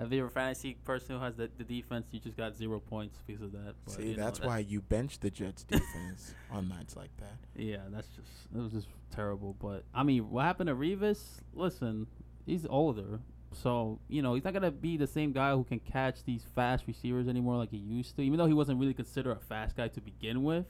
if 0.00 0.10
you're 0.10 0.26
a 0.26 0.30
fantasy 0.30 0.76
person 0.84 1.14
who 1.14 1.22
has 1.22 1.36
the, 1.36 1.48
the 1.58 1.62
defense, 1.62 2.08
you 2.10 2.18
just 2.18 2.36
got 2.36 2.56
zero 2.56 2.80
points 2.80 3.20
because 3.24 3.40
of 3.40 3.52
that. 3.52 3.74
But, 3.84 3.94
see, 3.94 4.14
know, 4.16 4.24
that's 4.24 4.40
that- 4.40 4.48
why 4.48 4.58
you 4.58 4.80
bench 4.80 5.20
the 5.20 5.30
Jets 5.30 5.62
defense 5.62 6.34
on 6.50 6.68
nights 6.68 6.96
like 6.96 7.16
that. 7.18 7.36
Yeah, 7.54 7.82
that's 7.90 8.08
just 8.08 8.28
it 8.52 8.60
was 8.60 8.72
just 8.72 8.88
terrible. 9.14 9.54
But 9.60 9.84
I 9.94 10.02
mean, 10.02 10.28
what 10.28 10.42
happened 10.42 10.66
to 10.66 10.74
Revis? 10.74 11.20
Listen, 11.54 12.08
he's 12.44 12.66
older, 12.68 13.20
so 13.52 14.00
you 14.08 14.22
know 14.22 14.34
he's 14.34 14.42
not 14.42 14.54
gonna 14.54 14.72
be 14.72 14.96
the 14.96 15.06
same 15.06 15.30
guy 15.30 15.52
who 15.52 15.62
can 15.62 15.78
catch 15.78 16.24
these 16.24 16.42
fast 16.56 16.88
receivers 16.88 17.28
anymore 17.28 17.58
like 17.58 17.70
he 17.70 17.76
used 17.76 18.16
to. 18.16 18.22
Even 18.22 18.38
though 18.38 18.46
he 18.46 18.54
wasn't 18.54 18.80
really 18.80 18.92
considered 18.92 19.30
a 19.30 19.40
fast 19.40 19.76
guy 19.76 19.86
to 19.86 20.00
begin 20.00 20.42
with, 20.42 20.66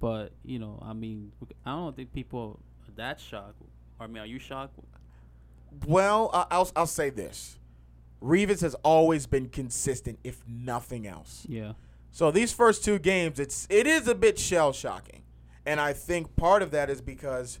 but 0.00 0.32
you 0.46 0.58
know, 0.58 0.82
I 0.82 0.94
mean, 0.94 1.30
I 1.66 1.72
don't 1.72 1.94
think 1.94 2.14
people 2.14 2.58
are 2.88 2.92
that 2.96 3.20
shocked. 3.20 3.60
Or, 4.00 4.04
I 4.04 4.06
mean, 4.06 4.22
are 4.22 4.26
you 4.26 4.38
shocked? 4.38 4.74
Well, 5.86 6.30
I- 6.32 6.46
I'll, 6.50 6.70
I'll 6.74 6.86
say 6.86 7.10
this. 7.10 7.58
Revis 8.22 8.60
has 8.62 8.74
always 8.76 9.26
been 9.26 9.48
consistent, 9.48 10.18
if 10.24 10.42
nothing 10.46 11.06
else. 11.06 11.46
Yeah, 11.48 11.72
So 12.10 12.30
these 12.30 12.52
first 12.52 12.84
two 12.84 12.98
games, 12.98 13.38
it's 13.40 13.66
it 13.70 13.86
is 13.86 14.08
a 14.08 14.14
bit 14.14 14.38
shell 14.38 14.72
shocking, 14.74 15.22
and 15.64 15.80
I 15.80 15.94
think 15.94 16.36
part 16.36 16.60
of 16.60 16.70
that 16.72 16.90
is 16.90 17.00
because 17.00 17.60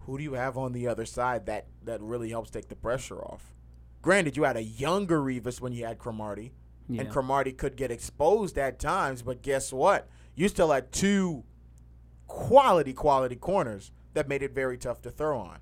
who 0.00 0.16
do 0.16 0.24
you 0.24 0.32
have 0.34 0.56
on 0.56 0.72
the 0.72 0.86
other 0.88 1.04
side 1.04 1.44
that 1.46 1.66
that 1.84 2.00
really 2.00 2.30
helps 2.30 2.50
take 2.50 2.68
the 2.68 2.76
pressure 2.76 3.20
off? 3.20 3.52
Granted, 4.00 4.38
you 4.38 4.44
had 4.44 4.56
a 4.56 4.62
younger 4.62 5.20
Revis 5.20 5.60
when 5.60 5.74
you 5.74 5.84
had 5.84 5.98
Cromartie, 5.98 6.52
yeah, 6.88 7.02
and 7.02 7.10
Cromartie 7.10 7.52
could 7.52 7.76
get 7.76 7.90
exposed 7.90 8.56
at 8.56 8.78
times, 8.78 9.20
but 9.20 9.42
guess 9.42 9.70
what? 9.70 10.08
You 10.34 10.48
still 10.48 10.70
had 10.70 10.92
two 10.92 11.44
quality 12.26 12.94
quality 12.94 13.36
corners 13.36 13.92
that 14.14 14.28
made 14.28 14.42
it 14.42 14.52
very 14.54 14.78
tough 14.78 15.02
to 15.02 15.10
throw 15.10 15.38
on. 15.40 15.58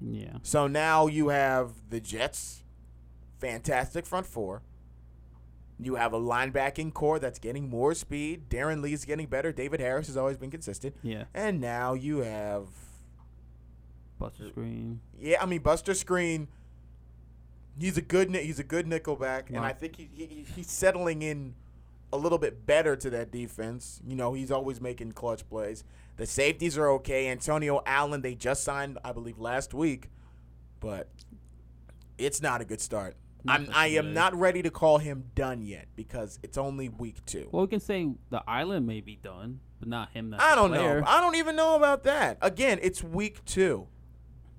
Yeah, 0.00 0.38
So 0.42 0.66
now 0.66 1.06
you 1.06 1.28
have 1.28 1.72
the 1.90 2.00
Jets, 2.00 2.62
fantastic 3.38 4.06
front 4.06 4.26
four. 4.26 4.62
You 5.80 5.94
have 5.94 6.12
a 6.12 6.18
linebacking 6.18 6.92
core 6.92 7.18
that's 7.18 7.38
getting 7.38 7.68
more 7.68 7.94
speed. 7.94 8.48
Darron 8.48 8.82
Lee's 8.82 9.04
getting 9.04 9.26
better. 9.26 9.52
David 9.52 9.80
Harris 9.80 10.08
has 10.08 10.16
always 10.16 10.36
been 10.36 10.50
consistent. 10.50 10.96
yeah. 11.02 11.24
And 11.34 11.60
now 11.60 11.94
you 11.94 12.18
have, 12.18 12.66
Buster 14.18 14.44
uh, 14.44 14.48
Skrine. 14.48 14.98
yeah, 15.20 15.42
I 15.42 15.46
mean 15.46 15.60
Buster 15.62 15.92
Skrine. 15.92 16.48
He's 17.78 17.96
a 17.96 18.02
good 18.02 18.34
he's 18.34 18.58
a 18.58 18.64
good 18.64 18.86
nickelback, 18.86 19.48
and 19.48 19.58
I 19.58 19.72
think 19.72 19.96
he, 19.96 20.08
he 20.12 20.44
he's 20.56 20.68
settling 20.70 21.22
in 21.22 21.54
a 22.12 22.16
little 22.16 22.38
bit 22.38 22.66
better 22.66 22.96
to 22.96 23.10
that 23.10 23.30
defense. 23.30 24.00
You 24.06 24.16
know, 24.16 24.32
he's 24.32 24.50
always 24.50 24.80
making 24.80 25.12
clutch 25.12 25.48
plays. 25.48 25.84
The 26.18 26.26
safeties 26.26 26.76
are 26.76 26.88
okay. 26.90 27.28
Antonio 27.28 27.80
Allen, 27.86 28.20
they 28.22 28.34
just 28.34 28.62
signed, 28.64 28.98
I 29.04 29.12
believe, 29.12 29.38
last 29.38 29.72
week, 29.72 30.10
but 30.80 31.08
it's 32.18 32.42
not 32.42 32.60
a 32.60 32.64
good 32.64 32.80
start. 32.80 33.16
I'm, 33.46 33.66
Not 33.66 33.76
I 33.76 33.86
am 33.88 34.12
not 34.12 34.34
ready 34.34 34.62
to 34.62 34.70
call 34.70 34.98
him 34.98 35.30
done 35.36 35.62
yet 35.62 35.86
because 35.94 36.40
it's 36.42 36.58
only 36.58 36.88
week 36.88 37.24
two. 37.24 37.48
Well, 37.52 37.62
we 37.62 37.68
can 37.68 37.80
say 37.80 38.10
the 38.30 38.42
island 38.48 38.86
may 38.86 39.00
be 39.00 39.14
done, 39.16 39.60
but 39.78 39.88
not 39.88 40.10
him. 40.10 40.34
I 40.38 40.56
don't 40.56 40.70
player. 40.70 41.00
know. 41.00 41.06
I 41.06 41.20
don't 41.20 41.36
even 41.36 41.54
know 41.54 41.76
about 41.76 42.02
that. 42.02 42.36
Again, 42.42 42.80
it's 42.82 43.02
week 43.02 43.44
two. 43.44 43.86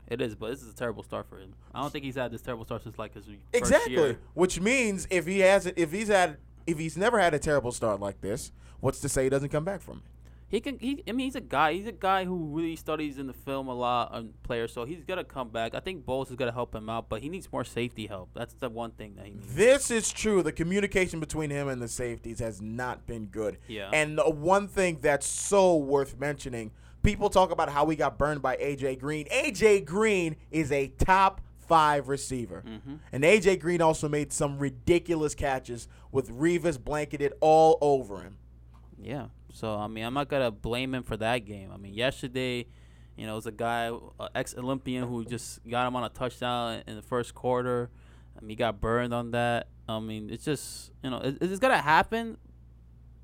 It 0.08 0.22
is, 0.22 0.34
but 0.34 0.50
this 0.52 0.64
is 0.64 0.70
a 0.72 0.76
terrible 0.76 1.04
start 1.04 1.28
for 1.30 1.38
him. 1.40 1.54
I 1.76 1.82
don't 1.82 1.92
think 1.92 2.06
he's 2.06 2.16
had 2.16 2.32
this 2.32 2.42
terrible 2.42 2.64
start 2.66 2.84
since 2.84 2.98
like 2.98 3.14
his 3.14 3.26
first 3.26 3.38
Exactly. 3.54 3.94
year. 3.94 4.20
Which 4.34 4.60
means 4.62 5.08
if 5.12 5.28
he 5.28 5.40
hasn't, 5.40 5.78
if 5.78 5.92
he's 5.92 6.08
had 6.08 6.38
if 6.66 6.80
he's 6.80 6.98
never 6.98 7.20
had 7.20 7.34
a 7.34 7.40
terrible 7.40 7.72
start 7.74 8.00
like 8.00 8.22
this, 8.22 8.52
what's 8.80 9.02
to 9.02 9.10
say 9.10 9.26
he 9.26 9.30
doesn't 9.30 9.50
come 9.50 9.66
back 9.66 9.82
from 9.82 9.98
it? 9.98 10.04
He 10.50 10.60
can. 10.60 10.80
He. 10.80 11.04
I 11.08 11.12
mean, 11.12 11.26
he's 11.26 11.36
a 11.36 11.42
guy. 11.42 11.74
He's 11.74 11.88
a 11.88 11.92
guy 11.92 12.26
who 12.26 12.48
really 12.48 12.76
studies 12.76 13.20
in 13.20 13.28
the 13.28 13.34
film 13.34 13.68
a 13.68 13.74
lot 13.74 14.12
on 14.12 14.34
players. 14.44 14.74
So 14.74 14.84
he's 14.84 15.04
gonna 15.04 15.24
come 15.24 15.50
back. 15.50 15.76
I 15.76 15.80
think 15.80 16.06
Bowles 16.06 16.32
is 16.32 16.36
gonna 16.36 16.52
help 16.52 16.74
him 16.74 16.90
out, 16.90 17.08
but 17.08 17.22
he 17.22 17.30
needs 17.30 17.52
more 17.52 17.64
safety 17.64 18.08
help. 18.08 18.30
That's 18.34 18.56
the 18.56 18.70
one 18.70 18.92
thing 18.92 19.16
that 19.16 19.28
he 19.28 19.34
needs. 19.34 19.56
This 19.56 19.92
is 19.92 20.12
true. 20.12 20.42
The 20.42 20.52
communication 20.52 21.20
between 21.20 21.52
him 21.52 21.68
and 21.68 21.82
the 21.82 21.88
safeties 21.88 22.40
has 22.40 22.62
not 22.62 23.06
been 23.06 23.28
good. 23.28 23.60
Yeah. 23.68 23.92
And 23.94 24.18
the 24.18 24.30
one 24.30 24.68
thing 24.68 24.98
that's 25.02 25.28
so 25.28 25.76
worth 25.78 26.20
mentioning, 26.20 26.72
people 27.04 27.30
talk 27.30 27.52
about 27.52 27.70
how 27.70 27.86
we 27.86 27.96
got 27.96 28.18
burned 28.18 28.42
by 28.42 28.58
AJ 28.58 29.00
Green. 29.00 29.28
AJ 29.28 29.86
Green 29.86 30.36
is 30.50 30.72
a 30.72 30.88
top 30.88 31.42
five 31.60 32.10
receiver. 32.10 32.64
Mm-hmm. 32.68 32.96
And 33.12 33.24
AJ 33.24 33.60
Green 33.60 33.82
also 33.82 34.10
made 34.10 34.34
some 34.34 34.58
ridiculous 34.58 35.36
catches 35.36 35.88
with 36.12 36.32
Revis 36.32 36.84
blanketed 36.84 37.34
all 37.40 37.78
over 37.82 38.22
him. 38.22 38.38
Yeah. 39.00 39.28
So 39.54 39.76
I 39.76 39.88
mean, 39.88 40.06
I'm 40.06 40.14
not 40.14 40.30
gonna 40.30 40.52
blame 40.52 40.94
him 40.94 41.04
for 41.04 41.18
that 41.18 41.40
game. 41.40 41.72
I 41.74 41.78
mean, 41.78 41.94
yesterday, 41.94 42.68
you 43.16 43.26
know, 43.26 43.34
it 43.34 43.36
was 43.36 43.46
a 43.46 43.52
guy, 43.52 43.92
ex 44.36 44.56
Olympian, 44.58 45.08
who 45.08 45.26
just 45.26 45.60
got 45.68 45.88
him 45.88 45.96
on 45.96 46.04
a 46.04 46.10
touchdown 46.10 46.84
in 46.88 46.96
the 46.96 47.02
first 47.02 47.36
quarter. 47.36 47.90
I 48.38 48.42
mean, 48.42 48.52
he 48.52 48.56
got 48.56 48.80
burned 48.80 49.14
on 49.14 49.32
that. 49.32 49.68
I 49.88 50.00
mean, 50.00 50.30
it's 50.30 50.46
just 50.46 50.92
you 51.04 51.10
know, 51.10 51.18
it, 51.18 51.38
it's 51.42 51.60
gonna 51.60 51.82
happen 51.82 52.38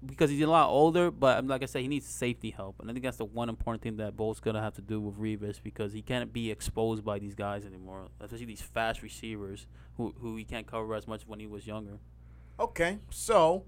because 0.06 0.30
he's 0.30 0.42
a 0.42 0.48
lot 0.48 0.70
older. 0.70 1.12
But 1.12 1.40
um, 1.40 1.48
like 1.48 1.64
I 1.64 1.66
said, 1.66 1.82
he 1.82 1.88
needs 1.88 2.06
safety 2.06 2.52
help, 2.52 2.80
and 2.80 2.90
I 2.90 2.94
think 2.94 3.04
that's 3.04 3.18
the 3.18 3.26
one 3.26 3.50
important 3.50 3.84
thing 3.84 3.98
that 3.98 4.18
Bolt's 4.18 4.40
gonna 4.40 4.62
have 4.62 4.74
to 4.76 4.82
do 4.82 5.00
with 5.00 5.16
Revis 5.16 5.62
because 5.64 5.94
he 5.94 6.02
can't 6.02 6.34
be 6.34 6.52
exposed 6.52 7.06
by 7.06 7.20
these 7.20 7.36
guys 7.36 7.66
anymore, 7.66 8.08
especially 8.20 8.46
these 8.46 8.62
fast 8.62 9.02
receivers 9.02 9.68
who 9.98 10.14
who 10.20 10.36
he 10.36 10.44
can't 10.44 10.68
cover 10.68 10.96
as 10.96 11.08
much 11.08 11.28
when 11.28 11.40
he 11.40 11.48
was 11.48 11.68
younger. 11.68 12.00
Okay, 12.60 13.00
so 13.10 13.66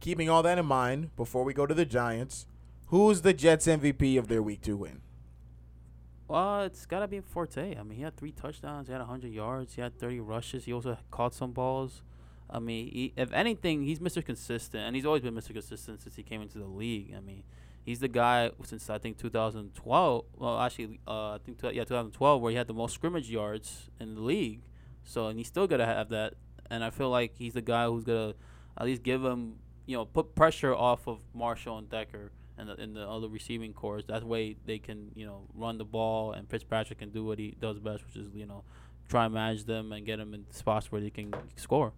keeping 0.00 0.28
all 0.28 0.42
that 0.42 0.58
in 0.58 0.66
mind, 0.66 1.14
before 1.16 1.44
we 1.44 1.52
go 1.54 1.66
to 1.66 1.74
the 1.74 1.84
Giants, 1.84 2.46
who's 2.86 3.22
the 3.22 3.32
Jets 3.32 3.66
MVP 3.66 4.18
of 4.18 4.28
their 4.28 4.42
week 4.42 4.62
two 4.62 4.76
win? 4.76 5.00
Well, 6.26 6.62
it's 6.62 6.86
gotta 6.86 7.06
be 7.06 7.20
Forte. 7.20 7.76
I 7.76 7.82
mean, 7.82 7.98
he 7.98 8.02
had 8.02 8.16
three 8.16 8.32
touchdowns. 8.32 8.88
He 8.88 8.92
had 8.92 9.00
100 9.00 9.30
yards. 9.30 9.74
He 9.74 9.82
had 9.82 9.98
30 9.98 10.20
rushes. 10.20 10.64
He 10.64 10.72
also 10.72 10.96
caught 11.10 11.34
some 11.34 11.52
balls. 11.52 12.02
I 12.48 12.58
mean, 12.58 12.90
he, 12.90 13.12
if 13.16 13.32
anything, 13.32 13.82
he's 13.82 14.00
Mr. 14.00 14.24
Consistent, 14.24 14.84
and 14.84 14.96
he's 14.96 15.06
always 15.06 15.22
been 15.22 15.34
Mr. 15.34 15.52
Consistent 15.52 16.02
since 16.02 16.16
he 16.16 16.22
came 16.22 16.40
into 16.40 16.58
the 16.58 16.66
league. 16.66 17.14
I 17.16 17.20
mean, 17.20 17.42
he's 17.84 18.00
the 18.00 18.08
guy 18.08 18.50
since 18.64 18.88
I 18.88 18.98
think 18.98 19.18
2012. 19.18 20.24
Well, 20.36 20.60
actually, 20.60 21.00
uh, 21.06 21.32
I 21.32 21.38
think 21.44 21.58
yeah, 21.62 21.84
2012, 21.84 22.40
where 22.40 22.50
he 22.50 22.56
had 22.56 22.66
the 22.66 22.74
most 22.74 22.94
scrimmage 22.94 23.30
yards 23.30 23.90
in 24.00 24.14
the 24.14 24.20
league. 24.20 24.62
So, 25.02 25.28
and 25.28 25.38
he's 25.38 25.48
still 25.48 25.66
gonna 25.66 25.86
have 25.86 26.08
that. 26.10 26.34
And 26.70 26.82
I 26.82 26.90
feel 26.90 27.10
like 27.10 27.34
he's 27.36 27.52
the 27.54 27.62
guy 27.62 27.86
who's 27.86 28.04
gonna 28.04 28.34
at 28.78 28.86
least 28.86 29.02
give 29.02 29.22
him, 29.22 29.56
you 29.86 29.96
know, 29.96 30.04
put 30.04 30.34
pressure 30.34 30.74
off 30.74 31.06
of 31.06 31.18
Marshall 31.34 31.78
and 31.78 31.88
Decker 31.88 32.32
and 32.56 32.68
the, 32.68 32.74
and 32.80 32.96
the 32.96 33.08
other 33.08 33.28
receiving 33.28 33.72
cores. 33.72 34.04
That 34.06 34.24
way 34.24 34.56
they 34.64 34.78
can, 34.78 35.10
you 35.14 35.26
know, 35.26 35.42
run 35.54 35.78
the 35.78 35.84
ball 35.84 36.32
and 36.32 36.48
Fitzpatrick 36.48 36.98
can 36.98 37.10
do 37.10 37.24
what 37.24 37.38
he 37.38 37.56
does 37.60 37.78
best, 37.78 38.04
which 38.06 38.16
is, 38.16 38.34
you 38.34 38.46
know, 38.46 38.64
try 39.08 39.26
and 39.26 39.34
manage 39.34 39.64
them 39.64 39.92
and 39.92 40.06
get 40.06 40.18
them 40.18 40.34
in 40.34 40.46
spots 40.50 40.90
where 40.90 41.00
they 41.00 41.10
can 41.10 41.34
score. 41.56 41.92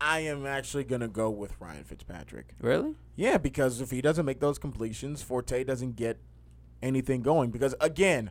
I 0.00 0.20
am 0.20 0.46
actually 0.46 0.84
going 0.84 1.02
to 1.02 1.08
go 1.08 1.28
with 1.28 1.54
Ryan 1.60 1.84
Fitzpatrick. 1.84 2.54
Really? 2.60 2.94
Yeah, 3.16 3.36
because 3.36 3.82
if 3.82 3.90
he 3.90 4.00
doesn't 4.00 4.24
make 4.24 4.40
those 4.40 4.58
completions, 4.58 5.20
Forte 5.20 5.62
doesn't 5.64 5.96
get 5.96 6.18
anything 6.82 7.20
going. 7.20 7.50
Because 7.50 7.74
again, 7.80 8.30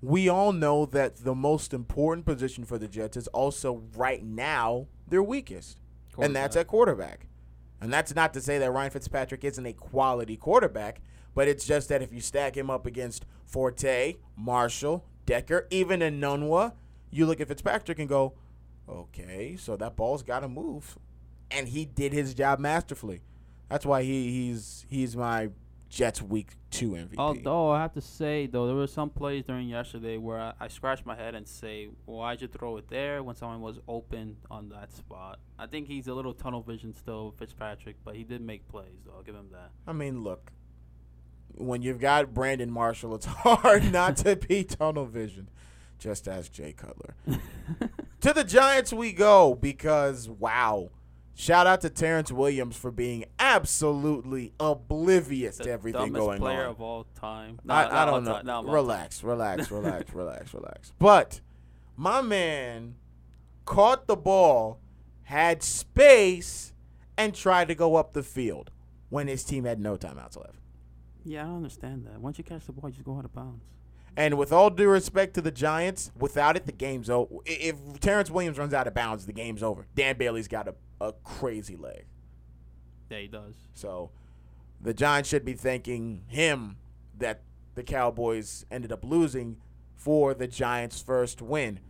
we 0.00 0.30
all 0.30 0.52
know 0.52 0.86
that 0.86 1.16
the 1.16 1.34
most 1.34 1.74
important 1.74 2.24
position 2.24 2.64
for 2.64 2.78
the 2.78 2.88
Jets 2.88 3.18
is 3.18 3.26
also 3.28 3.82
right 3.94 4.24
now 4.24 4.86
their 5.06 5.22
weakest, 5.22 5.78
and 6.18 6.34
that's 6.34 6.56
at 6.56 6.66
quarterback. 6.66 7.26
And 7.80 7.92
that's 7.92 8.14
not 8.14 8.34
to 8.34 8.40
say 8.40 8.58
that 8.58 8.70
Ryan 8.70 8.90
Fitzpatrick 8.90 9.44
isn't 9.44 9.64
a 9.64 9.72
quality 9.72 10.36
quarterback, 10.36 11.00
but 11.34 11.48
it's 11.48 11.66
just 11.66 11.88
that 11.88 12.02
if 12.02 12.12
you 12.12 12.20
stack 12.20 12.56
him 12.56 12.70
up 12.70 12.86
against 12.86 13.24
Forte, 13.46 14.16
Marshall, 14.36 15.04
Decker, 15.26 15.66
even 15.70 16.00
Enunwa, 16.00 16.72
you 17.10 17.26
look 17.26 17.40
at 17.40 17.48
Fitzpatrick 17.48 17.98
and 17.98 18.08
go, 18.08 18.34
okay, 18.88 19.56
so 19.56 19.76
that 19.76 19.96
ball's 19.96 20.22
got 20.22 20.40
to 20.40 20.48
move, 20.48 20.98
and 21.50 21.68
he 21.68 21.84
did 21.84 22.12
his 22.12 22.34
job 22.34 22.58
masterfully. 22.58 23.22
That's 23.68 23.86
why 23.86 24.02
he, 24.02 24.30
he's 24.30 24.84
he's 24.88 25.16
my 25.16 25.50
Jets 25.90 26.22
Week 26.22 26.52
Two 26.70 26.90
MVP. 26.92 27.16
Although 27.18 27.70
I 27.70 27.82
have 27.82 27.92
to 27.94 28.00
say 28.00 28.46
though, 28.46 28.66
there 28.66 28.76
were 28.76 28.86
some 28.86 29.10
plays 29.10 29.44
during 29.44 29.68
yesterday 29.68 30.16
where 30.16 30.38
I, 30.38 30.52
I 30.60 30.68
scratched 30.68 31.04
my 31.04 31.16
head 31.16 31.34
and 31.34 31.46
say, 31.46 31.88
"Why'd 32.06 32.40
you 32.40 32.48
throw 32.48 32.76
it 32.76 32.88
there 32.88 33.22
when 33.24 33.34
someone 33.34 33.60
was 33.60 33.80
open 33.88 34.36
on 34.50 34.68
that 34.70 34.92
spot?" 34.92 35.40
I 35.58 35.66
think 35.66 35.88
he's 35.88 36.06
a 36.06 36.14
little 36.14 36.32
tunnel 36.32 36.62
vision 36.62 36.94
still, 36.94 37.34
Fitzpatrick, 37.36 37.96
but 38.04 38.14
he 38.14 38.22
did 38.22 38.40
make 38.40 38.66
plays. 38.68 39.00
Though 39.04 39.14
I'll 39.16 39.22
give 39.24 39.34
him 39.34 39.48
that. 39.50 39.72
I 39.86 39.92
mean, 39.92 40.22
look, 40.22 40.52
when 41.56 41.82
you've 41.82 42.00
got 42.00 42.32
Brandon 42.32 42.70
Marshall, 42.70 43.16
it's 43.16 43.26
hard 43.26 43.92
not 43.92 44.16
to 44.18 44.36
be 44.36 44.62
tunnel 44.62 45.06
vision. 45.06 45.50
Just 45.98 46.28
ask 46.28 46.52
Jay 46.52 46.72
Cutler. 46.72 47.14
to 48.20 48.32
the 48.32 48.44
Giants 48.44 48.92
we 48.92 49.12
go 49.12 49.54
because 49.54 50.28
wow. 50.28 50.90
Shout 51.40 51.66
out 51.66 51.80
to 51.80 51.88
Terrance 51.88 52.30
Williams 52.30 52.76
for 52.76 52.90
being 52.90 53.24
absolutely 53.38 54.52
oblivious 54.60 55.56
The 55.56 55.64
to 55.64 55.70
everything 55.70 56.00
dumbest 56.12 56.20
going 56.20 56.38
player 56.38 56.64
on. 56.64 56.70
of 56.70 56.82
all 56.82 57.06
time. 57.18 57.58
I, 57.66 57.84
Not- 57.84 57.92
I 57.92 58.04
don't 58.04 58.24
know. 58.24 58.42
Not 58.42 58.66
relax, 58.66 59.24
relax, 59.24 59.70
relax, 59.70 60.12
relax, 60.12 60.52
relax. 60.52 60.92
But 60.98 61.40
my 61.96 62.20
man 62.20 62.96
caught 63.64 64.06
the 64.06 64.16
ball, 64.16 64.80
had 65.22 65.62
space, 65.62 66.74
and 67.16 67.34
tried 67.34 67.68
to 67.68 67.74
go 67.74 67.96
up 67.96 68.12
the 68.12 68.22
field 68.22 68.70
when 69.08 69.26
his 69.26 69.42
team 69.42 69.64
had 69.64 69.80
no 69.80 69.96
timeouts 69.96 70.36
left. 70.36 70.58
Yeah, 71.24 71.44
I 71.44 71.46
don't 71.46 71.56
understand 71.56 72.04
that. 72.06 72.20
Once 72.20 72.36
you 72.36 72.44
catch 72.44 72.66
the 72.66 72.72
ball, 72.72 72.90
you 72.90 72.94
just 72.96 73.06
go 73.06 73.16
out 73.16 73.24
of 73.24 73.32
bounds. 73.32 73.64
And 74.14 74.36
with 74.36 74.52
all 74.52 74.68
due 74.68 74.88
respect 74.90 75.32
to 75.34 75.40
the 75.40 75.50
Giants, 75.50 76.12
without 76.18 76.56
it, 76.56 76.66
the 76.66 76.72
game's 76.72 77.08
over. 77.08 77.36
If 77.46 77.76
Terrance 78.00 78.30
Williams 78.30 78.58
runs 78.58 78.74
out 78.74 78.86
of 78.86 78.92
bounds, 78.92 79.24
the 79.24 79.32
game's 79.32 79.62
over. 79.62 79.86
Dan 79.94 80.18
Bailey's 80.18 80.48
got 80.48 80.68
a, 80.68 80.74
a 81.00 81.12
crazy 81.24 81.76
leg. 81.76 82.04
Yeah, 83.10 83.18
he 83.18 83.28
does. 83.28 83.54
So 83.74 84.10
the 84.80 84.94
Giants 84.94 85.28
should 85.28 85.44
be 85.44 85.54
thanking 85.54 86.24
him 86.28 86.76
that 87.18 87.42
the 87.74 87.82
Cowboys 87.82 88.64
ended 88.70 88.92
up 88.92 89.04
losing 89.04 89.56
for 89.96 90.34
the 90.34 90.46
Giants' 90.46 91.00
first 91.00 91.42
win. 91.42 91.80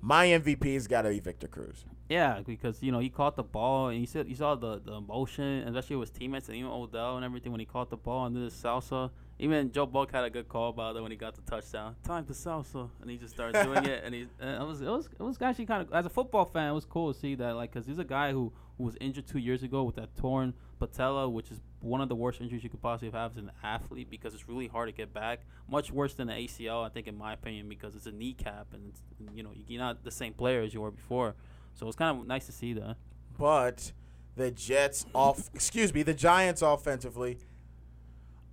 My 0.00 0.26
MVP's 0.26 0.86
got 0.86 1.02
to 1.02 1.10
be 1.10 1.20
Victor 1.20 1.48
Cruz. 1.48 1.84
Yeah, 2.08 2.40
because 2.46 2.82
you 2.82 2.90
know 2.90 3.00
he 3.00 3.10
caught 3.10 3.36
the 3.36 3.42
ball 3.42 3.88
and 3.88 4.00
you 4.00 4.06
said 4.06 4.28
you 4.28 4.34
saw 4.34 4.54
the, 4.54 4.80
the 4.80 4.92
emotion, 4.92 5.66
especially 5.68 5.96
with 5.96 6.08
his 6.10 6.18
teammates 6.18 6.48
and 6.48 6.56
even 6.56 6.70
Odell 6.70 7.16
and 7.16 7.24
everything 7.24 7.52
when 7.52 7.60
he 7.60 7.66
caught 7.66 7.90
the 7.90 7.96
ball 7.96 8.26
and 8.26 8.34
did 8.34 8.44
his 8.44 8.54
salsa. 8.54 9.10
Even 9.40 9.70
Joe 9.70 9.86
Buck 9.86 10.10
had 10.10 10.24
a 10.24 10.30
good 10.30 10.48
call 10.48 10.70
about 10.70 10.96
it 10.96 11.02
when 11.02 11.12
he 11.12 11.16
got 11.16 11.34
the 11.36 11.42
touchdown. 11.42 11.94
Time 12.02 12.24
to 12.24 12.32
salsa, 12.32 12.90
and 13.00 13.10
he 13.10 13.16
just 13.16 13.34
started 13.34 13.62
doing 13.62 13.84
it. 13.84 14.02
And 14.04 14.12
he, 14.12 14.26
and 14.40 14.62
it 14.62 14.66
was 14.66 14.80
it 14.80 14.88
was 14.88 15.08
it 15.18 15.22
was 15.22 15.40
actually 15.40 15.66
kind 15.66 15.82
of 15.82 15.92
as 15.92 16.06
a 16.06 16.10
football 16.10 16.44
fan, 16.44 16.70
it 16.70 16.74
was 16.74 16.84
cool 16.84 17.12
to 17.12 17.18
see 17.18 17.36
that 17.36 17.54
like 17.54 17.72
because 17.72 17.86
he's 17.86 17.98
a 17.98 18.04
guy 18.04 18.32
who 18.32 18.52
who 18.76 18.84
was 18.84 18.96
injured 19.00 19.26
two 19.26 19.38
years 19.38 19.62
ago 19.62 19.84
with 19.84 19.96
that 19.96 20.16
torn 20.16 20.54
patella, 20.78 21.28
which 21.28 21.50
is 21.50 21.60
one 21.80 22.00
of 22.00 22.08
the 22.08 22.14
worst 22.14 22.40
injuries 22.40 22.64
you 22.64 22.70
could 22.70 22.82
possibly 22.82 23.10
have 23.10 23.32
as 23.32 23.36
an 23.36 23.50
athlete 23.62 24.08
because 24.10 24.34
it's 24.34 24.48
really 24.48 24.68
hard 24.68 24.88
to 24.88 24.92
get 24.92 25.12
back. 25.12 25.40
Much 25.68 25.92
worse 25.92 26.14
than 26.14 26.28
the 26.28 26.32
ACL, 26.32 26.84
I 26.84 26.88
think, 26.88 27.06
in 27.06 27.16
my 27.16 27.32
opinion, 27.32 27.68
because 27.68 27.94
it's 27.94 28.06
a 28.06 28.12
kneecap 28.12 28.68
and 28.72 28.92
you 29.36 29.42
know 29.42 29.50
you're 29.66 29.80
not 29.80 30.04
the 30.04 30.10
same 30.10 30.32
player 30.32 30.62
as 30.62 30.74
you 30.74 30.80
were 30.80 30.90
before. 30.90 31.34
So 31.74 31.86
it's 31.86 31.96
kind 31.96 32.18
of 32.18 32.26
nice 32.26 32.46
to 32.46 32.52
see 32.52 32.72
that. 32.72 32.96
But 33.38 33.92
the 34.34 34.50
Jets 34.50 35.06
off, 35.14 35.50
excuse 35.54 35.92
me, 35.92 36.02
the 36.02 36.14
Giants 36.14 36.62
offensively, 36.62 37.38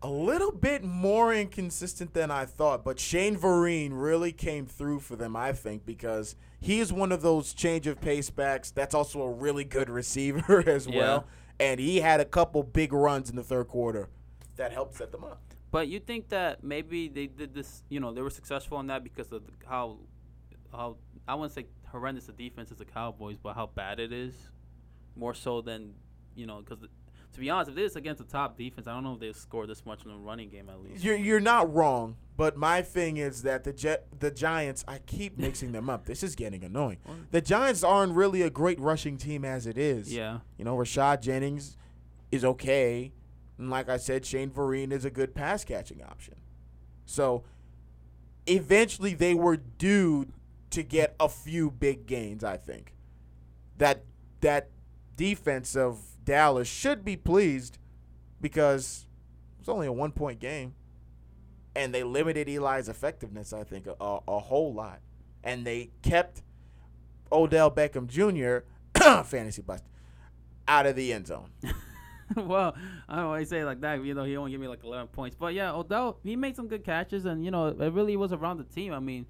a 0.01 0.10
little 0.10 0.51
bit 0.51 0.84
more 0.84 1.34
inconsistent 1.34 2.13
than 2.13 2.29
I 2.31 2.45
thought. 2.45 2.84
But 2.84 2.99
Shane 2.99 3.38
Vereen 3.38 3.89
really 3.93 4.31
came 4.31 4.65
through 4.65 4.99
for 4.99 5.15
them, 5.15 5.36
I 5.36 5.51
think, 5.53 5.86
because 5.86 6.36
he 6.60 6.79
is 6.79 6.91
one 6.93 7.12
of 7.12 7.21
those 7.21 7.53
change 7.53 7.88
of 7.88 7.99
pace 8.01 8.29
backs. 8.29 8.71
That's 8.71 8.93
also 8.93 9.21
a 9.21 9.31
really 9.31 9.63
good 9.63 9.89
receiver 10.01 10.63
as 10.67 10.88
Yeah. 10.88 10.97
well. 10.97 11.27
And 11.60 11.79
he 11.79 12.01
had 12.01 12.19
a 12.19 12.25
couple 12.25 12.63
big 12.63 12.91
runs 12.91 13.29
in 13.29 13.36
the 13.38 13.43
third 13.43 13.69
quarter 13.69 14.10
that 14.58 14.73
helped 14.73 14.95
set 14.95 15.12
them 15.12 15.23
up. 15.23 15.41
But 15.71 15.88
you 15.88 15.99
think 15.99 16.29
that 16.29 16.63
maybe 16.63 17.08
they 17.08 17.27
did 17.27 17.53
this, 17.53 17.84
you 17.89 17.99
know, 17.99 18.13
they 18.13 18.21
were 18.21 18.29
successful 18.29 18.79
in 18.79 18.88
that 18.88 19.03
because 19.03 19.31
of 19.31 19.43
how, 19.65 19.97
how 20.71 20.97
I 21.27 21.36
wouldn't 21.36 21.53
say 21.53 21.65
horrendous 21.89 22.25
the 22.25 22.34
defense 22.34 22.71
is 22.71 22.77
the 22.77 22.86
Cowboys, 22.86 23.38
but 23.41 23.55
how 23.55 23.67
bad 23.67 23.99
it 23.99 24.12
is, 24.13 24.34
more 25.15 25.34
so 25.34 25.62
than, 25.62 25.93
you 26.36 26.45
know, 26.45 26.60
because 26.62 26.79
to 27.36 27.41
be 27.41 27.50
honest, 27.50 27.69
if 27.69 27.76
this 27.76 27.95
against 27.98 28.19
the 28.19 28.32
top 28.32 28.58
defense, 28.58 28.88
I 28.88 28.93
don't 28.93 29.04
know 29.04 29.13
if 29.13 29.19
they 29.19 29.34
score 29.34 29.67
this 29.67 29.86
much 29.86 30.04
in 30.06 30.10
the 30.10 30.17
running 30.17 30.50
game 30.50 30.69
at 30.69 30.82
least. 30.82 31.04
You're, 31.04 31.17
you're 31.17 31.41
not 31.41 31.71
wrong, 31.74 32.15
but 32.38 32.56
my 32.56 32.82
thing 32.82 33.17
is 33.17 33.43
that 33.43 33.65
the 33.65 33.74
Jet, 33.74 34.08
the 34.19 34.32
Giants, 34.32 34.86
I 34.88 35.00
keep 35.00 35.38
mixing 35.38 35.74
them 35.74 35.89
up. 35.89 36.06
This 36.06 36.24
is 36.24 36.34
getting 36.34 36.63
annoying. 36.63 36.98
The 37.32 37.41
Giants 37.41 37.84
aren't 37.84 38.13
really 38.13 38.41
a 38.41 38.50
great 38.50 38.80
rushing 38.80 39.17
team 39.17 39.43
as 39.43 39.67
it 39.67 39.78
is. 39.78 40.13
Yeah, 40.13 40.39
You 40.58 40.63
know, 40.63 40.78
Rashad 40.78 41.21
Jennings 41.21 41.78
is 42.32 42.45
okay. 42.45 43.12
And 43.58 43.69
like 43.69 43.89
I 43.89 43.98
said, 43.98 44.26
Shane 44.26 44.50
Vereen 44.50 44.91
is 44.93 45.04
a 45.04 45.10
good 45.12 45.36
pass 45.36 45.65
catching 45.65 46.02
option. 46.02 46.36
So 47.06 47.43
eventually 48.48 49.13
they 49.13 49.34
were 49.34 49.58
due 49.58 50.28
to 50.71 50.84
get 50.84 51.15
a 51.19 51.28
few 51.28 51.69
big 51.69 52.06
gains, 52.06 52.43
I 52.45 52.58
think. 52.58 52.93
That 53.78 54.04
that 54.41 54.69
defense 55.17 55.76
of 55.76 56.00
Dallas 56.25 56.67
should 56.67 57.05
be 57.05 57.15
pleased 57.15 57.77
because 58.41 59.05
it's 59.59 59.69
only 59.69 59.88
a 59.88 59.93
one 59.93 60.11
point 60.11 60.39
game. 60.39 60.73
And 61.75 61.93
they 61.93 62.03
limited 62.03 62.47
Eli's 62.47 62.88
effectiveness, 62.88 63.51
I 63.51 63.63
think, 63.63 63.85
a, 63.88 64.19
a, 64.27 64.39
whole 64.39 64.73
lot. 64.73 65.01
And 65.43 65.65
they 65.65 65.91
kept 66.01 66.41
Odell 67.31 67.69
Beckham 67.69 68.07
Jr. 68.07 68.65
fantasy 69.23 69.61
bust 69.61 69.83
out 70.67 70.85
of 70.85 70.95
the 70.95 71.11
end 71.11 71.27
zone. 71.27 71.49
well, 72.35 72.75
I 73.09 73.21
always 73.21 73.49
say 73.49 73.65
like 73.65 73.81
that, 73.81 74.03
you 74.03 74.13
know, 74.13 74.23
he 74.23 74.38
only 74.38 74.51
gave 74.51 74.59
me 74.59 74.67
like 74.67 74.83
11 74.83 75.07
points. 75.07 75.35
But 75.38 75.53
yeah, 75.53 75.73
Odell, 75.73 76.17
he 76.23 76.35
made 76.35 76.55
some 76.55 76.67
good 76.67 76.83
catches, 76.83 77.25
and 77.25 77.43
you 77.43 77.51
know, 77.51 77.67
it 77.67 77.93
really 77.93 78.15
was 78.15 78.31
around 78.31 78.57
the 78.57 78.63
team. 78.63 78.93
I 78.93 78.99
mean, 78.99 79.25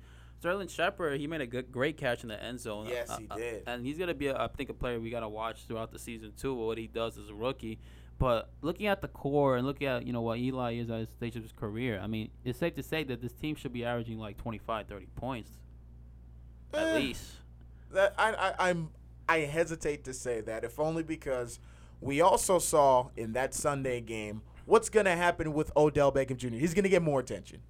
Sterling 0.46 0.68
Shepard, 0.68 1.20
he 1.20 1.26
made 1.26 1.42
a 1.42 1.48
good, 1.48 1.72
great 1.72 1.98
catch 1.98 2.22
in 2.22 2.30
the 2.30 2.42
end 2.42 2.60
zone. 2.60 2.86
Yes, 2.88 3.10
Uh, 3.10 3.18
he 3.18 3.28
uh, 3.32 3.36
did. 3.36 3.64
and 3.66 3.84
he's 3.84 3.98
gonna 3.98 4.14
be, 4.14 4.28
a, 4.28 4.38
I 4.40 4.48
think, 4.48 4.70
a 4.70 4.76
player 4.76 5.00
we 5.00 5.10
gotta 5.10 5.28
watch 5.28 5.66
throughout 5.66 5.92
the 5.92 5.98
season 5.98 6.34
too. 6.38 6.54
What 6.54 6.78
he 6.78 6.86
does 6.86 7.18
as 7.18 7.30
a 7.30 7.34
rookie. 7.34 7.80
But 8.20 8.52
looking 8.62 8.86
at 8.86 9.02
the 9.02 9.08
core 9.08 9.58
and 9.58 9.66
looking 9.66 9.88
at 9.88 10.06
you 10.06 10.14
know 10.14 10.22
what 10.22 10.38
Eli 10.38 10.76
is 10.76 10.92
at 10.92 11.00
his 11.00 11.10
stage 11.10 11.36
of 11.36 11.42
his 11.42 11.52
career, 11.52 12.00
I 12.00 12.06
mean, 12.06 12.30
it's 12.44 12.60
safe 12.60 12.76
to 12.76 12.84
say 12.84 13.04
that 13.06 13.22
this 13.22 13.34
team 13.34 13.56
should 13.56 13.74
be 13.74 13.84
averaging 13.84 14.20
like 14.20 14.38
25, 14.38 14.88
30 14.88 15.08
points 15.16 15.50
at 16.74 16.90
Eh. 16.90 16.94
least. 17.00 17.24
that 17.92 18.14
I, 18.20 18.34
I 18.60 18.70
I'm 18.70 18.90
I 19.28 19.40
hesitate 19.40 20.04
to 20.04 20.14
say 20.14 20.42
that 20.42 20.64
if 20.64 20.80
only 20.80 21.02
because 21.02 21.60
we 22.02 22.22
also 22.22 22.60
saw 22.60 23.10
in 23.18 23.34
that 23.34 23.56
Sunday 23.56 24.00
game 24.00 24.44
what's 24.66 24.90
going 24.90 25.06
to 25.08 25.16
happen 25.16 25.54
with 25.54 25.72
Odell 25.76 26.12
Beckham 26.12 26.38
Jr. 26.38 26.50
He's 26.50 26.76
going 26.76 26.84
to 26.84 26.90
get 26.90 27.02
more 27.02 27.20
attention. 27.20 27.62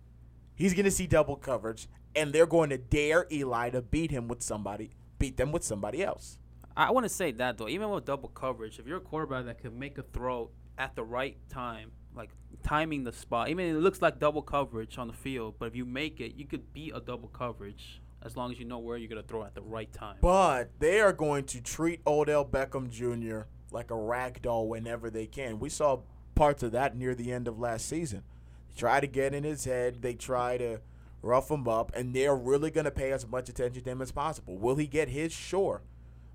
He's 0.55 0.73
going 0.73 0.83
to 0.85 0.91
see 0.91 1.07
double 1.07 1.38
coverage 1.38 1.88
and 2.15 2.34
they're 2.34 2.45
going 2.45 2.69
to 2.69 2.78
dare 2.78 3.28
Eli 3.32 3.69
to 3.71 3.82
beat 3.82 4.12
him 4.12 4.28
with 4.28 4.41
somebody 4.41 4.91
beat 5.19 5.38
them 5.38 5.51
with 5.51 5.63
somebody 5.63 6.04
else. 6.04 6.38
I 6.78 6.91
want 6.91 7.06
to 7.06 7.10
say 7.10 7.32
that 7.32 7.58
though, 7.58 7.69
even 7.69 7.89
with 7.89 8.06
double 8.06 8.30
coverage, 8.30 8.80
if 8.80 8.88
you're 8.88 8.97
a 8.97 9.01
quarterback 9.01 9.45
that 9.45 9.60
can 9.60 9.80
make 9.80 9.97
a 9.97 10.04
throw 10.04 10.49
at 10.78 10.95
the 10.95 11.04
right 11.04 11.38
time, 11.49 11.91
like 12.13 12.30
timing 12.63 13.04
the 13.04 13.13
spot, 13.13 13.49
even 13.49 13.65
it 13.65 13.80
looks 13.80 14.01
like 14.01 14.19
double 14.19 14.41
coverage 14.41 14.97
on 14.97 15.08
the 15.08 15.13
field, 15.13 15.56
but 15.58 15.67
if 15.67 15.75
you 15.75 15.86
make 15.86 16.19
it, 16.19 16.36
you 16.36 16.45
could 16.45 16.73
beat 16.73 16.91
a 16.93 16.99
double 16.99 17.30
coverage 17.30 18.01
as 18.21 18.36
long 18.36 18.51
as 18.51 18.60
you 18.60 18.65
know 18.65 18.80
where 18.80 18.97
you're 18.97 19.08
gonna 19.08 19.23
throw 19.23 19.43
at 19.43 19.56
the 19.56 19.62
right 19.62 19.91
time. 19.93 20.17
But 20.21 20.71
they 20.80 20.99
are 20.99 21.13
going 21.13 21.45
to 21.45 21.62
treat 21.62 22.01
Odell 22.06 22.43
Beckham 22.43 22.89
Jr. 22.89 23.47
like 23.71 23.91
a 23.91 23.95
rag 23.95 24.41
doll 24.41 24.67
whenever 24.67 25.10
they 25.10 25.28
can. 25.28 25.60
We 25.60 25.69
saw 25.69 26.01
parts 26.34 26.62
of 26.62 26.73
that 26.73 26.97
near 26.97 27.15
the 27.15 27.32
end 27.32 27.47
of 27.47 27.58
last 27.58 27.88
season. 27.88 28.23
They 28.67 28.80
try 28.80 28.99
to 28.99 29.08
get 29.08 29.34
in 29.34 29.45
his 29.45 29.63
head, 29.63 30.01
they 30.01 30.13
try 30.13 30.58
to 30.58 30.82
rough 31.25 31.49
him 31.49 31.67
up, 31.67 31.91
and 31.95 32.13
they're 32.13 32.35
really 32.35 32.69
going 32.69 32.85
to 32.85 32.91
pay 32.91 33.11
as 33.11 33.27
much 33.27 33.49
attention 33.49 33.83
to 33.83 33.89
him 33.89 34.01
as 34.01 34.11
possible. 34.11 34.57
Will 34.57 34.75
he 34.75 34.88
get 34.88 35.09
his? 35.09 35.33
Sure. 35.33 35.81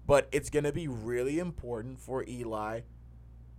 But 0.06 0.28
it's 0.32 0.50
going 0.50 0.64
to 0.64 0.72
be 0.72 0.88
really 0.88 1.38
important 1.38 2.00
for 2.00 2.24
Eli 2.26 2.80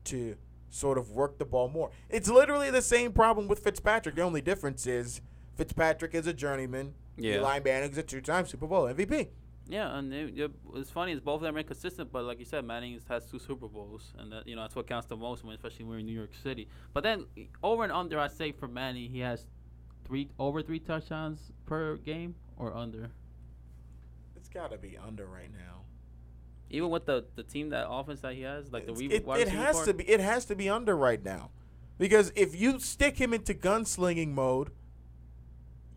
to 0.06 0.36
sort 0.70 0.98
of 0.98 1.12
work 1.12 1.38
the 1.38 1.46
ball 1.46 1.70
more. 1.70 1.92
It's 2.10 2.30
literally 2.30 2.70
the 2.70 2.82
same 2.82 3.14
problem 3.14 3.48
with 3.48 3.60
Fitzpatrick. 3.60 4.16
The 4.16 4.22
only 4.22 4.42
difference 4.42 4.86
is 4.86 5.22
Fitzpatrick 5.56 6.14
is 6.14 6.28
a 6.28 6.34
journeyman. 6.34 6.94
Yeah. 7.18 7.36
Eli 7.36 7.60
Manning's 7.60 7.98
a 7.98 8.04
two-time 8.04 8.46
Super 8.46 8.68
Bowl 8.68 8.84
MVP. 8.84 9.30
Yeah, 9.68 9.98
and 9.98 10.14
it, 10.14 10.38
it, 10.38 10.52
it's 10.76 10.90
funny 10.90 11.14
is 11.14 11.22
both 11.22 11.36
of 11.36 11.42
them 11.44 11.56
are 11.56 11.60
inconsistent, 11.60 12.12
but 12.12 12.26
like 12.26 12.40
you 12.40 12.46
said, 12.46 12.66
Manning 12.66 13.00
has 13.08 13.26
two 13.26 13.40
Super 13.40 13.68
Bowls, 13.68 14.12
and 14.18 14.32
that 14.32 14.46
you 14.48 14.56
know 14.56 14.64
that's 14.64 14.76
what 14.76 14.88
counts 14.88 15.08
the 15.08 15.16
most, 15.16 15.46
when 15.46 15.56
especially 15.56 15.86
when 15.86 15.94
we're 15.94 16.00
in 16.00 16.06
New 16.08 16.18
York 16.18 16.32
City. 16.44 16.68
But 16.94 17.04
then 17.04 17.26
over 17.64 17.84
and 17.84 17.92
under, 17.92 18.20
I 18.20 18.28
say 18.28 18.52
for 18.52 18.68
Manning, 18.68 19.12
he 19.12 19.20
has 19.20 19.46
three 20.06 20.30
over 20.40 20.62
three 20.62 20.80
touchdowns 20.80 21.52
per 21.66 21.98
game 21.98 22.36
or 22.58 22.76
under. 22.76 23.12
It's 24.36 24.50
got 24.50 24.72
to 24.72 24.78
be 24.78 24.98
under 24.98 25.26
right 25.26 25.52
now. 25.52 25.82
Even 26.70 26.90
with 26.90 27.06
the, 27.06 27.26
the 27.36 27.44
team 27.44 27.70
that 27.70 27.88
offense 27.90 28.22
that 28.22 28.34
he 28.34 28.42
has, 28.42 28.72
like 28.72 28.86
the 28.86 28.94
It's- 28.94 29.26
re- 29.28 29.42
it, 29.42 29.48
it 29.48 29.50
has 29.50 29.76
core, 29.76 29.86
to 29.86 29.94
be 29.94 30.10
it 30.10 30.20
has 30.20 30.46
to 30.46 30.56
be 30.56 30.70
under 30.70 30.96
right 30.96 31.24
now. 31.24 31.52
Because 31.98 32.32
if 32.36 32.60
you 32.60 32.80
stick 32.80 33.18
him 33.20 33.34
into 33.34 33.54
gunslinging 33.54 34.30
mode 34.30 34.72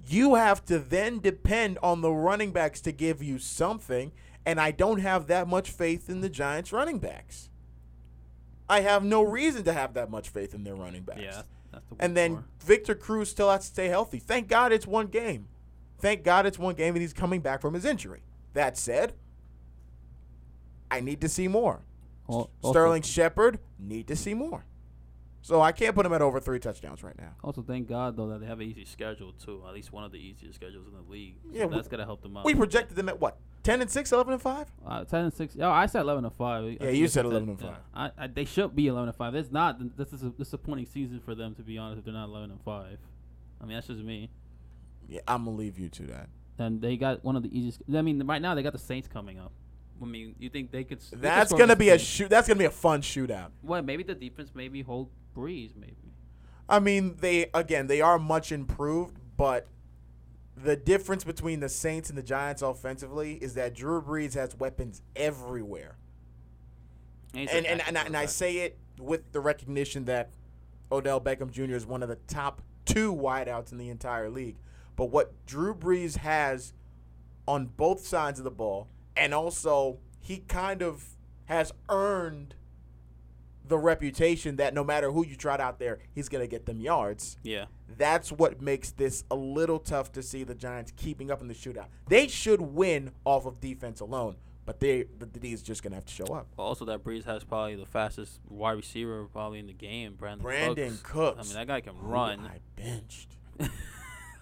you 0.06 0.34
have 0.34 0.64
to 0.66 0.78
then 0.78 1.18
depend 1.18 1.78
on 1.82 2.00
the 2.00 2.10
running 2.10 2.52
backs 2.52 2.80
to 2.82 2.92
give 2.92 3.22
you 3.22 3.38
something 3.38 4.12
and 4.46 4.60
I 4.60 4.70
don't 4.70 5.00
have 5.00 5.26
that 5.28 5.48
much 5.48 5.70
faith 5.70 6.10
in 6.10 6.20
the 6.20 6.28
Giants 6.28 6.72
running 6.72 6.98
backs. 6.98 7.48
I 8.68 8.80
have 8.80 9.02
no 9.02 9.22
reason 9.22 9.64
to 9.64 9.72
have 9.72 9.94
that 9.94 10.10
much 10.10 10.28
faith 10.28 10.52
in 10.54 10.64
their 10.64 10.74
running 10.74 11.02
backs. 11.02 11.20
Yeah, 11.22 11.30
that's 11.30 11.48
the 11.74 11.96
and 12.04 12.16
then 12.16 12.34
core. 12.34 12.44
Victor 12.60 12.94
Cruz 12.94 13.28
still 13.30 13.50
has 13.50 13.60
to 13.62 13.66
stay 13.66 13.88
healthy 13.88 14.18
thank 14.18 14.48
God 14.48 14.72
it's 14.72 14.86
one 14.86 15.06
game 15.06 15.48
thank 15.98 16.22
God 16.24 16.46
it's 16.46 16.58
one 16.58 16.74
game 16.74 16.94
and 16.94 17.02
he's 17.02 17.12
coming 17.12 17.40
back 17.40 17.60
from 17.60 17.74
his 17.74 17.84
injury 17.84 18.22
that 18.52 18.76
said 18.76 19.14
I 20.90 21.00
need 21.00 21.20
to 21.22 21.28
see 21.28 21.48
more 21.48 21.84
Al- 22.28 22.50
also- 22.62 22.72
Sterling 22.72 23.02
Shepard 23.02 23.58
need 23.78 24.06
to 24.08 24.16
see 24.16 24.34
more. 24.34 24.64
So 25.44 25.60
I 25.60 25.72
can't 25.72 25.94
put 25.94 26.06
him 26.06 26.12
at 26.14 26.22
over 26.22 26.40
three 26.40 26.58
touchdowns 26.58 27.02
right 27.02 27.18
now. 27.18 27.32
Also, 27.44 27.60
thank 27.60 27.86
God 27.86 28.16
though 28.16 28.28
that 28.28 28.40
they 28.40 28.46
have 28.46 28.60
an 28.60 28.66
easy 28.66 28.86
schedule 28.86 29.34
too. 29.34 29.62
At 29.68 29.74
least 29.74 29.92
one 29.92 30.02
of 30.02 30.10
the 30.10 30.16
easiest 30.16 30.54
schedules 30.54 30.86
in 30.86 30.94
the 30.94 31.02
league. 31.02 31.36
So 31.42 31.50
Yeah, 31.52 31.66
we- 31.66 31.74
that's 31.74 31.86
gonna 31.86 32.06
help 32.06 32.22
them 32.22 32.34
out. 32.34 32.46
We 32.46 32.54
projected 32.54 32.96
them 32.96 33.10
at 33.10 33.20
what? 33.20 33.36
10 33.62 33.82
and 33.82 33.90
6, 33.90 34.10
11 34.10 34.32
and 34.32 34.40
5? 34.40 34.72
Uh, 34.86 35.04
ten 35.04 35.24
and 35.24 35.34
six. 35.34 35.54
Oh, 35.60 35.70
I 35.70 35.84
said 35.84 36.00
eleven 36.00 36.24
and 36.24 36.34
five. 36.34 36.78
Yeah, 36.80 36.88
you 36.88 37.08
said 37.08 37.26
11 37.26 37.50
and 37.50 37.60
yeah. 37.60 37.66
five. 37.66 38.12
I, 38.18 38.24
I, 38.24 38.26
they 38.26 38.46
should 38.46 38.74
be 38.74 38.86
eleven 38.86 39.08
and 39.08 39.16
five. 39.16 39.34
It's 39.34 39.50
not. 39.50 39.96
This 39.98 40.14
is 40.14 40.22
a 40.22 40.30
disappointing 40.30 40.86
season 40.86 41.20
for 41.20 41.34
them, 41.34 41.54
to 41.56 41.62
be 41.62 41.76
honest. 41.76 41.98
If 41.98 42.04
they're 42.06 42.14
not 42.14 42.28
eleven 42.28 42.50
and 42.50 42.60
five, 42.62 42.98
I 43.60 43.66
mean 43.66 43.74
that's 43.76 43.86
just 43.88 44.00
me. 44.02 44.30
Yeah, 45.08 45.20
I'm 45.28 45.44
going 45.44 45.56
to 45.56 45.60
leave 45.60 45.78
you 45.78 45.90
to 45.90 46.02
that. 46.06 46.30
And 46.58 46.80
they 46.80 46.96
got 46.96 47.22
one 47.22 47.36
of 47.36 47.42
the 47.42 47.54
easiest. 47.54 47.82
I 47.94 48.00
mean, 48.00 48.22
right 48.26 48.40
now 48.40 48.54
they 48.54 48.62
got 48.62 48.72
the 48.72 48.78
Saints 48.78 49.08
coming 49.08 49.38
up. 49.38 49.52
I 50.02 50.06
mean, 50.06 50.34
you 50.38 50.50
think 50.50 50.70
they 50.70 50.84
could? 50.84 51.00
they 51.00 51.16
That's 51.18 51.52
to 51.52 51.66
this 51.66 51.76
be 51.76 51.88
a 51.90 51.98
shoot. 51.98 52.30
That's 52.30 52.48
to 52.48 52.54
be 52.54 52.64
a 52.64 52.70
fun 52.70 53.02
shootout. 53.02 53.50
Well, 53.62 53.82
maybe 53.82 54.02
the 54.02 54.14
defense 54.14 54.50
maybe 54.54 54.82
hold 54.82 55.10
Brees, 55.36 55.76
maybe. 55.76 55.96
I 56.68 56.78
mean, 56.80 57.16
they 57.20 57.50
again, 57.54 57.86
they 57.86 58.00
are 58.00 58.18
much 58.18 58.52
improved, 58.52 59.18
but 59.36 59.68
the 60.56 60.76
difference 60.76 61.24
between 61.24 61.60
the 61.60 61.68
Saints 61.68 62.08
and 62.08 62.18
the 62.18 62.22
Giants 62.22 62.62
offensively 62.62 63.34
is 63.34 63.54
that 63.54 63.74
Drew 63.74 64.00
Brees 64.00 64.34
has 64.34 64.56
weapons 64.56 65.02
everywhere. 65.16 65.96
he's 67.32 67.50
And 67.50 67.66
and, 67.66 67.82
and, 67.86 67.98
I, 67.98 68.02
and 68.02 68.16
I 68.16 68.26
say 68.26 68.58
it 68.58 68.78
with 68.98 69.32
the 69.32 69.40
recognition 69.40 70.04
that 70.06 70.30
Odell 70.90 71.20
Beckham 71.20 71.50
Jr. 71.50 71.74
is 71.74 71.86
one 71.86 72.02
of 72.02 72.08
the 72.08 72.18
top 72.26 72.62
two 72.84 73.14
wideouts 73.14 73.72
in 73.72 73.78
the 73.78 73.88
entire 73.88 74.30
league. 74.30 74.56
But 74.96 75.06
what 75.06 75.32
Drew 75.46 75.74
Brees 75.74 76.18
has 76.18 76.72
on 77.48 77.66
both 77.66 78.06
sides 78.06 78.38
of 78.38 78.44
the 78.44 78.50
ball, 78.50 78.88
and 79.16 79.34
also 79.34 79.98
he 80.20 80.38
kind 80.38 80.82
of 80.82 81.16
has 81.46 81.72
earned 81.88 82.54
the 83.66 83.78
reputation 83.78 84.56
that 84.56 84.74
no 84.74 84.84
matter 84.84 85.10
who 85.10 85.24
you 85.24 85.36
trot 85.36 85.60
out 85.60 85.78
there, 85.78 85.98
he's 86.14 86.28
going 86.28 86.42
to 86.42 86.48
get 86.48 86.66
them 86.66 86.80
yards. 86.80 87.36
yeah. 87.42 87.66
That's 87.96 88.32
what 88.32 88.60
makes 88.60 88.90
this 88.90 89.22
a 89.30 89.36
little 89.36 89.78
tough 89.78 90.10
to 90.12 90.22
see 90.22 90.42
the 90.42 90.54
Giants 90.54 90.92
keeping 90.96 91.30
up 91.30 91.40
in 91.40 91.46
the 91.46 91.54
shootout. 91.54 91.86
They 92.08 92.26
should 92.26 92.60
win 92.60 93.12
off 93.24 93.46
of 93.46 93.60
defense 93.60 94.00
alone, 94.00 94.36
but 94.66 94.80
they 94.80 95.04
the 95.18 95.26
D 95.26 95.52
is 95.52 95.62
just 95.62 95.84
gonna 95.84 95.94
have 95.94 96.06
to 96.06 96.12
show 96.12 96.24
up. 96.34 96.48
Also, 96.58 96.84
that 96.86 97.04
Brees 97.04 97.24
has 97.24 97.44
probably 97.44 97.76
the 97.76 97.86
fastest 97.86 98.40
wide 98.48 98.72
receiver 98.72 99.26
probably 99.26 99.60
in 99.60 99.66
the 99.68 99.72
game, 99.74 100.14
Brandon. 100.14 100.44
Brandin 100.44 101.00
Cooks. 101.02 101.02
Cooks. 101.02 101.40
I 101.40 101.42
mean, 101.44 101.54
that 101.54 101.66
guy 101.68 101.80
can 101.82 101.96
run. 102.00 102.40
I 102.40 102.58
benched 102.74 103.36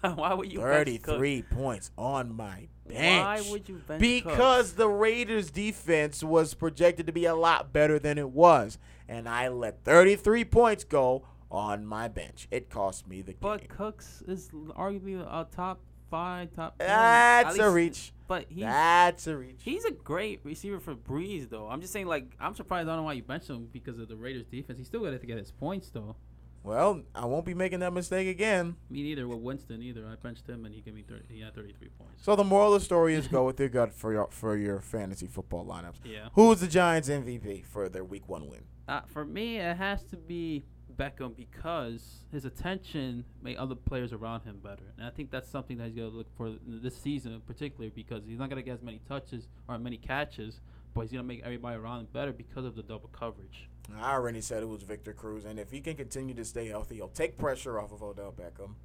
Why 0.01 0.33
would 0.33 0.51
you 0.51 0.59
bench 0.59 1.03
Cook? 1.03 1.15
33 1.17 1.41
points 1.43 1.91
on 1.97 2.35
my 2.35 2.69
bench. 2.87 3.45
Why 3.45 3.51
would 3.51 3.67
you 3.69 3.75
bench 3.87 4.01
Because 4.01 4.67
Cooks? 4.67 4.71
the 4.73 4.87
Raiders 4.89 5.51
defense 5.51 6.23
was 6.23 6.53
projected 6.53 7.07
to 7.07 7.13
be 7.13 7.25
a 7.25 7.35
lot 7.35 7.71
better 7.73 7.99
than 7.99 8.17
it 8.17 8.29
was, 8.29 8.77
and 9.07 9.27
I 9.27 9.47
let 9.49 9.83
33 9.83 10.45
points 10.45 10.83
go 10.83 11.25
on 11.51 11.85
my 11.85 12.07
bench. 12.07 12.47
It 12.51 12.69
cost 12.69 13.07
me 13.07 13.21
the 13.21 13.35
But 13.39 13.59
game. 13.61 13.67
Cooks 13.69 14.23
is 14.27 14.49
arguably 14.77 15.19
a 15.21 15.47
top 15.55 15.79
five, 16.09 16.53
top. 16.55 16.77
10, 16.79 16.87
That's 16.87 17.57
a 17.57 17.69
reach. 17.69 18.11
But 18.27 18.45
he's 18.49 18.63
That's 18.63 19.27
a 19.27 19.37
reach. 19.37 19.59
he's 19.63 19.85
a 19.85 19.91
great 19.91 20.39
receiver 20.43 20.79
for 20.79 20.95
Brees, 20.95 21.49
though. 21.49 21.67
I'm 21.67 21.81
just 21.81 21.93
saying, 21.93 22.07
like, 22.07 22.25
I'm 22.39 22.55
surprised. 22.55 22.87
I 22.87 22.91
don't 22.91 22.97
know 23.01 23.03
why 23.03 23.13
you 23.13 23.23
benched 23.23 23.49
him 23.49 23.67
because 23.71 23.99
of 23.99 24.07
the 24.07 24.15
Raiders' 24.15 24.45
defense. 24.45 24.79
He 24.79 24.85
still 24.85 25.01
got 25.03 25.19
to 25.19 25.27
get 25.27 25.37
his 25.37 25.51
points, 25.51 25.89
though. 25.89 26.15
Well, 26.63 27.01
I 27.13 27.25
won't 27.25 27.45
be 27.45 27.53
making 27.53 27.79
that 27.81 27.91
mistake 27.91 28.27
again. 28.27 28.77
Me 28.89 29.03
neither 29.03 29.27
with 29.27 29.39
Winston 29.39 29.83
either. 29.83 30.07
I 30.07 30.15
benched 30.15 30.47
him 30.47 30.65
and 30.65 30.73
he 30.73 30.81
gave 30.81 30.93
me 30.93 31.03
30, 31.07 31.25
he 31.29 31.41
had 31.41 31.53
33 31.53 31.89
points. 31.99 32.23
So 32.23 32.35
the 32.37 32.43
moral 32.45 32.73
of 32.73 32.81
the 32.81 32.85
story 32.85 33.15
is 33.15 33.27
go 33.27 33.45
with 33.45 33.59
your 33.59 33.69
gut 33.69 33.93
for 33.93 34.13
your 34.13 34.27
for 34.31 34.55
your 34.55 34.79
fantasy 34.79 35.27
football 35.27 35.65
lineups. 35.65 35.95
Yeah. 36.05 36.29
Who's 36.33 36.61
the 36.61 36.67
Giants 36.67 37.09
MVP 37.09 37.65
for 37.65 37.89
their 37.89 38.05
Week 38.05 38.29
One 38.29 38.47
win? 38.47 38.61
Uh, 38.87 39.01
for 39.07 39.25
me, 39.25 39.57
it 39.57 39.75
has 39.75 40.03
to 40.05 40.15
be 40.15 40.63
Beckham 40.95 41.35
because 41.35 42.23
his 42.31 42.45
attention 42.45 43.25
made 43.41 43.57
other 43.57 43.75
players 43.75 44.13
around 44.13 44.41
him 44.41 44.59
better, 44.63 44.93
and 44.97 45.05
I 45.05 45.09
think 45.09 45.31
that's 45.31 45.49
something 45.49 45.77
that 45.77 45.87
he's 45.87 45.95
gonna 45.95 46.09
look 46.09 46.27
for 46.37 46.53
this 46.65 46.95
season, 46.95 47.41
particularly 47.45 47.91
because 47.93 48.23
he's 48.25 48.39
not 48.39 48.49
gonna 48.49 48.61
get 48.61 48.75
as 48.75 48.83
many 48.83 49.01
touches 49.07 49.47
or 49.67 49.77
many 49.77 49.97
catches, 49.97 50.61
but 50.93 51.01
he's 51.01 51.11
gonna 51.11 51.23
make 51.23 51.41
everybody 51.43 51.75
around 51.77 52.01
him 52.01 52.07
better 52.13 52.31
because 52.33 52.65
of 52.65 52.75
the 52.75 52.83
double 52.83 53.09
coverage. 53.09 53.69
I 53.99 54.13
already 54.13 54.39
said 54.41 54.63
it 54.63 54.67
was 54.69 54.83
Victor 54.83 55.13
Cruz, 55.13 55.45
and 55.45 55.59
if 55.59 55.69
he 55.71 55.81
can 55.81 55.95
continue 55.95 56.33
to 56.35 56.45
stay 56.45 56.67
healthy, 56.67 56.95
he'll 56.95 57.09
take 57.09 57.37
pressure 57.37 57.79
off 57.79 57.91
of 57.91 58.01
Odell 58.01 58.31
Beckham, 58.31 58.75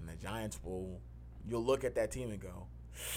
and 0.00 0.08
the 0.08 0.16
Giants 0.16 0.58
will. 0.62 1.00
You'll 1.48 1.64
look 1.64 1.84
at 1.84 1.94
that 1.94 2.10
team 2.10 2.30
and 2.30 2.40
go, 2.40 2.66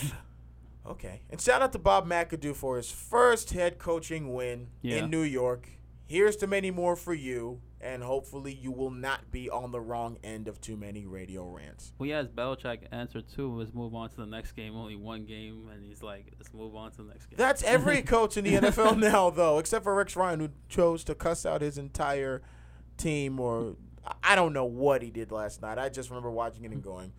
okay. 0.87 1.21
And 1.29 1.41
shout 1.41 1.61
out 1.61 1.71
to 1.73 1.79
Bob 1.79 2.07
McAdoo 2.07 2.55
for 2.55 2.77
his 2.77 2.91
first 2.91 3.51
head 3.51 3.79
coaching 3.79 4.33
win 4.33 4.67
Yeah. 4.81 4.97
in 4.97 5.09
New 5.09 5.23
York. 5.23 5.67
Here's 6.09 6.35
to 6.37 6.47
many 6.47 6.71
more 6.71 6.95
for 6.95 7.13
you, 7.13 7.61
and 7.79 8.01
hopefully 8.01 8.51
you 8.51 8.71
will 8.71 8.89
not 8.89 9.29
be 9.29 9.47
on 9.47 9.71
the 9.71 9.79
wrong 9.79 10.17
end 10.23 10.47
of 10.47 10.59
too 10.59 10.75
many 10.75 11.05
radio 11.05 11.45
rants. 11.45 11.93
Well, 11.99 12.09
yeah, 12.09 12.17
as 12.17 12.27
Belichick 12.27 12.79
answered 12.91 13.25
too, 13.29 13.55
let's 13.55 13.75
move 13.75 13.93
on 13.93 14.09
to 14.09 14.15
the 14.15 14.25
next 14.25 14.53
game. 14.53 14.75
Only 14.75 14.95
one 14.95 15.25
game, 15.25 15.69
and 15.71 15.83
he's 15.83 16.01
like, 16.01 16.33
let's 16.39 16.51
move 16.51 16.75
on 16.75 16.89
to 16.93 17.03
the 17.03 17.09
next 17.09 17.27
game. 17.27 17.37
That's 17.37 17.61
every 17.61 18.01
coach 18.15 18.37
in 18.37 18.43
the 18.43 18.55
NFL 18.55 18.97
now, 18.97 19.29
though, 19.29 19.59
except 19.59 19.83
for 19.83 19.93
Rex 19.93 20.15
Ryan, 20.15 20.39
who 20.39 20.49
chose 20.67 21.03
to 21.03 21.13
cuss 21.13 21.45
out 21.45 21.61
his 21.61 21.77
entire 21.77 22.41
team, 22.97 23.39
or 23.39 23.75
I 24.23 24.33
don't 24.33 24.51
know 24.51 24.65
what 24.65 25.03
he 25.03 25.11
did 25.11 25.31
last 25.31 25.61
night. 25.61 25.77
I 25.77 25.89
just 25.89 26.09
remember 26.09 26.31
watching 26.31 26.65
it 26.65 26.71
and 26.71 26.81
going, 26.83 27.13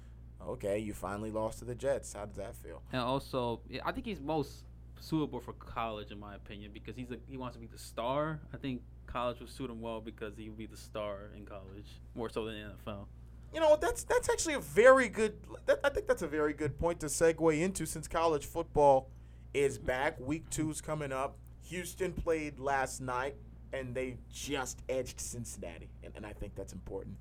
"Okay, 0.44 0.81
you 0.81 0.94
finally 0.94 1.31
lost 1.31 1.61
to 1.61 1.64
the 1.64 1.76
Jets. 1.76 2.12
How 2.12 2.24
does 2.24 2.38
that 2.38 2.57
feel?" 2.57 2.83
And 2.92 3.00
also, 3.00 3.61
I 3.85 3.92
think 3.92 4.05
he's 4.05 4.20
most 4.20 4.64
suitable 5.00 5.40
for 5.40 5.52
college, 5.54 6.10
in 6.10 6.20
my 6.20 6.34
opinion, 6.34 6.70
because 6.72 6.96
he's 6.96 7.10
a, 7.10 7.16
he 7.28 7.36
wants 7.36 7.56
to 7.56 7.60
be 7.60 7.66
the 7.66 7.78
star. 7.78 8.40
I 8.54 8.56
think 8.56 8.82
college 9.06 9.40
would 9.40 9.50
suit 9.50 9.70
him 9.70 9.80
well 9.80 10.00
because 10.00 10.36
he 10.36 10.48
would 10.48 10.58
be 10.58 10.66
the 10.66 10.76
star 10.76 11.30
in 11.36 11.44
college 11.44 12.00
more 12.14 12.28
so 12.28 12.44
than 12.44 12.54
NFL. 12.54 13.06
You 13.52 13.60
know, 13.60 13.76
that's 13.80 14.04
that's 14.04 14.28
actually 14.28 14.54
a 14.54 14.60
very 14.60 15.08
good. 15.08 15.34
That, 15.66 15.80
I 15.82 15.88
think 15.88 16.06
that's 16.06 16.22
a 16.22 16.28
very 16.28 16.52
good 16.52 16.78
point 16.78 17.00
to 17.00 17.06
segue 17.06 17.60
into 17.60 17.84
since 17.84 18.06
college 18.06 18.46
football 18.46 19.08
is 19.52 19.78
back. 19.78 20.20
Week 20.20 20.48
two's 20.50 20.80
coming 20.80 21.12
up. 21.12 21.36
Houston 21.64 22.12
played 22.12 22.58
last 22.58 23.00
night, 23.00 23.34
and 23.72 23.94
they 23.94 24.18
just 24.32 24.82
edged 24.88 25.20
Cincinnati, 25.20 25.88
and, 26.04 26.12
and 26.16 26.24
I 26.24 26.32
think 26.32 26.54
that's 26.54 26.72
important. 26.72 27.16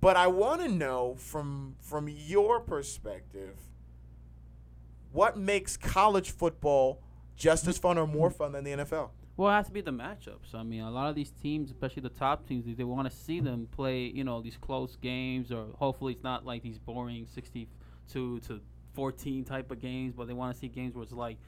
But 0.00 0.16
I 0.16 0.26
want 0.26 0.62
to 0.62 0.68
know 0.68 1.14
from 1.18 1.76
from 1.80 2.08
your 2.08 2.58
perspective, 2.58 3.56
what 5.12 5.36
makes 5.36 5.76
college 5.76 6.30
football 6.32 7.02
just 7.38 7.66
as 7.68 7.78
fun 7.78 7.96
or 7.96 8.06
more 8.06 8.30
fun 8.30 8.52
than 8.52 8.64
the 8.64 8.72
NFL? 8.72 9.10
Well, 9.36 9.50
it 9.50 9.54
has 9.54 9.66
to 9.68 9.72
be 9.72 9.80
the 9.80 9.92
matchups. 9.92 10.52
I 10.52 10.64
mean, 10.64 10.80
a 10.80 10.90
lot 10.90 11.08
of 11.08 11.14
these 11.14 11.30
teams, 11.30 11.70
especially 11.70 12.02
the 12.02 12.08
top 12.08 12.46
teams, 12.46 12.64
they- 12.76 12.82
want 12.82 13.08
to 13.08 13.16
see 13.16 13.38
them 13.38 13.68
play, 13.70 14.06
you 14.06 14.24
know, 14.24 14.42
these 14.42 14.56
close 14.56 14.96
games, 14.96 15.52
or 15.52 15.66
hopefully 15.76 16.12
it's 16.14 16.24
not 16.24 16.44
like 16.44 16.62
these 16.62 16.78
boring 16.78 17.26
62 17.26 18.40
to 18.40 18.60
14 18.94 19.44
type 19.44 19.70
of 19.70 19.80
games, 19.80 20.14
but 20.16 20.26
they 20.26 20.34
want 20.34 20.52
to 20.52 20.58
see 20.58 20.66
games 20.66 20.96
where 20.96 21.04
it's 21.04 21.12
like 21.12 21.38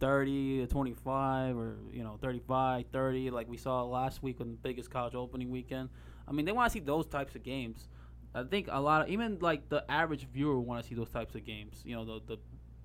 30 0.00 0.58
to 0.62 0.66
25 0.66 1.56
or, 1.56 1.76
you 1.92 2.02
know, 2.02 2.18
35, 2.20 2.86
30, 2.92 3.30
like 3.30 3.48
we 3.48 3.56
saw 3.56 3.84
last 3.84 4.20
week 4.20 4.40
on 4.40 4.48
the 4.50 4.56
biggest 4.56 4.90
college 4.90 5.14
opening 5.14 5.50
weekend. 5.50 5.88
I 6.26 6.32
mean, 6.32 6.44
they 6.44 6.52
want 6.52 6.72
to 6.72 6.72
see 6.72 6.84
those 6.84 7.06
types 7.06 7.36
of 7.36 7.44
games. 7.44 7.88
I 8.34 8.42
think 8.42 8.68
a 8.70 8.80
lot 8.80 9.02
of, 9.02 9.08
even 9.08 9.38
like 9.40 9.68
the 9.68 9.88
average 9.88 10.26
viewer 10.32 10.58
want 10.58 10.82
to 10.82 10.88
see 10.88 10.96
those 10.96 11.08
types 11.10 11.36
of 11.36 11.44
games. 11.44 11.82
You 11.84 11.94
know, 11.94 12.04
the, 12.04 12.20
the 12.26 12.38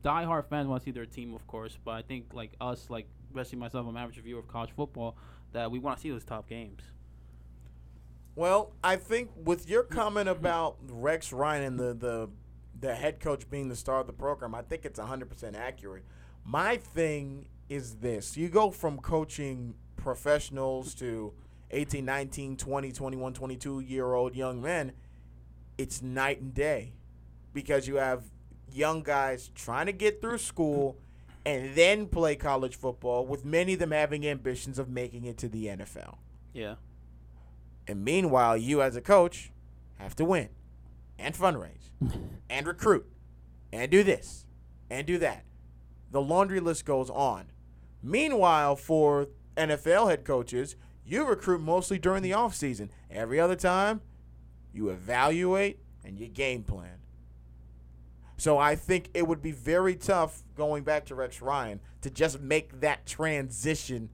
diehard 0.03 0.45
fans 0.45 0.67
want 0.67 0.81
to 0.81 0.85
see 0.85 0.91
their 0.91 1.05
team, 1.05 1.33
of 1.33 1.45
course, 1.47 1.77
but 1.83 1.91
I 1.91 2.01
think 2.01 2.33
like 2.33 2.51
us, 2.59 2.89
like 2.89 3.07
especially 3.29 3.59
myself, 3.59 3.87
I'm 3.87 3.95
an 3.95 4.01
average 4.01 4.21
viewer 4.21 4.39
of 4.39 4.47
college 4.47 4.71
football, 4.75 5.17
that 5.53 5.71
we 5.71 5.79
want 5.79 5.97
to 5.97 6.01
see 6.01 6.09
those 6.09 6.25
top 6.25 6.47
games. 6.47 6.81
Well, 8.35 8.73
I 8.83 8.95
think 8.95 9.31
with 9.35 9.69
your 9.69 9.83
mm-hmm. 9.83 9.95
comment 9.95 10.29
about 10.29 10.77
Rex 10.89 11.31
Ryan 11.31 11.63
and 11.63 11.79
the, 11.79 11.93
the 11.93 12.29
the 12.79 12.95
head 12.95 13.19
coach 13.19 13.49
being 13.49 13.69
the 13.69 13.75
star 13.75 14.01
of 14.01 14.07
the 14.07 14.13
program, 14.13 14.53
I 14.53 14.61
think 14.61 14.83
it's 14.83 14.99
100% 14.99 15.55
accurate. 15.55 16.03
My 16.43 16.75
thing 16.75 17.47
is 17.69 17.95
this. 17.95 18.35
You 18.35 18.49
go 18.49 18.71
from 18.71 18.97
coaching 18.97 19.75
professionals 19.95 20.93
to 20.95 21.33
18, 21.71 22.03
19, 22.03 22.57
20, 22.57 22.91
21, 22.91 23.33
22 23.33 23.79
year 23.79 24.13
old 24.13 24.35
young 24.35 24.61
men, 24.61 24.91
it's 25.77 26.01
night 26.01 26.41
and 26.41 26.53
day 26.53 26.93
because 27.53 27.87
you 27.87 27.95
have 27.95 28.23
young 28.75 29.03
guys 29.03 29.51
trying 29.55 29.85
to 29.85 29.91
get 29.91 30.21
through 30.21 30.37
school 30.37 30.97
and 31.45 31.75
then 31.75 32.07
play 32.07 32.35
college 32.35 32.75
football 32.75 33.25
with 33.25 33.43
many 33.43 33.73
of 33.73 33.79
them 33.79 33.91
having 33.91 34.25
ambitions 34.25 34.79
of 34.79 34.89
making 34.89 35.25
it 35.25 35.37
to 35.39 35.49
the 35.49 35.67
NFL. 35.67 36.15
Yeah. 36.53 36.75
And 37.87 38.03
meanwhile, 38.03 38.55
you 38.55 38.81
as 38.81 38.95
a 38.95 39.01
coach 39.01 39.51
have 39.97 40.15
to 40.15 40.25
win 40.25 40.49
and 41.19 41.35
fundraise 41.35 41.89
and 42.49 42.65
recruit 42.65 43.05
and 43.71 43.91
do 43.91 44.03
this 44.03 44.45
and 44.89 45.05
do 45.05 45.17
that. 45.17 45.43
The 46.11 46.21
laundry 46.21 46.59
list 46.59 46.85
goes 46.85 47.09
on. 47.09 47.45
Meanwhile, 48.01 48.75
for 48.75 49.27
NFL 49.57 50.09
head 50.09 50.25
coaches, 50.25 50.75
you 51.05 51.25
recruit 51.25 51.59
mostly 51.61 51.97
during 51.97 52.23
the 52.23 52.31
offseason. 52.31 52.89
Every 53.09 53.39
other 53.39 53.55
time, 53.55 54.01
you 54.73 54.89
evaluate 54.89 55.79
and 56.03 56.19
you 56.19 56.27
game 56.27 56.63
plan. 56.63 56.99
So 58.37 58.57
I 58.57 58.75
think 58.75 59.09
it 59.13 59.27
would 59.27 59.41
be 59.41 59.51
very 59.51 59.95
tough 59.95 60.43
going 60.55 60.83
back 60.83 61.05
to 61.05 61.15
Rex 61.15 61.41
Ryan 61.41 61.79
to 62.01 62.09
just 62.09 62.41
make 62.41 62.81
that 62.81 63.05
transition 63.05 64.09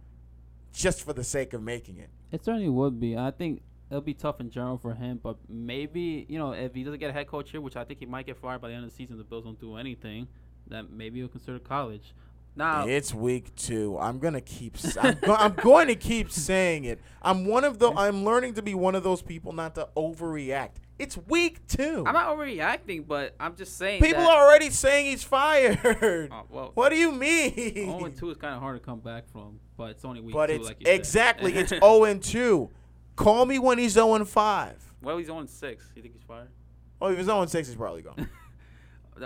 just 0.73 1.03
for 1.03 1.13
the 1.13 1.23
sake 1.23 1.53
of 1.53 1.61
making 1.61 1.97
it. 1.97 2.09
It 2.31 2.43
certainly 2.43 2.69
would 2.69 2.99
be. 2.99 3.17
I 3.17 3.31
think 3.31 3.61
it'll 3.89 4.01
be 4.01 4.13
tough 4.13 4.39
in 4.39 4.49
general 4.49 4.77
for 4.77 4.93
him, 4.93 5.19
but 5.21 5.37
maybe 5.47 6.25
you 6.29 6.37
know 6.37 6.51
if 6.51 6.73
he 6.73 6.83
doesn't 6.83 6.99
get 6.99 7.09
a 7.09 7.13
head 7.13 7.27
coach 7.27 7.51
here, 7.51 7.61
which 7.61 7.75
I 7.75 7.83
think 7.83 7.99
he 7.99 8.05
might 8.05 8.25
get 8.25 8.37
fired 8.37 8.61
by 8.61 8.69
the 8.69 8.75
end 8.75 8.83
of 8.83 8.91
the 8.91 8.95
season, 8.95 9.17
the 9.17 9.23
Bills 9.23 9.45
don't 9.45 9.59
do 9.59 9.77
anything. 9.77 10.27
That 10.67 10.91
maybe 10.91 11.19
he'll 11.19 11.27
consider 11.27 11.57
college. 11.57 12.13
Now, 12.59 12.85
It's 12.85 13.13
week 13.13 13.55
two. 13.55 13.97
I'm 13.97 14.19
gonna 14.19 14.41
keep. 14.41 14.75
s- 14.75 14.97
I'm, 14.99 15.17
go- 15.21 15.33
I'm 15.33 15.53
going 15.53 15.87
to 15.87 15.95
keep 15.95 16.29
saying 16.49 16.83
it. 16.83 16.99
I'm 17.21 17.45
one 17.45 17.63
of 17.63 17.79
the. 17.79 17.89
I'm 17.93 18.25
learning 18.25 18.55
to 18.55 18.61
be 18.61 18.75
one 18.75 18.95
of 18.95 19.03
those 19.03 19.21
people 19.21 19.53
not 19.53 19.75
to 19.75 19.87
overreact. 19.95 20.71
It's 20.99 21.15
week 21.17 21.65
two. 21.67 22.03
I'm 22.05 22.13
not 22.13 22.27
overreacting, 22.37 23.07
but 23.07 23.33
I'm 23.39 23.55
just 23.55 23.77
saying. 23.77 24.01
People 24.01 24.23
that, 24.23 24.29
are 24.29 24.45
already 24.45 24.69
saying 24.71 25.05
he's 25.05 25.23
fired. 25.23 25.79
Oh, 26.33 26.43
well, 26.49 26.71
what 26.73 26.89
do 26.89 26.97
you 26.97 27.13
mean? 27.13 27.53
0 27.55 28.03
and 28.03 28.15
2 28.17 28.29
is 28.31 28.35
kind 28.37 28.53
of 28.53 28.59
hard 28.59 28.77
to 28.77 28.85
come 28.85 28.99
back 28.99 29.29
from, 29.29 29.61
but 29.77 29.91
it's 29.91 30.03
only 30.03 30.19
week 30.19 30.33
but 30.35 30.47
two, 30.47 30.55
it's 30.55 30.67
like 30.67 30.81
you 30.81 30.85
said. 30.85 30.95
exactly. 30.95 31.53
it's 31.55 31.69
0 31.79 32.03
and 32.03 32.21
2. 32.21 32.69
Call 33.15 33.45
me 33.45 33.57
when 33.57 33.77
he's 33.77 33.93
0 33.93 34.15
and 34.15 34.27
5. 34.27 34.93
Well, 35.01 35.17
he's 35.17 35.27
0 35.27 35.39
and 35.39 35.49
6. 35.49 35.91
You 35.95 36.01
think 36.01 36.13
he's 36.13 36.23
fired? 36.23 36.49
Oh, 37.01 37.07
if 37.07 37.15
he's 37.17 37.25
0 37.27 37.41
and 37.41 37.49
6, 37.49 37.67
he's 37.69 37.77
probably 37.77 38.01
gone. 38.01 38.29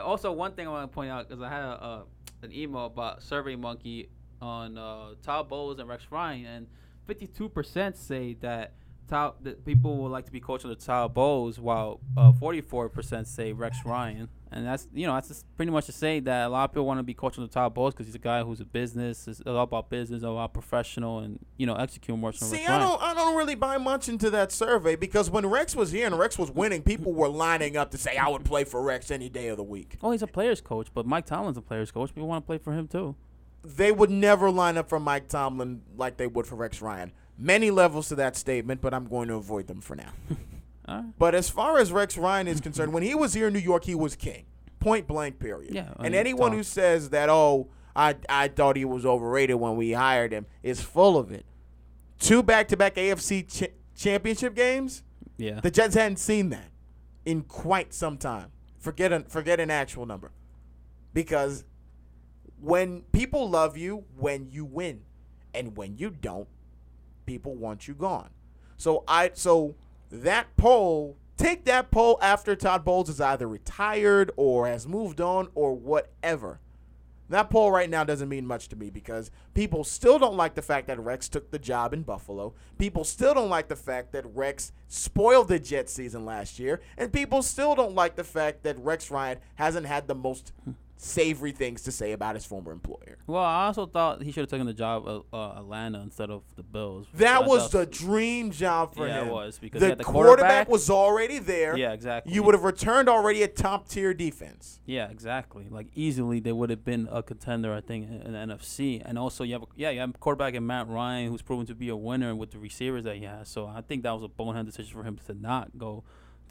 Also, 0.04 0.32
one 0.32 0.54
thing 0.54 0.68
I 0.68 0.70
want 0.72 0.92
to 0.92 0.94
point 0.94 1.10
out 1.10 1.28
because 1.28 1.42
I 1.42 1.50
had 1.50 1.64
a, 1.64 1.84
uh, 1.84 2.02
an 2.44 2.54
email 2.54 2.86
about 2.86 3.24
Survey 3.24 3.56
Monkey 3.56 4.10
on 4.42 4.78
uh, 4.78 5.14
Todd 5.24 5.50
Bowles 5.50 5.80
and 5.80 5.88
Rex 5.88 6.04
Ryan, 6.12 6.46
and 6.46 6.68
52% 7.08 7.96
say 7.96 8.34
that 8.42 8.74
That 9.10 9.66
people 9.66 9.98
would 9.98 10.12
like 10.12 10.26
to 10.26 10.32
be 10.32 10.40
coached 10.40 10.66
under 10.66 10.76
Todd 10.76 11.14
Bowles, 11.14 11.60
while 11.60 12.00
uh, 12.18 12.32
44% 12.32 13.28
say 13.28 13.54
Rex 13.54 13.78
Ryan. 13.86 14.28
And 14.52 14.66
that's 14.68 14.88
you 14.94 15.08
know 15.08 15.14
that's 15.14 15.44
pretty 15.56 15.72
much 15.72 15.88
to 15.88 15.92
say 15.92 16.20
that 16.22 16.46
a 16.48 16.50
lot 16.50 16.66
of 16.66 16.72
people 16.72 16.86
want 16.86 17.00
to 17.00 17.04
be 17.04 17.14
coached 17.14 17.38
under 17.40 17.52
Todd 17.52 17.74
Bowles 17.74 17.94
because 17.94 18.06
he's 18.06 18.16
a 18.16 18.20
guy 18.20 18.44
who's 18.44 18.60
a 18.60 18.66
business, 18.66 19.28
is 19.28 19.42
all 19.42 19.58
about 19.60 19.90
business, 19.90 20.24
all 20.24 20.34
about 20.34 20.54
professional, 20.54 21.20
and 21.20 21.40
you 21.58 21.66
know 21.66 21.76
execute 21.76 22.18
more 22.18 22.32
See, 22.34 22.58
Rex 22.58 22.68
I 22.68 22.72
Ryan. 22.78 22.82
don't, 22.90 23.02
I 23.02 23.14
don't 23.16 23.36
really 23.36 23.56
buy 23.56 23.78
much 23.78 24.08
into 24.10 24.30
that 24.30 24.52
survey 24.52 24.96
because 24.96 25.30
when 25.30 25.46
Rex 25.48 25.76
was 25.76 25.92
here 25.92 26.06
and 26.06 26.18
Rex 26.18 26.38
was 26.38 26.52
winning, 26.52 26.84
people 26.84 27.14
were 27.14 27.30
lining 27.30 27.76
up 27.78 27.90
to 27.92 27.98
say 27.98 28.16
I 28.18 28.30
would 28.30 28.46
play 28.46 28.64
for 28.64 28.82
Rex 28.82 29.10
any 29.12 29.28
day 29.28 29.48
of 29.48 29.58
the 29.58 29.64
week. 29.64 29.98
Oh, 30.04 30.12
he's 30.12 30.22
a 30.22 30.28
players 30.28 30.62
coach, 30.62 30.90
but 30.94 31.06
Mike 31.08 31.26
Tomlin's 31.26 31.58
a 31.58 31.62
players 31.62 31.90
coach. 31.92 32.14
People 32.14 32.28
want 32.30 32.44
to 32.44 32.48
play 32.48 32.58
for 32.60 32.74
him 32.74 32.88
too. 32.88 33.16
They 33.64 33.92
would 33.92 34.12
never 34.12 34.52
line 34.52 34.78
up 34.78 34.88
for 34.90 35.00
Mike 35.00 35.30
Tomlin 35.30 35.82
like 35.98 36.18
they 36.18 36.28
would 36.28 36.46
for 36.46 36.56
Rex 36.56 36.82
Ryan. 36.82 37.12
Many 37.44 37.72
levels 37.72 38.08
to 38.08 38.16
that 38.16 38.38
statement, 38.38 38.80
but 38.80 38.94
I'm 38.94 39.06
going 39.06 39.28
to 39.28 39.36
avoid 39.36 39.68
them 39.68 39.82
for 39.82 39.96
now. 39.96 40.12
Right. 40.86 41.06
But 41.18 41.34
as 41.34 41.50
far 41.50 41.78
as 41.78 41.94
Rex 41.94 42.18
Ryan 42.18 42.46
is 42.46 42.60
concerned, 42.60 42.92
when 42.92 43.04
he 43.04 43.16
was 43.16 43.34
here 43.34 43.48
in 43.48 43.54
New 43.54 43.60
York, 43.60 43.86
he 43.86 43.96
was 43.96 44.18
king. 44.18 44.44
Point 44.82 45.08
blank, 45.08 45.40
period. 45.40 45.74
Yeah, 45.74 45.94
and 45.98 46.14
anyone 46.14 46.50
Tom- 46.50 46.58
who 46.58 46.64
says 46.64 47.12
that, 47.12 47.30
oh, 47.30 47.70
I, 47.96 48.18
I 48.28 48.50
thought 48.50 48.76
he 48.76 48.84
was 48.84 49.06
overrated 49.06 49.56
when 49.56 49.78
we 49.78 49.94
hired 49.94 50.34
him 50.34 50.46
is 50.62 50.82
full 50.82 51.18
of 51.18 51.32
it. 51.32 51.46
Two 52.20 52.44
back 52.44 52.68
to 52.68 52.76
back 52.76 52.96
AFC 52.96 53.48
ch- 53.48 53.72
championship 53.96 54.56
games, 54.56 55.04
Yeah. 55.38 55.62
the 55.62 55.72
Jets 55.72 55.96
hadn't 55.96 56.18
seen 56.18 56.50
that 56.50 56.68
in 57.26 57.44
quite 57.44 57.94
some 57.94 58.18
time. 58.18 58.52
Forget, 58.78 59.14
an, 59.14 59.24
forget 59.24 59.62
an 59.62 59.72
actual 59.72 60.06
number. 60.06 60.32
Because 61.14 61.64
when 62.60 63.04
people 63.14 63.50
love 63.50 63.78
you 63.78 64.04
when 64.18 64.50
you 64.52 64.66
win, 64.66 65.04
and 65.54 65.78
when 65.78 65.96
you 65.98 66.10
don't, 66.10 66.50
people 67.26 67.56
want 67.56 67.88
you 67.88 67.94
gone. 67.94 68.30
So 68.78 69.04
I 69.08 69.32
so 69.34 69.76
that 70.12 70.56
poll, 70.58 71.18
take 71.38 71.66
that 71.66 71.92
poll 71.92 72.20
after 72.22 72.56
Todd 72.56 72.86
Bowles 72.86 73.10
is 73.10 73.22
either 73.22 73.48
retired 73.48 74.32
or 74.36 74.68
has 74.68 74.88
moved 74.88 75.22
on 75.22 75.50
or 75.56 75.74
whatever. 75.74 76.60
That 77.30 77.50
poll 77.50 77.72
right 77.72 77.90
now 77.90 78.04
doesn't 78.04 78.30
mean 78.30 78.46
much 78.46 78.68
to 78.70 78.76
me 78.76 78.90
because 78.90 79.32
people 79.54 79.84
still 79.84 80.20
don't 80.20 80.36
like 80.36 80.56
the 80.56 80.62
fact 80.62 80.88
that 80.88 81.00
Rex 81.00 81.30
took 81.30 81.50
the 81.50 81.58
job 81.58 81.94
in 81.94 82.04
Buffalo. 82.04 82.54
People 82.78 83.04
still 83.04 83.34
don't 83.34 83.50
like 83.50 83.70
the 83.70 83.76
fact 83.76 84.12
that 84.12 84.26
Rex 84.36 84.72
spoiled 84.88 85.48
the 85.48 85.58
Jets 85.58 85.94
season 85.94 86.26
last 86.26 86.60
year. 86.60 86.82
And 86.98 87.12
people 87.12 87.42
still 87.42 87.74
don't 87.74 87.96
like 87.96 88.16
the 88.16 88.24
fact 88.24 88.64
that 88.64 88.78
Rex 88.78 89.10
Ryan 89.10 89.40
hasn't 89.56 89.88
had 89.88 90.08
the 90.08 90.16
most 90.16 90.52
savory 90.98 91.52
things 91.52 91.82
to 91.84 91.92
say 91.92 92.12
about 92.12 92.36
his 92.36 92.46
former 92.46 92.72
employer. 92.72 93.18
Well, 93.28 93.44
I 93.44 93.66
also 93.66 93.86
thought 93.86 94.22
he 94.22 94.32
should 94.32 94.42
have 94.42 94.50
taken 94.50 94.66
the 94.66 94.74
job 94.74 95.08
of 95.08 95.26
uh, 95.34 95.60
Atlanta 95.60 96.00
instead 96.02 96.30
of 96.30 96.44
the 96.56 96.64
Bills. 96.64 97.08
That 97.16 97.46
was 97.46 97.72
the 97.72 97.86
dream 97.86 98.52
job 98.52 98.96
for 98.96 99.08
him. 99.08 99.26
Yeah, 99.26 99.26
it 99.26 99.34
was, 99.34 99.60
because 99.60 99.82
the 99.82 99.96
the 99.96 100.04
quarterback, 100.04 100.38
quarterback. 100.38 100.70
was 100.70 100.90
already 100.90 101.40
there. 101.40 101.78
Yeah, 101.78 101.94
exactly. 101.94 102.34
You 102.34 102.44
would 102.44 102.54
have 102.54 102.64
returned 102.64 103.10
already 103.10 103.44
a 103.44 103.48
top 103.48 103.88
tier 103.88 104.14
defense. 104.14 104.80
Yeah, 104.86 105.10
exactly. 105.10 105.68
Like 105.70 105.88
easily, 105.96 106.40
they 106.40 106.52
would 106.52 106.70
have 106.70 106.86
been 106.86 107.08
a 107.12 107.24
contender, 107.24 107.74
I 107.74 107.82
think, 107.82 108.08
in, 108.08 108.22
in 108.22 108.34
the 108.34 108.56
NFC. 108.56 109.02
And 109.04 109.18
also, 109.18 109.44
you 109.44 109.54
have 109.54 109.64
a, 109.64 109.68
yeah, 109.76 109.90
you 109.90 110.00
have 110.00 110.12
a 110.12 110.14
quarterback 110.14 110.54
in 110.54 110.66
Matt 110.66 110.88
Ryan, 110.88 111.30
who's 111.30 111.42
proven 111.42 111.66
to 111.68 111.76
be 111.76 111.90
a 111.90 111.96
winner 111.96 112.36
with 112.36 112.52
the 112.52 112.60
receivers 112.60 113.04
that 113.04 113.18
he 113.18 113.24
has. 113.24 113.50
So 113.50 113.68
I 113.68 113.82
think 113.82 114.04
that 114.04 114.12
was 114.12 114.24
a 114.24 114.28
bonehead 114.28 114.66
decision 114.66 114.94
for 114.94 115.04
him 115.04 115.20
to 115.28 115.34
not 115.34 115.78
go 115.78 116.04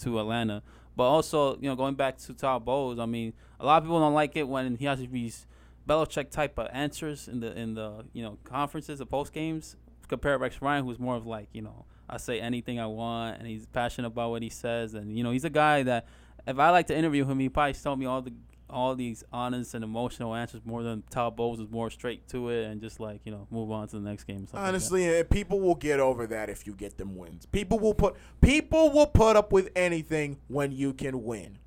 to 0.03 0.21
Atlanta. 0.21 0.63
But 0.97 1.05
also, 1.05 1.57
you 1.57 1.69
know, 1.69 1.77
going 1.77 1.95
back 1.95 2.19
to 2.19 2.35
Todd 2.35 2.65
Bowles, 2.65 2.99
I 2.99 3.07
mean, 3.07 3.33
a 3.59 3.65
lot 3.65 3.79
of 3.79 3.85
people 3.85 4.01
don't 4.01 4.15
like 4.15 4.37
it 4.37 4.47
when 4.47 4.77
he 4.77 4.85
has 4.85 4.99
these 4.99 5.47
Belichick 5.89 6.31
type 6.31 6.59
of 6.59 6.69
answers 6.73 7.29
in 7.29 7.41
the 7.41 7.59
in 7.59 7.75
the 7.75 8.05
you 8.13 8.23
know 8.23 8.39
conferences, 8.45 8.99
the 8.99 9.07
post 9.07 9.33
games. 9.33 9.77
Compare 10.09 10.37
Rex 10.37 10.61
Ryan, 10.61 10.85
who's 10.85 10.99
more 10.99 11.17
of 11.17 11.27
like 11.27 11.49
you 11.53 11.63
know, 11.63 11.87
I 12.09 12.19
say 12.19 12.41
anything 12.41 12.79
I 12.79 12.87
want, 12.87 13.39
and 13.39 13.49
he's 13.49 13.67
passionate 13.67 14.09
about 14.09 14.31
what 14.31 14.43
he 14.43 14.51
says, 14.51 14.95
and 14.95 15.17
you 15.17 15.25
know, 15.25 15.31
he's 15.31 15.45
a 15.45 15.51
guy 15.51 15.83
that 15.85 16.07
if 16.47 16.59
I 16.59 16.71
like 16.71 16.87
to 16.89 16.97
interview 16.97 17.25
him, 17.25 17.39
he 17.39 17.49
probably 17.49 17.73
tell 17.75 17.97
me 17.97 18.07
all 18.07 18.21
the 18.21 18.33
all 18.73 18.95
these 18.95 19.23
honest 19.33 19.75
and 19.75 19.85
emotional 19.85 20.35
answers 20.35 20.63
more 20.65 20.83
than 20.83 21.03
Todd 21.11 21.37
Bowles 21.37 21.61
is 21.61 21.69
more 21.71 21.91
straight 21.91 22.27
to 22.29 22.49
it 22.49 22.65
and 22.67 22.81
just 22.81 22.99
like 23.01 23.21
you 23.25 23.33
know 23.33 23.47
move 23.51 23.71
on 23.71 23.87
to 23.89 23.97
the 23.97 24.03
next 24.09 24.25
game. 24.25 24.47
like. 24.53 24.63
Honestly, 24.63 25.07
eh, 25.07 25.23
people 25.23 25.61
will 25.61 25.75
get 25.75 26.01
over 26.01 26.27
that 26.27 26.49
if 26.51 26.67
you 26.67 26.75
get 26.75 26.99
them 26.99 27.17
wins. 27.17 27.47
People 27.47 27.79
will 27.79 27.95
put 27.95 28.17
people 28.41 28.91
will 28.91 29.07
put 29.07 29.37
up 29.37 29.53
with 29.53 29.71
anything 29.77 30.39
when 30.49 30.73
you 30.73 30.93
can 30.93 31.23
win. 31.23 31.59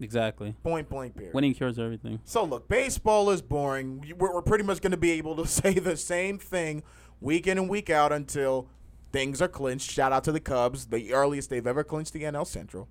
exactly. 0.00 0.54
Point 0.62 0.88
blank 0.88 1.16
period. 1.16 1.34
Winning 1.34 1.54
cures 1.54 1.78
everything. 1.78 2.20
So 2.24 2.44
look, 2.44 2.68
baseball 2.68 3.30
is 3.30 3.40
boring. 3.40 4.14
We're, 4.18 4.34
we're 4.34 4.42
pretty 4.42 4.64
much 4.64 4.80
going 4.80 4.90
to 4.90 4.96
be 4.96 5.12
able 5.12 5.36
to 5.36 5.46
say 5.60 5.74
the 5.74 5.96
same 5.96 6.38
thing 6.38 6.82
week 7.20 7.46
in 7.46 7.56
and 7.58 7.68
week 7.68 7.88
out 7.88 8.12
until 8.12 8.68
things 9.12 9.40
are 9.40 9.48
clinched. 9.48 9.90
Shout 9.90 10.12
out 10.12 10.24
to 10.24 10.32
the 10.32 10.40
Cubs, 10.40 10.86
the 10.86 11.12
earliest 11.12 11.50
they've 11.50 11.66
ever 11.66 11.84
clinched 11.84 12.12
the 12.12 12.22
NL 12.22 12.46
Central. 12.46 12.88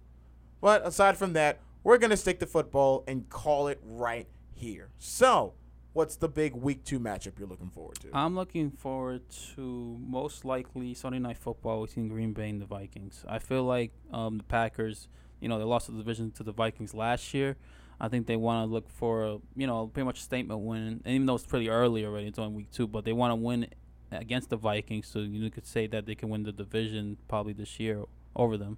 But 0.62 0.86
aside 0.86 1.18
from 1.18 1.34
that, 1.34 1.60
we're 1.84 1.98
going 1.98 2.12
to 2.12 2.18
stick 2.18 2.40
to 2.40 2.46
football 2.46 3.04
and 3.08 3.30
call 3.30 3.68
it 3.68 3.80
right 3.84 4.28
here. 4.54 4.90
So, 4.98 5.54
what's 5.94 6.16
the 6.16 6.30
big 6.30 6.56
week 6.56 6.84
two 6.84 7.00
matchup 7.00 7.40
you're 7.40 7.48
looking 7.48 7.70
forward 7.70 8.00
to? 8.02 8.10
I'm 8.14 8.36
looking 8.36 8.72
forward 8.72 9.24
to 9.56 9.98
most 10.00 10.46
likely 10.46 10.94
Sunday 10.94 11.20
night 11.20 11.38
football 11.38 11.86
between 11.86 12.08
Green 12.08 12.34
Bay 12.34 12.50
and 12.50 12.62
the 12.62 12.66
Vikings. 12.66 13.26
I 13.28 13.40
feel 13.40 13.64
like 13.64 13.92
um, 14.12 14.38
the 14.38 14.44
Packers, 14.44 15.08
you 15.40 15.50
know, 15.50 15.58
they 15.58 15.66
lost 15.66 15.88
the 15.88 15.94
division 15.94 16.32
to 16.32 16.44
the 16.44 16.52
Vikings 16.54 16.94
last 16.94 17.34
year. 17.34 17.58
I 18.00 18.08
think 18.08 18.26
they 18.26 18.36
want 18.36 18.68
to 18.68 18.74
look 18.74 18.90
for 18.90 19.26
a, 19.26 19.38
you 19.56 19.68
know, 19.68 19.88
pretty 19.88 20.06
much 20.06 20.20
a 20.20 20.24
statement 20.24 20.62
win. 20.62 21.02
And 21.06 21.16
even 21.16 21.28
though 21.28 21.36
it's 21.36 21.46
pretty 21.46 21.70
early 21.70 22.04
already, 22.04 22.28
it's 22.28 22.40
only 22.40 22.56
week 22.56 22.72
two, 22.72 22.88
but 22.88 23.06
they 23.06 23.14
want 23.14 23.32
to 23.32 23.36
win 23.36 23.68
against 24.12 24.50
the 24.50 24.58
Vikings, 24.58 25.08
so 25.08 25.20
you 25.20 25.50
could 25.50 25.66
say 25.66 25.88
that 25.88 26.06
they 26.06 26.16
can 26.16 26.30
win 26.30 26.44
the 26.44 26.52
division 26.52 27.18
probably 27.28 27.54
this 27.54 27.80
year 27.80 28.04
over 28.36 28.58
them. 28.58 28.78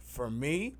For 0.00 0.30
me, 0.30 0.76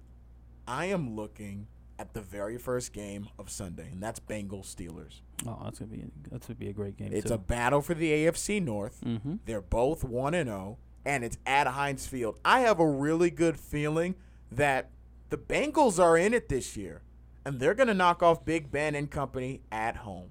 I 0.67 0.87
am 0.87 1.15
looking 1.15 1.69
at 1.99 2.13
the 2.13 2.21
very 2.21 2.59
first 2.59 2.93
game 2.93 3.29
of 3.39 3.51
Sunday, 3.51 3.89
and 3.93 4.03
that's 4.03 4.19
Bengals 4.19 4.75
Steelers. 4.75 5.21
Oh, 5.47 5.61
that's 5.65 5.79
gonna 5.79 5.91
be 5.91 6.05
that's 6.31 6.47
gonna 6.47 6.57
be 6.57 6.69
a 6.69 6.73
great 6.73 6.97
game. 6.97 7.11
It's 7.13 7.29
too. 7.29 7.35
a 7.35 7.39
battle 7.39 7.83
for 7.83 7.95
the 7.95 8.11
AFC 8.11 8.63
North. 8.63 9.01
mm-hmm. 9.05 9.37
They're 9.45 9.61
both 9.61 10.05
1 10.05 10.35
and 10.35 10.49
0 10.49 10.79
and 11.05 11.25
it's 11.25 11.39
at 11.47 11.67
Heinz 11.67 12.07
Field. 12.07 12.37
I 12.45 12.61
have 12.61 12.81
a 12.81 12.89
really 12.89 13.31
good 13.31 13.59
feeling 13.59 14.15
that 14.51 14.91
the 15.31 15.37
Bengals 15.37 16.03
are 16.03 16.17
in 16.17 16.33
it 16.33 16.49
this 16.49 16.77
year 16.77 17.03
and 17.45 17.61
they're 17.61 17.75
going 17.75 17.89
to 17.89 17.95
knock 17.95 18.23
off 18.23 18.45
Big 18.45 18.71
Ben 18.71 18.95
and 18.95 19.11
company 19.11 19.61
at 19.71 19.97
home. 19.97 20.31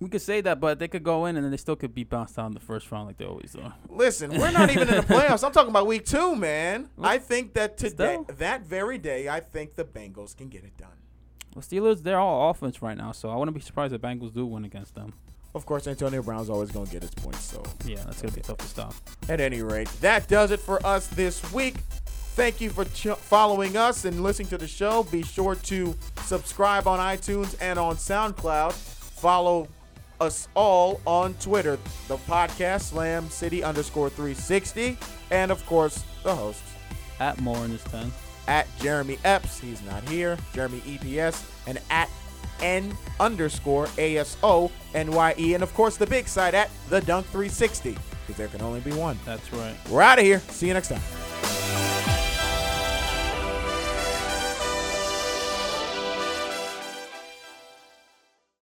We 0.00 0.08
could 0.08 0.22
say 0.22 0.40
that, 0.42 0.60
but 0.60 0.78
they 0.78 0.86
could 0.86 1.02
go 1.02 1.26
in 1.26 1.34
and 1.36 1.44
then 1.44 1.50
they 1.50 1.56
still 1.56 1.74
could 1.74 1.92
be 1.94 2.04
bounced 2.04 2.38
out 2.38 2.46
in 2.46 2.54
the 2.54 2.60
first 2.60 2.90
round 2.92 3.08
like 3.08 3.16
they 3.16 3.24
always 3.24 3.52
do. 3.52 3.72
Listen, 3.88 4.30
we're 4.38 4.52
not 4.52 4.70
even 4.70 4.88
in 4.88 4.94
the 4.94 5.00
playoffs. 5.14 5.42
I'm 5.44 5.50
talking 5.52 5.70
about 5.70 5.86
week 5.88 6.06
2, 6.06 6.36
man. 6.36 6.88
Well, 6.96 7.10
I 7.10 7.18
think 7.18 7.54
that 7.54 7.76
today 7.76 8.18
still. 8.22 8.36
that 8.38 8.62
very 8.62 8.98
day 8.98 9.28
I 9.28 9.40
think 9.40 9.74
the 9.74 9.84
Bengals 9.84 10.36
can 10.36 10.48
get 10.48 10.62
it 10.62 10.76
done. 10.76 10.90
Well, 11.54 11.62
Steelers, 11.62 12.02
they're 12.04 12.20
all 12.20 12.50
offense 12.50 12.80
right 12.80 12.96
now, 12.96 13.10
so 13.10 13.30
I 13.30 13.36
wouldn't 13.36 13.56
be 13.56 13.60
surprised 13.60 13.92
if 13.92 14.00
Bengals 14.00 14.32
do 14.32 14.46
win 14.46 14.64
against 14.64 14.94
them. 14.94 15.12
Of 15.54 15.66
course, 15.66 15.88
Antonio 15.88 16.22
Brown's 16.22 16.50
always 16.50 16.70
going 16.70 16.86
to 16.86 16.92
get 16.92 17.02
his 17.02 17.10
points, 17.10 17.40
so 17.42 17.62
Yeah, 17.84 17.96
that's 18.04 18.20
gonna 18.22 18.34
be 18.34 18.42
tough 18.42 18.58
to 18.58 18.66
stop. 18.66 18.94
At 19.28 19.40
any 19.40 19.62
rate, 19.62 19.88
that 20.02 20.28
does 20.28 20.52
it 20.52 20.60
for 20.60 20.84
us 20.86 21.08
this 21.08 21.52
week. 21.52 21.76
Thank 22.36 22.60
you 22.60 22.70
for 22.70 22.84
ch- 22.84 23.16
following 23.18 23.76
us 23.76 24.04
and 24.04 24.22
listening 24.22 24.48
to 24.50 24.58
the 24.58 24.68
show. 24.68 25.02
Be 25.04 25.24
sure 25.24 25.56
to 25.56 25.96
subscribe 26.22 26.86
on 26.86 27.00
iTunes 27.00 27.56
and 27.60 27.78
on 27.80 27.96
SoundCloud. 27.96 28.72
Follow 28.74 29.66
us 30.20 30.48
all 30.54 31.00
on 31.06 31.34
Twitter, 31.34 31.78
the 32.08 32.16
podcast 32.18 32.82
Slam 32.90 33.28
City 33.28 33.62
underscore 33.62 34.10
360, 34.10 34.96
and 35.30 35.50
of 35.50 35.64
course 35.66 36.04
the 36.24 36.34
hosts 36.34 36.62
At 37.20 37.40
more 37.40 37.64
in 37.64 37.72
this 37.72 37.84
ten. 37.84 38.10
at 38.46 38.66
Jeremy 38.80 39.18
Epps. 39.24 39.60
He's 39.60 39.82
not 39.82 40.08
here. 40.08 40.36
Jeremy 40.54 40.82
Epps 41.18 41.44
and 41.66 41.78
at 41.90 42.08
N 42.60 42.96
underscore 43.20 43.86
ASO 43.98 44.70
NYE, 44.94 45.54
and 45.54 45.62
of 45.62 45.72
course 45.74 45.96
the 45.96 46.06
big 46.06 46.26
side 46.26 46.54
at 46.54 46.70
the 46.88 47.00
Dunk 47.02 47.26
360 47.26 47.96
because 48.26 48.36
there 48.36 48.48
can 48.48 48.62
only 48.62 48.80
be 48.80 48.92
one. 48.92 49.18
That's 49.24 49.52
right. 49.52 49.76
We're 49.90 50.02
out 50.02 50.18
of 50.18 50.24
here. 50.24 50.40
See 50.40 50.66
you 50.66 50.74
next 50.74 50.88
time. 50.88 51.87